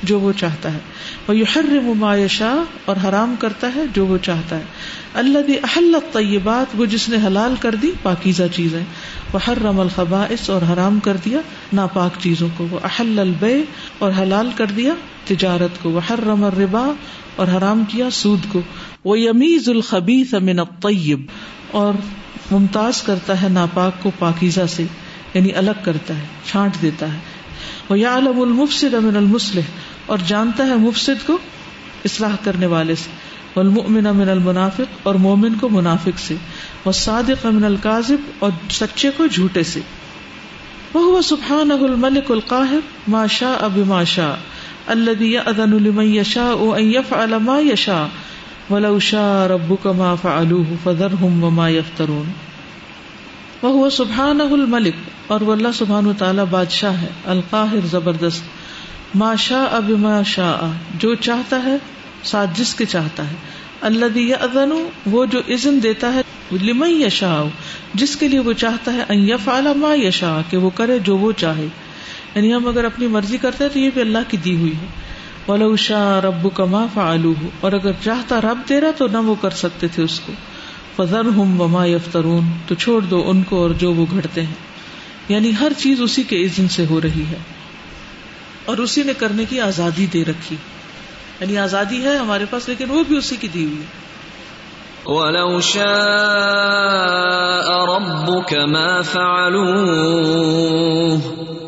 جو 0.04 0.20
وہ 0.20 0.32
چاہتا 0.38 0.74
ہے۔ 0.74 0.78
وہ 1.28 1.38
یحرم 1.38 1.94
ما 1.98 2.16
یشا 2.16 2.64
اور 2.86 2.96
حرام 3.04 3.36
کرتا 3.40 3.70
ہے 3.76 3.82
جو 3.94 4.06
وہ 4.06 4.18
چاہتا 4.22 4.58
ہے۔ 4.58 4.64
اللہ 5.14 5.40
دی 5.48 5.54
احل 5.64 5.96
طیبات 6.12 6.66
وہ 6.76 6.86
جس 6.86 7.10
نے 7.10 7.18
حلال 7.28 7.56
کر 7.60 7.76
دی، 7.76 7.92
پاکیزہ 8.04 8.44
چیزیں 8.56 8.84
وہ 9.34 9.40
حرم 9.48 9.80
الخبائث 9.80 10.50
اور 10.50 10.62
حرام 10.74 11.00
کر 11.00 11.18
دیا، 11.26 11.40
ناپاک 11.74 12.12
چیزوں 12.20 12.48
کو۔ 12.58 12.68
وہ 12.72 12.80
احل 12.84 13.20
البے 13.20 13.64
اور 13.98 14.12
حلال 14.20 14.50
کر 14.56 14.66
دیا 14.66 14.94
تجارت 15.26 15.84
کو۔ 15.84 15.90
وہ 15.90 16.02
حرم 16.10 16.44
الربا 16.44 16.92
اور 17.36 17.48
حرام 17.48 17.84
کیا 17.88 18.10
سود 18.10 18.40
کو۔ 18.52 18.62
وہ 19.06 19.20
یمیز 19.20 19.70
الخبیث 19.70 20.34
من 20.34 20.60
الطیب 20.60 21.22
اور 21.72 21.94
ممتاز 22.52 23.02
کرتا 23.02 23.42
ہے 23.42 23.50
ناپاک 23.50 24.04
کو 24.04 24.12
پاکیزہ 24.20 24.62
سے 24.70 24.84
یعنی 25.34 25.54
الگ 25.54 25.72
کرتا 25.84 26.18
ہے، 26.18 26.26
چھانٹ 26.46 26.82
دیتا 26.82 27.14
ہے۔ 27.14 27.18
وہ 27.90 28.00
یا 28.00 28.18
علم 28.18 28.42
المفسد 28.42 28.94
امن 28.94 29.16
المسلح 29.16 29.62
اور 30.06 30.18
جانتا 30.28 30.68
ہے 30.68 30.76
مفسد 30.76 31.28
کو 31.28 31.38
اصلاح 32.06 32.36
کرنے 32.44 32.66
والے 32.66 32.96
سے۔ 32.96 33.10
والمؤمن 33.56 34.04
من 34.04 34.30
المنافق 34.30 35.00
اور 35.04 35.16
مومن 35.16 35.54
کو 35.56 35.70
منافق 35.70 36.20
سے۔ 36.20 36.36
وہ 36.86 36.92
صادق 36.92 37.46
من 37.46 37.64
القاذب 37.64 38.16
اور 38.40 38.52
سچے 38.70 39.10
کو 39.18 39.26
جھوٹے 39.26 39.64
سے۔ 39.64 39.80
وہ 40.94 41.22
سبحان 41.22 41.72
الملک 41.72 42.32
القاہر 42.32 42.80
ما 43.08 43.26
شاء 43.26 43.56
اب 43.60 43.78
ما 43.78 44.04
شاء 44.04 44.36
الذي 44.88 45.34
يأذن 45.34 45.84
لمن 45.84 46.06
يشاء 46.06 46.78
ان 46.78 46.84
يفعل 46.84 47.34
ما 47.42 47.60
يشاء۔ 47.60 48.06
ولو 48.70 49.00
شاء 49.00 49.48
ربك 49.48 49.88
ما 49.88 50.16
فعلوه 50.16 50.76
فذرهم 50.84 51.44
وما 51.44 51.70
يفترون. 51.70 52.32
وهو 53.64 53.90
سبحانه 53.90 54.52
الملك، 54.52 54.94
اور 55.28 55.42
وہ 55.42 55.52
اللہ 55.52 55.68
سبحانہ 55.74 56.12
تعالی 56.18 56.42
بادشاہ 56.50 57.02
ہے، 57.02 57.08
القاہر 57.26 57.86
زبردست۔ 57.86 58.44
ما 59.16 59.36
شاء 59.36 59.80
بما 59.80 60.22
شاء، 60.22 60.68
جو 60.98 61.16
چاہتا 61.16 61.64
ہے، 61.64 61.78
ساتھ 62.24 62.50
جس 62.54 62.76
کے 62.76 62.86
چاہتا 62.86 63.30
ہے۔ 63.30 63.36
اللہ 63.82 64.34
اذن 64.42 64.88
وہ 65.06 65.26
جو 65.26 65.40
اذن 65.48 65.84
دیتا 65.84 66.14
ہے، 66.14 66.22
لمن 66.52 66.90
یشا 66.90 67.44
جس 67.94 68.16
کے 68.16 68.28
لیے 68.28 68.40
وہ 68.40 68.54
چاہتا 68.54 68.94
ہے، 68.94 69.02
ان 69.10 69.30
یفعل 69.30 69.68
ما 69.76 69.96
یشا 69.96 70.42
کہ 70.50 70.58
وہ 70.58 70.70
کرے 70.76 71.00
جو 71.00 71.18
وہ 71.18 71.32
چاہے۔ 71.38 71.68
یعنی 72.36 72.54
ہم 72.54 72.68
اگر 72.68 72.86
اپنی 72.86 73.08
مرضی 73.08 73.38
کرتے 73.38 73.64
ہیں 73.64 73.72
تو 73.72 73.80
یہ 73.80 73.90
بھی 73.94 74.02
اللہ 74.02 74.18
کی 74.28 74.38
دی 74.38 74.56
ہوئی 74.56 74.76
ہے۔ 74.76 75.05
ولو 75.48 75.76
شا 75.76 76.22
رب 76.22 76.48
کما 76.56 76.86
فعلو 76.94 77.34
اور 77.62 77.72
اگر 77.72 77.92
چاہتا 78.04 78.42
رب 78.42 78.60
تیرا 78.66 78.92
تو 78.98 79.08
نہ 79.08 79.18
وہ 79.18 79.36
کر 79.42 79.50
سکتے 79.50 79.88
تھے 79.88 80.04
اس 80.04 80.20
کو۔ 80.20 80.34
فضر 80.96 81.20
ہم 81.20 81.62
وما 81.62 81.86
یفترون۔ 81.86 82.44
تو 82.68 82.76
چھوڑ 82.76 83.02
دو 83.02 83.30
ان 83.30 83.44
کو 83.44 83.58
اور 83.58 83.70
جو 83.70 83.94
وہ 83.94 84.06
گھڑتے 84.12 84.42
ہیں۔ 84.44 84.54
یعنی 85.30 85.52
ہر 85.60 85.72
چیز 85.78 86.02
اسی 86.02 86.24
کے 86.24 86.46
عزن 86.46 86.68
سے 86.68 86.86
ہو 86.90 87.02
رہی 87.02 87.24
ہے۔ 87.30 87.38
اور 88.66 88.78
اسی 88.78 89.04
نے 89.04 89.14
کرنے 89.14 89.46
کی 89.46 89.60
آزادی 89.60 90.06
دے 90.06 90.26
رکھی۔ 90.26 90.56
یعنی 91.40 91.58
آزادی 91.58 92.04
ہے 92.04 92.18
ہمارے 92.18 92.46
پاس، 92.50 92.70
لیکن 92.70 92.90
وہ 92.90 93.04
بھی 93.08 93.18
اسی 93.18 93.36
کی 93.36 93.48
دی 93.48 93.66
ہوئی 93.66 93.78
ہے۔ 93.78 94.06
ولو 95.06 95.60
شاء 95.60 95.86
ربك 97.86 98.54
ما 98.54 99.02
فعلوه 99.02 100.32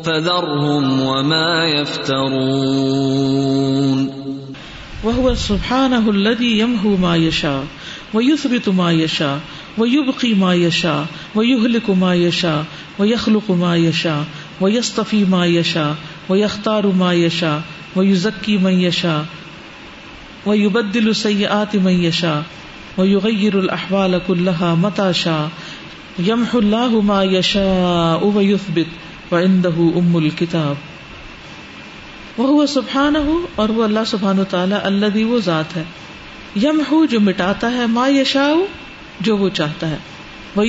فذرهم 0.02 1.00
وما 1.00 1.64
يفترون. 1.64 3.18
وهو 5.04 5.34
سبحانه 5.34 6.10
الذي 6.10 6.58
يمحو 6.58 6.96
ما 6.96 7.16
يشاء 7.16 7.64
ويثبت 8.14 8.68
ما 8.68 8.92
يشاء 8.92 9.40
ويبقي 9.78 10.34
ما 10.34 10.54
يشاء 10.54 11.06
ويهلك 11.34 11.90
ما 11.90 12.14
يشاء 12.14 12.64
ويخلق 12.98 13.50
ما 13.50 13.76
يشاء 13.76 14.24
ويصطفي 14.60 15.24
ما 15.24 15.46
يشاء 15.46 15.94
ويختار 16.28 16.86
ما 16.86 17.12
يشاء 17.12 17.62
ويزكي 17.96 18.58
من 18.58 18.72
يشاء 18.72 19.24
ويبدل 20.46 21.16
سيئات 21.16 21.76
من 21.76 21.92
يشاء 21.92 22.44
ويغير 22.98 23.58
الأحوال 23.58 24.14
كلها 24.26 24.74
متى 24.74 25.12
شاء. 25.12 25.46
يمحو 26.26 26.58
الله 26.58 27.00
ما 27.04 27.22
يشاء 27.24 28.26
ويثبت. 28.26 29.08
وعنده 29.32 29.82
أم 29.96 30.16
الكتاب. 30.16 30.74
وهو 32.38 32.66
سبحانه 32.66 33.40
اور 33.54 33.68
وہ 33.68 33.84
اللہ 33.84 34.00
سبحانہ 34.06 34.40
تعالی 34.50 34.74
الذي 34.82 35.24
وہ 35.24 35.38
ذات 35.38 35.76
ہے. 35.76 35.82
یمحو 36.62 37.04
جو 37.04 37.20
مٹاتا 37.20 37.72
ہے 37.72 37.86
ما 37.86 38.08
یشاء 38.08 38.54
جو 39.20 39.36
وہ 39.36 39.48
چاہتا 39.48 39.90
ہے. 39.90 39.96
وہ 40.56 40.64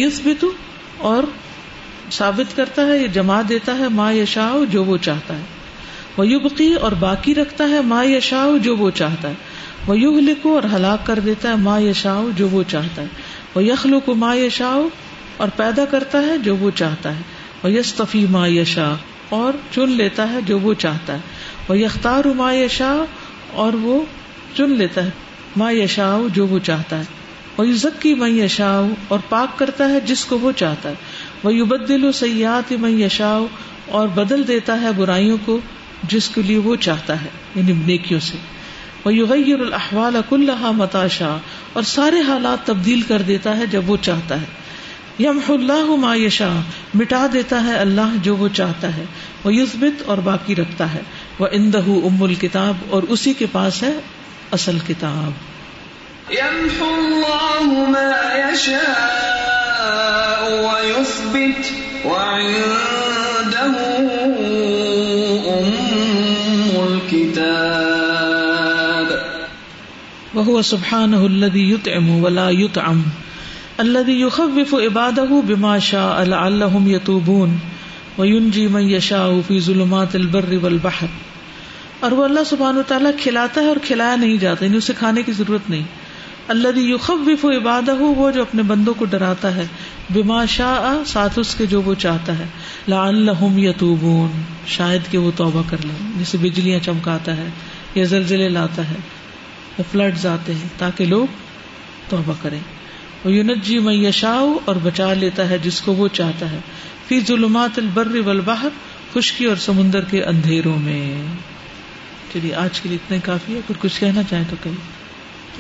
اور 0.97 1.23
ثابت 2.11 2.57
کرتا 2.57 2.85
ہے 2.85 2.97
یہ 2.97 3.07
جما 3.07 3.41
دیتا 3.49 3.77
ہے 3.77 3.89
ما 3.89 4.11
یشاء 4.11 4.71
جو 4.71 4.83
وہ 4.83 4.97
چاہتا 4.97 5.35
ہے. 5.35 5.41
وہ 6.17 6.25
اور 6.81 6.91
باقی 6.91 7.35
رکھتا 7.35 7.69
ہے 7.69 7.81
ما 7.81 8.03
یشاء 8.03 8.57
جو 8.63 8.77
وہ 8.77 8.91
چاہتا 8.91 9.27
ہے. 9.29 9.33
وہ 9.89 9.99
یوگ 9.99 10.15
لکھو 10.15 10.55
اور 10.55 10.63
ہلاک 10.73 11.05
کر 11.05 11.19
دیتا 11.19 11.49
ہے 11.49 11.55
ماں 11.55 11.79
یشاؤ 11.79 12.29
جو 12.35 12.49
وہ 12.49 12.63
چاہتا 12.67 13.01
ہے۔ 13.01 13.07
وہ 13.55 13.63
یخلو 13.63 13.99
کو 13.99 14.15
ماں 14.15 14.35
یشاؤ 14.35 14.87
اور 15.37 15.47
پیدا 15.55 15.85
کرتا 15.85 16.21
ہے 16.21 16.37
جو 16.37 16.55
وہ 16.55 16.71
چاہتا 16.75 17.15
ہے۔ 17.15 17.21
وہ 17.63 17.71
یستفی 17.71 18.25
ماں 18.29 18.47
یشا 18.47 18.93
اور 19.29 19.53
چن 19.71 19.89
لیتا 19.89 20.31
ہے 20.31 20.41
جو 20.41 20.59
وہ 20.59 20.73
چاہتا 20.73 21.13
ہے۔ 21.13 21.19
وہ 21.69 21.79
یختار 21.79 22.25
ماں 22.25 22.53
یشا 22.53 23.05
اور 23.53 23.73
وہ 23.73 24.01
چن 24.57 24.69
لیتا 24.69 25.03
ہے۔ 25.03 25.09
ماں 25.57 25.73
یشاؤ 25.73 26.27
جو 26.33 26.47
وہ 26.47 26.59
چاہتا 26.59 26.97
ہے۔ 26.97 27.03
وہ 27.57 27.67
یوزکی 27.67 28.13
میں 28.13 28.29
یشاؤ 28.29 28.87
اور 29.07 29.19
پاک 29.29 29.59
کرتا 29.59 29.89
ہے 29.89 29.99
جس 29.99 30.25
کو 30.25 30.39
وہ 30.39 30.51
چاہتا 30.51 30.89
ہے۔ 30.89 30.95
وہ 31.43 31.53
یوبدل 31.53 32.05
و 32.05 32.11
سیاحت 32.11 32.71
میں 32.71 32.91
یشاؤ 32.91 33.45
اور 33.85 34.07
بدل 34.07 34.47
دیتا 34.47 34.81
ہے 34.81 34.91
برائیوں 34.97 35.37
کو 35.45 35.59
جس 36.03 36.29
کے 36.29 36.41
لیے 36.41 36.57
وہ 36.57 36.75
چاہتا 36.75 37.21
ہے۔ 37.21 37.29
یعنی 37.55 37.73
نیکیوں 37.85 38.19
سے۔ 38.19 38.58
یغیر 39.05 39.59
الحوال 39.59 40.15
کلحا 40.29 40.71
متاشا 40.71 41.37
اور 41.73 41.83
سارے 41.83 42.21
حالات 42.21 42.67
تبدیل 42.67 43.01
کر 43.01 43.21
دیتا 43.21 43.57
ہے 43.57 43.65
جب 43.65 43.89
وہ 43.89 43.97
چاہتا 44.01 44.41
ہے۔ 44.41 44.45
یم 45.19 45.39
اللہ 45.47 45.95
ما 45.95 46.15
یشا 46.15 46.61
مٹا 46.93 47.27
دیتا 47.33 47.63
ہے 47.63 47.77
اللہ 47.77 48.15
جو 48.21 48.35
وہ 48.35 48.47
چاہتا 48.53 48.97
ہے۔ 48.97 49.05
وہ 49.43 49.53
یوزبت 49.53 50.03
اور 50.05 50.17
باقی 50.17 50.55
رکھتا 50.55 50.93
ہے۔ 50.93 51.01
وہ 51.39 51.47
اندہ 51.51 51.77
ام 51.77 52.23
الکتاب 52.23 52.75
اور 52.89 53.03
اسی 53.03 53.33
کے 53.33 53.45
پاس 53.51 53.83
ہے 53.83 53.93
اصل 54.51 54.77
کتاب۔ 54.87 55.31
وہ 70.33 70.61
سبحان 70.61 71.13
الذي 71.13 71.71
يطعم 71.71 72.09
ولا 72.09 72.49
يطعم، 72.49 73.01
الذي 73.77 74.13
يخوف 74.13 74.73
عباده 74.73 75.39
بما 75.47 75.77
شاء 75.77 76.23
لعلهم 76.23 76.87
يتوبون، 76.87 77.57
وينجي 78.17 78.67
من 78.67 78.81
يشاء 78.81 79.29
في 79.47 79.59
ظلمات 79.59 80.15
البر 80.15 80.53
والبحر۔ 80.61 81.07
اور 81.99 82.11
وہ 82.11 82.25
اللہ 82.25 82.39
سبحان 82.45 82.77
و 82.77 82.81
تعالیٰ 82.87 83.11
کھلاتا 83.19 83.61
ہے 83.61 83.65
اور 83.65 83.75
کھلایا 83.83 84.15
نہیں 84.15 84.37
جاتا 84.37 84.65
یعنی 84.65 84.77
اسے 84.77 84.93
کھانے 84.97 85.23
کی 85.23 85.31
ضرورت 85.31 85.69
نہیں۔ 85.69 85.83
اللہ 86.47 86.67
یخوف 86.75 87.45
عبادہ 87.45 87.95
وہ 87.95 88.31
جو 88.31 88.41
اپنے 88.41 88.63
بندوں 88.63 88.93
کو 88.93 89.05
ڈراتا 89.05 89.55
ہے، 89.55 89.65
بما 90.13 90.45
شاء 90.45 91.03
ساتھ 91.05 91.39
اس 91.39 91.55
کے 91.55 91.65
جو 91.65 91.81
وہ 91.81 91.93
چاہتا 91.93 92.39
ہے۔ 92.39 92.45
لعلهم 92.87 93.57
يتوبون 93.57 94.31
شاید 94.67 95.01
کہ 95.11 95.17
وہ 95.17 95.31
توبہ 95.35 95.63
کر 95.69 95.77
لیں 95.83 96.11
جسے 96.19 96.37
بجلیاں 96.41 96.79
چمکاتا 96.79 97.37
ہے 97.37 97.49
یا 97.95 98.03
زلزلے 98.03 98.49
لاتا 98.49 98.89
ہے۔ 98.89 98.95
فلڈز 99.91 100.25
آتے 100.25 100.53
ہیں 100.53 100.67
تاکہ 100.77 101.05
لوگ 101.05 101.27
توبہ 102.09 102.33
کریں۔ 102.41 102.59
وہ 103.25 103.31
یونت 103.31 103.65
جی 103.65 103.79
میشاؤ 103.79 104.57
اور 104.65 104.75
بچا 104.75 105.13
لیتا 105.13 105.49
ہے 105.49 105.57
جس 105.57 105.81
کو 105.81 105.93
وہ 105.93 106.07
چاہتا 106.07 106.51
ہے۔ 106.51 106.59
فی 107.07 107.19
ظلمات 107.19 107.79
البر 107.79 108.07
والبحر، 108.25 108.69
خشکی 109.13 109.45
اور 109.45 109.55
سمندر 109.55 110.01
کے 110.01 110.23
اندھیروں 110.23 110.79
میں۔ 110.79 111.23
چلیے، 112.33 112.55
آج 112.55 112.81
کے 112.81 112.89
لیے 112.89 112.97
اتنے 113.01 113.19
کافی 113.23 113.53
ہے۔ 113.53 113.57
اگر 113.57 113.73
کچھ 113.79 113.99
کہنا 113.99 114.21
چاہیں 114.29 114.45
تو 114.49 114.55
کہیں 114.63 114.98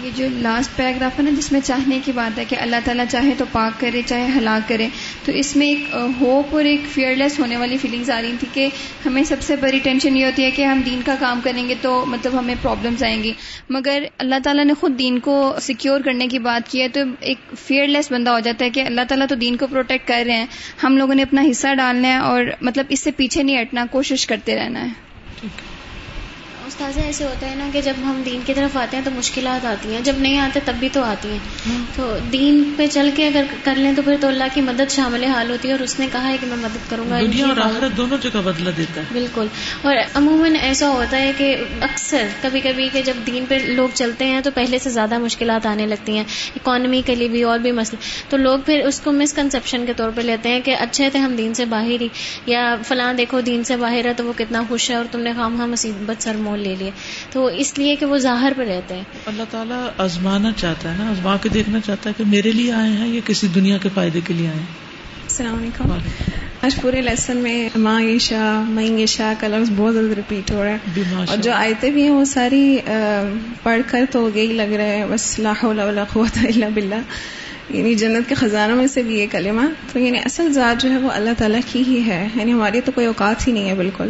یہ 0.03 0.09
جو 0.15 0.27
لاسٹ 0.31 0.77
پیراگراف 0.77 1.17
ہے 1.17 1.23
نا، 1.23 1.29
جس 1.37 1.51
میں 1.51 1.59
چاہنے 1.63 1.99
کی 2.05 2.11
بات 2.11 2.39
ہے 2.39 2.45
کہ 2.45 2.55
اللہ 2.59 2.75
تعالیٰ 2.85 3.05
چاہے 3.09 3.33
تو 3.37 3.45
پاک 3.51 3.81
کرے، 3.81 4.01
چاہے 4.05 4.27
ہلاک 4.37 4.69
کرے، 4.69 4.87
تو 5.25 5.31
اس 5.31 5.55
میں 5.55 5.67
ایک 5.67 5.95
ہوپ 6.21 6.55
اور 6.55 6.63
ایک 6.63 6.81
فیئر 6.93 7.15
لیس 7.15 7.39
ہونے 7.39 7.57
والی 7.57 7.77
فیلنگز 7.77 8.09
آ 8.09 8.21
رہی 8.21 8.35
تھی 8.39 8.47
کہ 8.53 8.69
ہمیں 9.05 9.23
سب 9.23 9.41
سے 9.41 9.55
بڑی 9.55 9.79
ٹینشن 9.79 10.17
یہ 10.17 10.25
ہوتی 10.25 10.43
ہے 10.43 10.51
کہ 10.51 10.65
ہم 10.65 10.81
دین 10.85 11.01
کا 11.05 11.15
کام 11.19 11.39
کریں 11.43 11.69
گے 11.69 11.75
تو 11.81 12.05
مطلب 12.07 12.39
ہمیں 12.39 12.55
پرابلمس 12.61 13.03
آئیں 13.03 13.23
گی۔ 13.23 13.33
مگر 13.69 14.03
اللہ 14.17 14.35
تعالیٰ 14.43 14.65
نے 14.65 14.73
خود 14.73 14.99
دین 14.99 15.19
کو 15.19 15.55
سیکیور 15.61 16.01
کرنے 16.01 16.27
کی 16.27 16.39
بات 16.39 16.71
کی 16.71 16.81
ہے 16.81 16.87
تو 16.87 16.99
ایک 17.19 17.37
فیئر 17.67 17.87
لیس 17.87 18.11
بندہ 18.11 18.29
ہو 18.29 18.39
جاتا 18.39 18.65
ہے 18.65 18.69
کہ 18.69 18.79
اللہ 18.79 19.01
تعالیٰ 19.07 19.27
تو 19.29 19.35
دین 19.35 19.57
کو 19.57 19.67
پروٹیکٹ 19.67 20.07
کر 20.07 20.23
رہے 20.27 20.35
ہیں۔ 20.35 20.45
ہم 20.83 20.97
لوگوں 20.97 21.15
نے 21.15 21.21
اپنا 21.21 21.43
حصہ 21.51 21.73
ڈالنا 21.77 22.07
ہے 22.07 22.17
اور 22.17 22.43
مطلب 22.61 22.85
اس 22.89 22.99
سے 22.99 23.11
پیچھے 23.11 23.43
نہیں 23.43 23.61
ہٹنا، 23.61 23.85
کوشش 23.91 24.27
کرتے 24.27 24.55
رہنا 24.55 24.85
ہے۔ 24.85 25.09
استاذہ 26.69 26.99
ایسے 26.99 27.23
ہوتا 27.23 27.49
ہے 27.49 27.55
نا 27.55 27.69
کہ 27.73 27.81
جب 27.81 27.93
ہم 28.03 28.21
دین 28.25 28.39
کی 28.45 28.53
طرف 28.53 28.77
آتے 28.77 28.97
ہیں 28.97 29.03
تو 29.03 29.11
مشکلات 29.11 29.65
آتی 29.65 29.93
ہیں 29.93 30.01
جب 30.01 30.13
نہیں 30.19 30.37
آتے 30.39 30.59
تب 30.65 30.73
بھی 30.79 30.89
تو 30.93 31.03
آتی 31.03 31.29
ہیں۔ 31.29 31.39
تو 31.95 32.17
دین 32.31 32.73
پہ 32.77 32.87
چل 32.87 33.09
کے 33.15 33.27
اگر 33.27 33.45
کر 33.63 33.75
لیں 33.75 33.93
تو 33.95 34.01
پھر 34.01 34.15
تو 34.21 34.27
اللہ 34.27 34.43
کی 34.53 34.61
مدد 34.61 34.91
شامل 34.91 35.23
حال 35.23 35.51
ہوتی 35.51 35.67
ہے 35.67 35.73
اور 35.73 35.81
اس 35.81 35.99
نے 35.99 36.07
کہا 36.11 36.27
ہے 36.27 36.37
کہ 36.41 36.47
میں 36.47 36.57
مدد 36.57 36.89
کروں 36.89 37.09
گا 37.09 37.19
دنیا 37.21 37.47
اور 37.47 37.57
آخرت 37.57 37.97
دونوں 37.97 38.17
جگہ 38.21 38.41
بدلا 38.45 38.69
دیتا 38.77 39.01
ہے۔ 39.01 39.05
بالکل۔ 39.11 39.47
اور 39.81 39.95
عموماً 40.13 40.55
ایسا 40.61 40.89
ہوتا 40.89 41.17
ہے 41.17 41.31
کہ 41.37 41.55
اکثر 41.81 42.27
کبھی 42.41 42.59
کبھی 42.59 42.89
کہ 42.93 43.01
جب 43.01 43.13
دین 43.27 43.45
پہ 43.49 43.55
لوگ 43.65 43.89
چلتے 43.93 44.25
ہیں 44.25 44.41
تو 44.41 44.51
پہلے 44.53 44.79
سے 44.79 44.89
زیادہ 44.89 45.17
مشکلات 45.17 45.65
آنے 45.65 45.87
لگتی 45.87 46.17
ہیں 46.17 46.23
اکانومی 46.55 47.01
کے 47.05 47.15
لیے 47.15 47.27
بھی 47.27 47.43
اور 47.43 47.59
بھی 47.59 47.71
مسئلے۔ 47.71 48.23
تو 48.29 48.37
لوگ 48.37 48.59
پھر 48.65 48.81
اس 48.85 48.99
کو 48.99 49.11
مسکنسپشن 49.11 49.85
کے 49.85 49.93
طور 49.93 50.09
پہ 50.15 50.21
لیتے 50.21 50.49
ہیں 50.49 50.59
کہ 50.59 50.75
اچھے 50.79 51.09
تھے 51.09 51.19
ہم 51.19 51.35
دین 51.35 51.53
سے 51.53 51.65
باہر 51.65 52.01
ہی 52.01 52.07
یا 52.45 52.75
فلاں 52.87 53.13
دیکھو 53.13 53.41
دین 53.41 53.63
سے 53.63 53.75
باہر 53.75 54.05
ہے 54.05 54.13
تو 54.13 54.25
وہ 54.25 54.33
کتنا 54.37 54.63
خوش 54.67 54.89
ہے 54.89 54.95
اور 54.95 55.05
تم 55.11 55.19
نے 55.19 55.33
خام 55.35 55.59
ہاں 55.59 55.67
مصیبت 55.67 56.23
سر 56.23 56.35
مول 56.35 56.58
لے 56.59 56.75
لیے۔ 56.79 56.91
تو 57.31 57.45
اس 57.45 57.77
لیے 57.77 57.95
کہ 57.95 58.05
وہ 58.05 58.17
ظاہر 58.17 58.51
پہ 58.57 58.63
رہتے 58.63 58.95
ہیں۔ 58.95 59.03
اللہ 59.25 59.43
تعالیٰ 59.51 59.87
آزمانا 59.97 60.51
چاہتا 60.51 60.93
ہے 60.93 61.03
نا 61.03 61.09
آزما 61.09 61.37
کے 61.37 61.49
دیکھنا 61.49 61.79
چاہتا 61.79 62.09
ہے 62.09 62.13
کہ 62.17 62.23
میرے 62.29 62.51
لیے 62.51 62.71
آئے 62.71 62.91
ہیں 62.91 63.07
یا 63.07 63.21
کسی 63.25 63.47
دنیا 63.47 63.77
کے 63.77 63.89
فائدے 63.93 64.19
کے 64.21 64.33
لیے 64.33 64.47
آئے 64.47 64.55
ہیں۔ 64.55 64.65
السلام 65.23 65.55
علیکم۔ 65.55 65.91
آج 66.61 66.75
پورے 66.81 67.01
لیسن 67.01 67.37
میں 67.37 67.69
ماں 67.75 68.01
شاہ 68.19 68.69
مئیں 68.69 69.05
شاہ 69.05 69.33
کا 69.39 69.47
لفظ 69.47 69.71
بہت 69.75 69.93
زیادہ 69.93 70.07
ریپیٹ 70.07 70.51
ہو 70.51 70.63
رہا 70.63 70.71
ہے۔ 70.71 70.77
اور 71.27 71.37
جو 71.37 71.51
آیتیں 71.53 71.89
بھی 71.91 72.03
ہیں 72.03 72.09
وہ 72.09 72.25
ساری 72.25 72.77
پڑھ 73.63 73.81
کر 73.87 74.05
تو 74.11 74.29
یہی 74.35 74.53
لگ 74.53 74.61
رہا 74.61 74.83
ہے۔ 74.83 75.05
بس 75.09 75.39
لاہ 75.39 75.65
قوت 76.13 76.37
اللہ 76.37 76.65
بلّہ 76.73 76.95
یعنی 77.69 77.95
جنت 77.95 78.29
کے 78.29 78.35
خزانوں 78.35 78.75
میں 78.75 78.87
سے 78.87 79.03
بھی 79.03 79.19
یہ 79.19 79.27
کلمہ۔ 79.31 79.61
تو 79.93 79.99
یعنی 79.99 80.17
اصل 80.19 80.53
ذات 80.53 80.81
جو 80.81 80.91
ہے 80.91 80.97
وہ 80.97 81.11
اللہ 81.11 81.29
تعالیٰ 81.37 81.59
کی 81.71 81.83
ہی 81.87 82.03
ہے۔ 82.07 82.27
یعنی 82.35 82.53
ہماری 82.53 82.81
تو 82.81 82.91
کوئی 82.91 83.07
اوقات 83.07 83.47
ہی 83.47 83.53
نہیں 83.53 83.69
ہے 83.69 83.75
بالکل۔ 83.75 84.09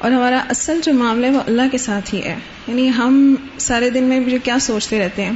اور 0.00 0.10
ہمارا 0.10 0.44
اصل 0.48 0.80
جو 0.82 0.92
معاملہ 0.92 1.26
ہے 1.26 1.30
وہ 1.30 1.40
اللہ 1.46 1.62
کے 1.72 1.78
ساتھ 1.78 2.14
ہی 2.14 2.22
ہے۔ 2.22 2.36
یعنی 2.68 2.88
ہم 2.88 3.34
سارے 3.58 3.90
دن 3.90 4.04
میں 4.04 4.20
بھی 4.20 4.38
کیا 4.44 4.58
سوچتے 4.60 4.98
رہتے 4.98 5.24
ہیں 5.24 5.32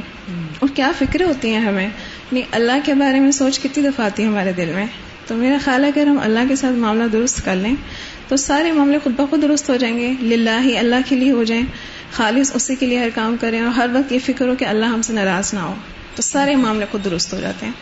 اور 0.59 0.69
کیا 0.75 0.91
فکریں 0.99 1.25
ہوتی 1.25 1.53
ہیں 1.53 1.59
ہمیں۔ 1.59 1.85
یعنی 1.85 2.41
اللہ 2.51 2.71
کے 2.83 2.93
بارے 2.93 3.19
میں 3.19 3.31
سوچ 3.31 3.59
کتنی 3.59 3.83
دفعہ 3.89 4.05
آتی 4.05 4.23
ہے 4.23 4.27
ہمارے 4.27 4.51
دل 4.51 4.71
میں۔ 4.75 4.85
تو 5.27 5.35
میرا 5.35 5.57
خیال 5.63 5.83
ہے 5.83 5.89
اگر 5.89 6.07
ہم 6.07 6.17
اللہ 6.21 6.39
کے 6.49 6.55
ساتھ 6.55 6.73
معاملہ 6.73 7.03
درست 7.03 7.45
کر 7.45 7.55
لیں 7.55 7.75
تو 8.27 8.35
سارے 8.35 8.71
معاملے 8.71 8.99
خود 9.03 9.13
بخود 9.15 9.41
درست 9.41 9.69
ہو 9.69 9.75
جائیں 9.75 9.99
گے۔ 9.99 10.13
للہ 10.21 10.61
ہی 10.63 10.77
اللہ 10.77 10.95
کے 11.05 11.15
لیے 11.15 11.31
ہو 11.31 11.43
جائیں۔ 11.43 11.63
خالص 12.11 12.51
اسی 12.55 12.75
کے 12.75 12.85
لیے 12.85 12.99
ہر 12.99 13.09
کام 13.15 13.35
کریں 13.39 13.59
اور 13.59 13.69
ہر 13.69 13.89
وقت 13.93 14.11
یہ 14.11 14.19
فکر 14.25 14.47
ہو 14.47 14.55
کہ 14.55 14.65
اللہ 14.65 14.85
ہم 14.85 15.01
سے 15.01 15.13
ناراض 15.13 15.53
نہ 15.53 15.59
ہو۔ 15.59 15.75
تو 16.15 16.21
سارے 16.21 16.55
معاملے 16.55 16.85
خود 16.91 17.05
درست 17.05 17.33
ہو 17.33 17.39
جاتے 17.39 17.65
ہیں۔ 17.65 17.73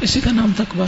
اسی 0.00 0.20
کا 0.20 0.30
نام 0.32 0.52
تقبہ 0.56 0.84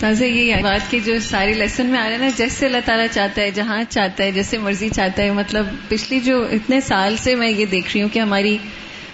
تازہ 0.00 0.24
یہ 0.24 0.54
بات 0.62 0.90
کی 0.90 1.00
جو 1.04 1.18
ساری 1.18 1.54
لیسن 1.54 1.86
میں 1.86 2.00
آ 2.00 2.08
رہے 2.10 2.16
نا، 2.16 2.28
جیسے 2.36 2.66
اللہ 2.66 2.78
تعالیٰ 2.84 3.06
چاہتا 3.10 3.42
ہے، 3.42 3.50
جہاں 3.50 3.82
چاہتا 3.88 4.24
ہے، 4.24 4.32
جیسے 4.32 4.58
مرضی 4.58 4.88
چاہتا 4.88 5.22
ہے 5.22 5.30
مطلب 5.30 5.66
پچھلی 5.88 6.20
جو 6.20 6.46
اتنے 6.52 6.80
سال 6.80 7.16
سے 7.16 7.34
میں 7.34 7.48
یہ 7.48 7.66
دیکھ 7.66 7.88
رہی 7.94 8.02
ہوں 8.02 8.08
کہ 8.08 8.18
ہماری 8.18 8.58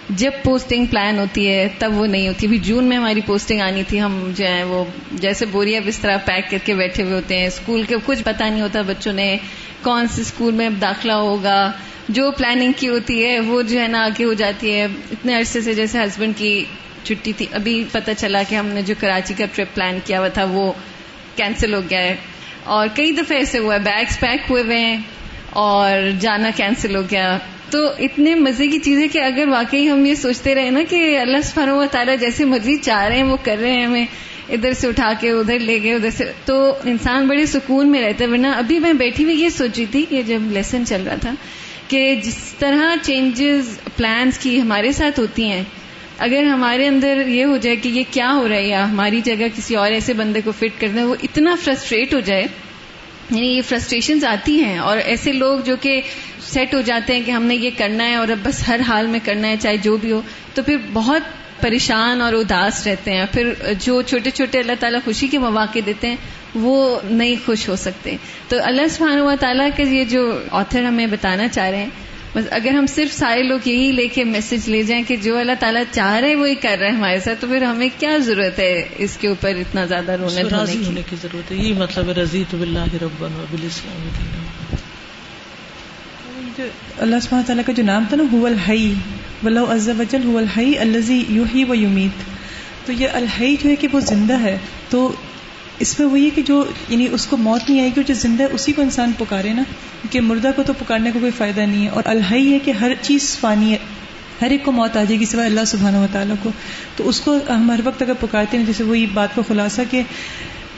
جب 0.09 0.31
پوسٹنگ 0.43 0.85
پلان 0.85 1.19
ہوتی 1.19 1.49
ہے، 1.49 1.67
تب 1.79 1.97
وہ 1.97 2.05
نہیں 2.05 2.27
ہوتی۔ 2.27 2.47
ابھی 2.47 2.57
جون 2.57 2.83
میں 2.83 2.97
ہماری 2.97 3.21
پوسٹنگ 3.25 3.61
آنی 3.61 3.83
تھی، 3.87 4.01
ہم 4.01 4.31
جو 4.37 4.47
ہے 4.47 4.63
وہ 4.63 4.85
جیسے 5.11 5.45
بوریا 5.45 5.79
بستر 5.85 6.09
پیک 6.25 6.51
کر 6.51 6.57
کے 6.65 6.73
بیٹھے 6.73 7.03
ہوئے 7.03 7.13
ہوتے 7.13 7.37
ہیں۔ 7.37 7.47
اسکول 7.47 7.83
کے 7.83 7.95
کچھ 8.05 8.23
پتا 8.23 8.49
نہیں 8.49 8.61
ہوتا 8.61 8.81
بچوں 8.81 9.13
نے 9.13 9.37
کون 9.81 10.07
سے 10.07 10.21
اسکول 10.21 10.53
میں 10.53 10.69
داخلہ 10.69 11.13
ہوگا۔ 11.13 11.71
جو 12.09 12.31
پلاننگ 12.31 12.71
کی 12.77 12.89
ہوتی 12.89 13.25
ہے، 13.25 13.39
وہ 13.39 13.61
جو 13.61 13.81
ہے 13.81 13.87
نا 13.87 14.05
آگے 14.05 14.23
ہو 14.23 14.33
جاتی 14.33 14.73
ہے۔ 14.73 14.83
اتنے 15.11 15.35
عرصے 15.35 15.61
سے 15.61 15.73
جیسے 15.73 15.99
ہسبینڈ 15.99 16.33
کی 16.37 16.65
چھٹی 17.03 17.33
تھی۔ 17.37 17.45
ابھی 17.51 17.83
پتہ 17.91 18.11
چلا 18.17 18.43
کہ 18.49 18.55
ہم 18.55 18.65
نے 18.65 18.81
جو 18.81 18.93
کراچی 18.99 19.33
کا 19.37 19.45
ٹرپ 19.55 19.75
پلان 19.75 19.97
کیا 20.05 20.19
ہوا 20.19 20.27
تھا، 20.27 20.43
وہ 20.43 20.73
کینسل 21.35 21.73
ہو 21.73 21.81
گیا 21.89 22.03
ہے۔ 22.03 22.15
اور 22.63 22.87
کئی 22.95 23.11
دفعہ 23.11 23.37
ایسے 23.37 23.57
ہوا 23.57 23.73
ہے 23.73 23.79
بیگس 23.79 24.19
پیک 24.19 24.39
ہوئے 24.49 24.63
ہوئے 24.63 24.79
ہیں 24.79 25.01
اور 25.49 26.09
جانا 26.19 26.49
کینسل 26.55 26.95
ہو 26.95 27.01
گیا۔ 27.11 27.37
تو 27.69 27.85
اتنے 27.99 28.35
مزے 28.35 28.67
کی 28.67 28.79
چیز 28.79 28.99
ہے 28.99 29.07
کہ 29.07 29.19
اگر 29.19 29.47
واقعی 29.47 29.89
ہم 29.89 30.05
یہ 30.05 30.15
سوچتے 30.15 30.55
رہے 30.55 30.69
نا 30.69 30.79
کہ 30.89 31.19
اللہ 31.19 31.41
سبحانہ 31.43 31.71
و 31.71 31.85
تعالیٰ 31.91 32.15
جیسے 32.19 32.45
مرضی 32.45 32.77
چاہ 32.77 33.03
رہے 33.03 33.15
ہیں، 33.15 33.23
وہ 33.23 33.37
کر 33.43 33.57
رہے 33.61 33.71
ہیں 33.71 33.85
ہمیں۔ 33.85 34.05
ادھر 34.49 34.73
سے 34.73 34.87
اٹھا 34.87 35.13
کے 35.19 35.31
ادھر 35.31 35.59
لے 35.59 35.83
گئے، 35.83 35.93
ادھر 35.93 36.09
سے۔ 36.09 36.31
تو 36.45 36.73
انسان 36.83 37.27
بڑے 37.27 37.45
سکون 37.45 37.91
میں 37.91 38.01
رہتا 38.01 38.25
ہے۔ 38.25 38.29
ورنہ 38.29 38.47
ابھی 38.47 38.79
میں 38.79 38.93
بیٹھی 38.93 39.23
ہوئی 39.23 39.41
یہ 39.41 39.49
سوچ 39.49 39.77
رہی 39.77 39.85
تھی 39.85 40.05
کہ 40.09 40.21
جب 40.21 40.39
لیسن 40.41 40.85
چل 40.85 41.03
رہا 41.05 41.15
تھا 41.15 41.33
کہ 41.87 42.15
جس 42.15 42.53
طرح 42.59 42.95
چینجز 43.01 43.79
پلانس 43.95 44.37
کی 44.37 44.61
ہمارے 44.61 44.91
ساتھ 44.91 45.19
ہوتی 45.19 45.43
ہیں 45.43 45.63
اگر 46.21 46.43
ہمارے 46.43 46.87
اندر 46.87 47.27
یہ 47.27 47.45
ہو 47.45 47.57
جائے 47.57 47.75
کہ 47.75 47.89
یہ 47.89 48.03
کیا 48.11 48.33
ہو 48.33 48.49
رہا 48.49 48.55
ہے 48.55 48.67
یا 48.67 48.91
ہماری 48.91 49.21
جگہ 49.21 49.47
کسی 49.55 49.75
اور 49.75 49.91
ایسے 49.91 50.13
بندے 50.13 50.41
کو 50.41 50.51
فٹ 50.51 50.81
کرنا 50.81 51.01
ہے، 51.01 51.05
وہ 51.05 51.15
اتنا 51.23 51.55
فرسٹریٹ 51.63 52.13
ہو 52.13 52.19
جائے۔ 52.19 52.43
یعنی 53.31 53.47
یہ 53.47 53.61
فرسٹریشن 53.61 54.25
آتی 54.25 54.63
ہیں 54.63 54.77
اور 54.77 54.97
ایسے 54.97 55.31
لوگ 55.33 55.59
جو 55.59 55.75
کہ 55.81 56.01
سیٹ 56.41 56.73
ہو 56.73 56.81
جاتے 56.81 57.15
ہیں 57.15 57.23
کہ 57.25 57.31
ہم 57.31 57.43
نے 57.43 57.55
یہ 57.55 57.69
کرنا 57.77 58.03
ہے 58.03 58.15
اور 58.15 58.27
اب 58.27 58.37
بس 58.43 58.67
ہر 58.67 58.79
حال 58.87 59.07
میں 59.07 59.19
کرنا 59.23 59.47
ہے، 59.47 59.55
چاہے 59.59 59.77
جو 59.77 59.97
بھی 59.97 60.11
ہو، 60.11 60.21
تو 60.53 60.63
پھر 60.63 60.77
بہت 60.93 61.21
پریشان 61.61 62.21
اور 62.21 62.33
اداس 62.33 62.87
رہتے 62.87 63.11
ہیں۔ 63.11 63.25
پھر 63.31 63.53
جو 63.79 64.01
چھوٹے 64.01 64.29
چھوٹے 64.29 64.59
اللہ 64.59 64.71
تعالیٰ 64.79 64.99
خوشی 65.05 65.27
کے 65.27 65.37
مواقع 65.37 65.79
دیتے 65.85 66.07
ہیں، 66.07 66.15
وہ 66.55 66.99
نہیں 67.03 67.35
خوش 67.45 67.69
ہو 67.69 67.75
سکتے۔ 67.75 68.15
تو 68.47 68.57
اللہ 68.63 68.87
سبحانہ 68.87 69.21
و 69.21 69.33
تعالیٰ 69.39 69.69
کے 69.75 69.83
یہ 69.83 70.03
جو 70.03 70.39
آتھر 70.51 70.83
ہمیں 70.83 71.07
بتانا 71.07 71.47
چاہ 71.47 71.69
رہے 71.69 71.77
ہیں 71.77 71.89
بس 72.35 72.43
اگر 72.51 72.71
ہم 72.71 72.85
صرف 72.85 73.13
سارے 73.13 73.43
لوگ 73.43 73.67
یہی 73.67 73.91
لے 73.91 74.07
کے 74.07 74.23
میسج 74.23 74.69
لے 74.69 74.83
جائیں 74.83 75.03
کہ 75.07 75.15
جو 75.15 75.37
اللہ 75.37 75.51
تعالیٰ 75.59 75.83
چاہ 75.91 76.15
رہے 76.15 76.35
وہی 76.35 76.55
کر 76.55 76.77
رہے 76.79 76.89
ہیں 76.89 76.97
ہمارے 76.97 77.19
ساتھ 77.19 77.41
تو 77.41 77.47
پھر 77.47 77.61
ہمیں 77.61 77.89
کیا 77.99 78.17
ضرورت 78.17 78.59
ہے 78.59 78.87
اس 78.97 79.17
کے 79.17 79.27
اوپر 79.27 79.49
اتنا 79.49 79.85
زیادہ 79.85 80.11
رونے 80.11 80.41
ہونے 80.41 81.01
کی 81.09 81.15
ضرورت 81.21 81.51
ہے۔ 81.51 81.57
یہی 81.57 81.73
مطلب 81.73 82.07
ہے 82.07 82.13
رضی 82.13 82.43
تو 82.49 82.57
اللہ 82.61 82.79
اللہ 86.97 87.15
سبحانہ 87.21 87.45
تعالیٰ 87.45 87.65
کا 87.65 87.73
جو 87.73 87.83
نام 87.83 88.05
تھا 88.09 88.17
نا 88.17 88.23
ہو 88.31 88.45
الحی 88.45 88.93
ولو 89.43 89.73
عز 89.73 89.89
وجل 89.99 90.23
ہو 90.23 90.37
الحی 90.37 90.77
الزی 90.77 91.25
یو 91.29 91.43
ہی 91.55 91.63
و 91.63 91.75
یومیت 91.75 92.23
تو 92.85 92.91
یہ 92.91 93.07
الحی 93.13 93.55
جو 93.63 93.69
ہے 93.69 93.75
کہ 93.75 93.87
وہ 93.91 93.99
زندہ 93.99 94.39
ہے 94.39 94.57
تو 94.89 95.11
اس 95.81 95.99
میں 95.99 96.07
وہی 96.07 96.25
ہے 96.25 96.29
کہ 96.29 96.41
جو 96.41 96.65
یعنی 96.89 97.07
اس 97.11 97.25
کو 97.25 97.37
موت 97.37 97.69
نہیں 97.69 97.81
آئے 97.81 97.89
گی 97.89 98.03
جو 98.07 98.13
زندہ 98.13 98.43
ہے 98.43 98.47
اسی 98.51 98.73
کو 98.73 98.81
انسان 98.81 99.11
پکارے 99.17 99.53
نا 99.53 99.63
کہ 100.11 100.21
مردہ 100.21 100.51
کو 100.55 100.63
تو 100.63 100.73
پکارنے 100.73 101.11
کا 101.13 101.19
کوئی 101.19 101.31
فائدہ 101.37 101.61
نہیں 101.61 101.83
ہے۔ 101.83 101.89
اور 101.89 102.03
الحائی 102.05 102.53
ہے 102.53 102.59
کہ 102.59 102.71
ہر 102.71 102.91
چیز 103.01 103.37
فانی 103.39 103.71
ہے، 103.71 103.77
ہر 104.41 104.49
ایک 104.49 104.65
کو 104.65 104.71
موت 104.71 104.97
آ 104.97 105.03
جائے 105.03 105.19
گی 105.19 105.25
سوائے 105.25 105.49
اللہ 105.49 105.65
سبحانہ 105.67 105.97
و 105.97 106.05
تعالیٰ 106.11 106.35
کو۔ 106.43 106.49
تو 106.95 107.09
اس 107.09 107.21
کو 107.21 107.37
ہم 107.49 107.71
ہر 107.71 107.79
وقت 107.83 108.01
اگر 108.01 108.13
پکارتے 108.19 108.57
ہیں، 108.57 108.65
جیسے 108.65 108.83
وہی 108.83 109.05
بات 109.05 109.35
کا 109.35 109.41
خلاصہ 109.47 109.81
کہ 109.91 110.01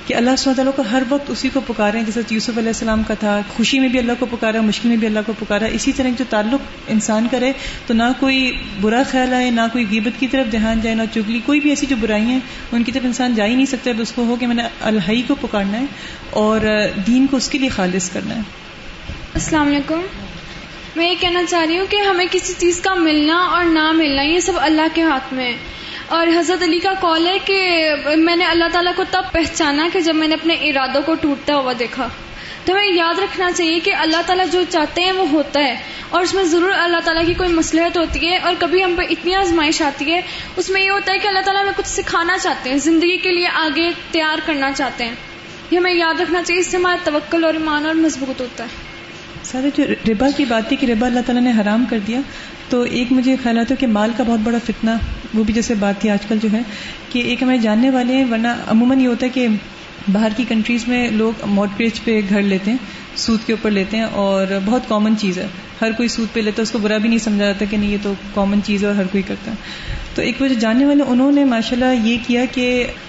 کہ 0.07 0.13
اللہ 0.13 0.29
سب 0.37 0.51
تعالیٰ 0.55 0.73
کو 0.75 0.83
ہر 0.91 1.03
وقت 1.09 1.31
اسی 1.31 1.49
کو 1.53 1.59
پکارے 1.67 2.01
جیسے 2.05 2.21
یوسف 2.29 2.57
علیہ 2.57 2.67
السلام 2.67 3.03
کا 3.03 3.13
تھا، 3.13 3.41
خوشی 3.57 3.79
میں 3.79 3.87
بھی 3.87 3.99
اللہ 3.99 4.11
کو 4.19 4.25
پکارا، 4.25 4.61
مشکل 4.61 4.89
میں 4.89 4.97
بھی 4.97 5.07
اللہ 5.07 5.19
کو 5.25 5.33
پکارا، 5.39 5.65
اسی 5.65 5.91
طرح 5.91 6.07
جو 6.19 6.25
تعلق 6.29 6.61
انسان 6.87 7.27
کرے 7.31 7.51
تو 7.87 7.93
نہ 7.93 8.03
کوئی 8.19 8.57
برا 8.81 9.03
خیال 9.11 9.33
آئے، 9.33 9.49
نہ 9.49 9.61
کوئی 9.71 9.85
غیبت 9.91 10.19
کی 10.19 10.27
طرف 10.27 10.51
دھیان 10.51 10.79
جائے، 10.81 10.95
نہ 10.95 11.03
چگلی، 11.13 11.39
کوئی 11.45 11.59
بھی 11.59 11.69
ایسی 11.69 11.85
جو 11.85 11.95
برائی 12.01 12.23
ہیں، 12.23 12.39
ان 12.71 12.83
کی 12.83 12.91
طرف 12.91 13.05
انسان 13.05 13.35
جا 13.35 13.45
ہی 13.45 13.55
نہیں 13.55 13.65
سکتا 13.65 13.91
اس 13.99 14.11
کو 14.11 14.23
ہو 14.23 14.35
کہ 14.39 14.47
میں 14.47 14.55
نے 14.55 14.63
الحی 14.81 15.21
کو 15.21 15.35
پکارنا 15.35 15.79
ہے 15.79 15.85
اور 16.29 16.59
دین 17.07 17.27
کو 17.27 17.37
اس 17.37 17.49
کے 17.49 17.57
لیے 17.57 17.69
خالص 17.69 18.09
کرنا 18.09 18.35
ہے۔ 18.35 18.41
السلام 19.33 19.67
علیکم۔ 19.67 20.01
میں 20.95 21.09
یہ 21.09 21.15
کہنا 21.19 21.43
چاہ 21.49 21.65
رہی 21.65 21.79
ہوں 21.79 21.85
کہ 21.89 21.95
ہمیں 21.95 22.25
کسی 22.31 22.53
چیز 22.57 22.81
کا 22.81 22.93
ملنا 22.93 23.35
اور 23.35 23.63
نہ 23.63 23.91
ملنا، 23.91 24.21
یہ 24.21 24.39
سب 24.39 24.53
اللہ 24.55 24.81
کے 24.93 25.01
ہاتھ 25.01 25.33
میں 25.33 25.45
ہے۔ 25.45 25.57
اور 26.13 26.27
حضرت 26.27 26.63
علی 26.63 26.79
کا 26.79 26.93
کال 26.99 27.27
ہے 27.27 27.37
کہ 27.45 27.89
میں 28.17 28.35
نے 28.35 28.45
اللہ 28.45 28.65
تعالیٰ 28.71 28.93
کو 28.95 29.03
تب 29.11 29.23
پہچانا 29.31 29.87
کہ 29.93 29.99
جب 29.99 30.15
میں 30.15 30.27
نے 30.27 30.33
اپنے 30.33 30.53
ارادوں 30.53 31.01
کو 31.01 31.13
ٹوٹتا 31.13 31.55
ہوا 31.55 31.73
دیکھا۔ 31.79 32.07
تو 32.65 32.73
ہمیں 32.73 32.93
یاد 32.93 33.19
رکھنا 33.19 33.51
چاہیے 33.51 33.79
کہ 33.79 33.95
اللہ 33.95 34.21
تعالیٰ 34.25 34.45
جو 34.51 34.61
چاہتے 34.69 35.01
ہیں 35.01 35.11
وہ 35.11 35.25
ہوتا 35.29 35.59
ہے 35.59 35.75
اور 36.09 36.21
اس 36.21 36.33
میں 36.33 36.43
ضرور 36.43 36.71
اللہ 36.77 36.97
تعالیٰ 37.05 37.25
کی 37.25 37.33
کوئی 37.33 37.53
مصلحت 37.53 37.97
ہوتی 37.97 38.27
ہے 38.27 38.37
اور 38.37 38.53
کبھی 38.59 38.83
ہم 38.83 38.95
پہ 38.97 39.03
اتنی 39.09 39.35
آزمائش 39.35 39.81
آتی 39.81 40.11
ہے۔ 40.11 40.21
اس 40.55 40.69
میں 40.69 40.81
یہ 40.81 40.89
ہوتا 40.89 41.13
ہے 41.13 41.19
کہ 41.19 41.27
اللہ 41.27 41.39
تعالیٰ 41.39 41.61
ہمیں 41.61 41.73
کچھ 41.77 41.87
سکھانا 41.87 42.37
چاہتے 42.37 42.69
ہیں، 42.69 42.77
زندگی 42.77 43.17
کے 43.17 43.31
لیے 43.31 43.47
آگے 43.47 43.91
تیار 44.11 44.37
کرنا 44.45 44.71
چاہتے 44.71 45.05
ہیں۔ 45.05 45.15
یہ 45.71 45.77
ہمیں 45.77 45.93
یاد 45.93 46.21
رکھنا 46.21 46.43
چاہیے، 46.43 46.61
اس 46.61 46.67
سے 46.67 46.77
ہمارا 46.77 46.97
توکل 47.03 47.43
اور 47.43 47.53
ایمان 47.53 47.85
اور 47.85 47.93
مضبوط 47.93 48.41
ہوتا 48.41 48.63
ہے۔ 48.63 48.69
سارے 49.43 49.69
جو 49.77 49.83
ربا 50.09 50.27
کی 50.37 50.45
بات 50.45 50.67
تھی 50.67 50.75
کہ 50.75 50.85
ربا 50.85 51.07
اللہ 51.07 51.19
تعالیٰ 51.25 51.43
نے 51.43 51.61
حرام 51.61 51.85
کر 51.89 51.99
دیا 51.99 52.19
تو 52.73 52.81
ایک 52.91 53.11
مجھے 53.11 53.35
خیال 53.43 53.57
آتا 53.59 53.71
ہے 53.71 53.79
کہ 53.79 53.87
مال 53.87 54.11
کا 54.17 54.23
بہت 54.27 54.39
بڑا 54.43 54.57
فتنہ 54.65 54.91
وہ 55.33 55.43
بھی 55.43 55.53
جیسے 55.53 55.73
بات 55.79 55.99
تھی 56.01 56.09
آج 56.09 56.25
کل 56.27 56.37
جو 56.41 56.49
ہے 56.53 56.61
کہ 57.09 57.19
ایک 57.19 57.41
ہمیں 57.43 57.57
جاننے 57.57 57.89
والے 57.89 58.15
ہیں، 58.15 58.23
ورنہ 58.31 58.47
عموماً 58.67 58.99
یہ 58.99 59.07
ہوتا 59.07 59.25
ہے 59.25 59.31
کہ 59.31 59.47
باہر 60.11 60.29
کی 60.37 60.43
کنٹریز 60.49 60.87
میں 60.87 61.07
لوگ 61.11 61.45
مارٹگیج 61.49 62.01
پہ 62.03 62.19
گھر 62.29 62.41
لیتے 62.41 62.71
ہیں، 62.71 62.77
سود 63.15 63.45
کے 63.45 63.53
اوپر 63.53 63.71
لیتے 63.71 63.97
ہیں 63.97 64.05
اور 64.13 64.57
بہت 64.65 64.87
کامن 64.87 65.17
چیز 65.17 65.37
ہے۔ 65.37 65.45
ہر 65.81 65.91
کوئی 65.91 66.09
سود 66.09 66.33
پہ 66.33 66.39
لیتا 66.39 66.57
ہے، 66.57 66.63
اس 66.63 66.71
کو 66.71 66.79
برا 66.79 66.97
بھی 66.97 67.09
نہیں 67.09 67.19
سمجھا 67.19 67.45
جاتا 67.45 67.65
کہ 67.69 67.77
نہیں، 67.77 67.91
یہ 67.91 67.97
تو 68.03 68.13
کامن 68.33 68.63
چیز 68.63 68.83
ہے 68.83 68.87
اور 68.87 68.95
ہر 68.95 69.07
کوئی 69.11 69.23
کرتا 69.27 69.51
ہے۔ 69.51 69.95
تو 70.15 70.21
ایک 70.21 70.41
وجہ 70.41 70.59
جاننے 70.59 70.85
والے، 70.85 71.03
انہوں 71.07 71.31
نے 71.31 71.43
ماشاء 71.45 71.75
اللہ 71.75 72.07
یہ 72.07 72.17
کیا 72.27 72.45
کہ 72.51 72.65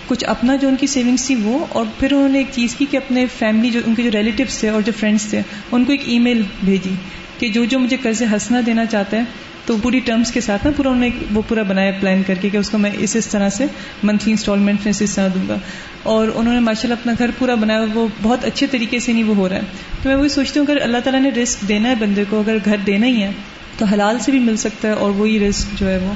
کچھ 0.07 0.25
اپنا 0.25 0.57
جو 0.57 0.69
ان 0.69 0.77
کی 0.77 0.87
سیونگس 0.87 1.27
تھی 1.27 1.35
وہ، 1.35 1.59
اور 1.69 1.85
پھر 1.99 2.13
انہوں 2.13 2.29
نے 2.29 2.39
ایک 2.39 2.51
چیز 2.53 2.75
کی 2.75 2.87
کہ 2.91 2.97
اپنے 2.97 3.27
فیملی 3.39 3.71
جو، 3.71 3.81
ان 3.87 3.95
کے 3.95 4.03
جو 4.03 4.11
ریلیٹیوس 4.11 4.59
تھے 4.59 4.69
اور 4.69 4.83
جو 4.83 4.93
فرینڈس 5.01 5.27
تھے، 5.31 5.43
ان 5.73 5.85
کو 5.85 5.93
ایک 5.93 6.03
ای 6.07 6.19
میل 6.19 6.43
بھیجی 6.65 6.95
کہ 7.39 7.49
جو 7.49 7.65
جو 7.65 7.79
مجھے 7.79 7.97
قرض 8.03 8.23
ہنسنا 8.23 8.61
دینا 8.67 8.85
چاہتا 8.87 9.17
ہے 9.17 9.23
تو 9.67 9.77
پوری 9.83 10.01
ٹرمز 10.01 10.33
کے 10.33 10.41
ساتھ 10.41 10.67
نا 10.67 10.73
پورا 10.77 10.89
انہوں 10.89 11.01
نے 11.01 11.11
وہ 11.33 11.43
پورا 11.49 11.63
بنایا 11.63 11.93
پلان 12.01 12.23
کر 12.27 12.35
کے 12.35 12.49
کہ 12.49 12.57
اس 12.57 12.71
کو 12.71 12.79
میں 12.79 12.91
اس 12.99 13.17
اس 13.17 13.27
طرح 13.27 13.49
سے 13.49 13.65
منتھلی 14.03 14.33
انسٹالمنٹ 14.33 14.79
میں 14.85 14.93
اس 15.01 15.15
طرح 15.15 15.29
دوں 15.35 15.49
گا۔ 15.49 15.57
اور 16.03 16.29
انہوں 16.35 16.55
نے 16.55 16.61
ماشاء 16.61 16.83
اللہ 16.83 16.95
اپنا 16.95 17.13
گھر 17.19 17.31
پورا 17.39 17.55
بنایا 17.55 17.85
وہ 17.95 18.09
بہت 18.23 18.45
اچھے 18.45 18.67
طریقے 18.67 18.99
سے 18.99 19.13
نہیں 19.13 19.25
وہ 19.25 19.37
ہو 19.37 19.49
رہا 19.49 19.57
ہے۔ 19.57 19.61
تو 20.03 20.09
میں 20.09 20.17
وہی 20.17 20.29
سوچتی 20.29 20.61
ہوں، 20.61 20.67
اگر 20.71 20.81
اللہ 20.81 20.99
تعالیٰ 20.99 21.23
نے 21.23 21.31
رسک 21.31 21.69
دینا 21.69 21.89
ہے 21.89 21.95
بندے 21.95 22.25
کو، 22.31 22.41
اگر 22.41 22.57
گھر 22.65 22.77
دینا 22.87 23.07
ہی 23.07 23.23
ہے، 23.23 23.31
تو 23.79 23.85
حلال 23.85 24.19
سے 24.19 24.31
بھی 24.31 24.39
مل 24.39 24.57
سکتا 24.57 24.89
ہے 24.89 24.93
اور 24.93 25.11
وہی 25.11 25.49
رسک 25.49 25.81
جو 25.81 25.89
ہے 25.89 25.99
وہ 25.99 26.13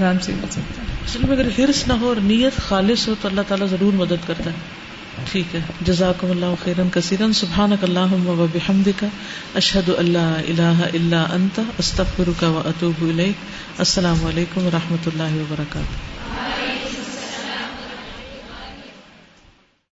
آرام 0.00 0.16
سے 0.22 0.32
مل 0.32 0.48
سکتا 0.50 0.82
ہے۔ 0.82 0.86
اصل 1.06 1.18
میں 1.22 1.36
اگر 1.36 1.48
ہرس 1.58 1.88
نہ 1.88 1.92
ہو 1.92 2.08
اور 2.08 2.16
نیت 2.22 2.56
خالص 2.56 3.08
ہو 3.08 3.14
تو 3.22 3.28
اللہ 3.28 3.40
تعالیٰ 3.48 3.66
ضرور 3.66 3.92
مدد 3.92 4.26
کرتا 4.26 4.50
ہے۔ 4.50 4.87
ٹھیک 5.24 5.54
ہے۔ 5.54 5.60
جزاکم 5.80 6.30
اللہ 6.30 6.46
خیرن 6.64 6.88
کثیرن۔ 6.92 7.32
سبحانک 7.32 7.84
اللہم 7.84 8.28
و 8.28 8.46
بحمدک۔ 8.52 9.04
اشہد 9.54 9.90
اللہ 9.98 10.34
الہ 10.48 10.84
الا 10.94 11.26
انت۔ 11.30 11.60
استغفرک 11.78 12.42
و 12.42 12.62
اتوب 12.64 13.08
الیک۔ 13.08 13.36
السلام 13.78 14.24
علیکم 14.24 14.66
و 14.66 14.70
رحمۃ 14.72 15.06
اللہ 15.06 15.36
وبرکاتہ۔ 15.36 16.77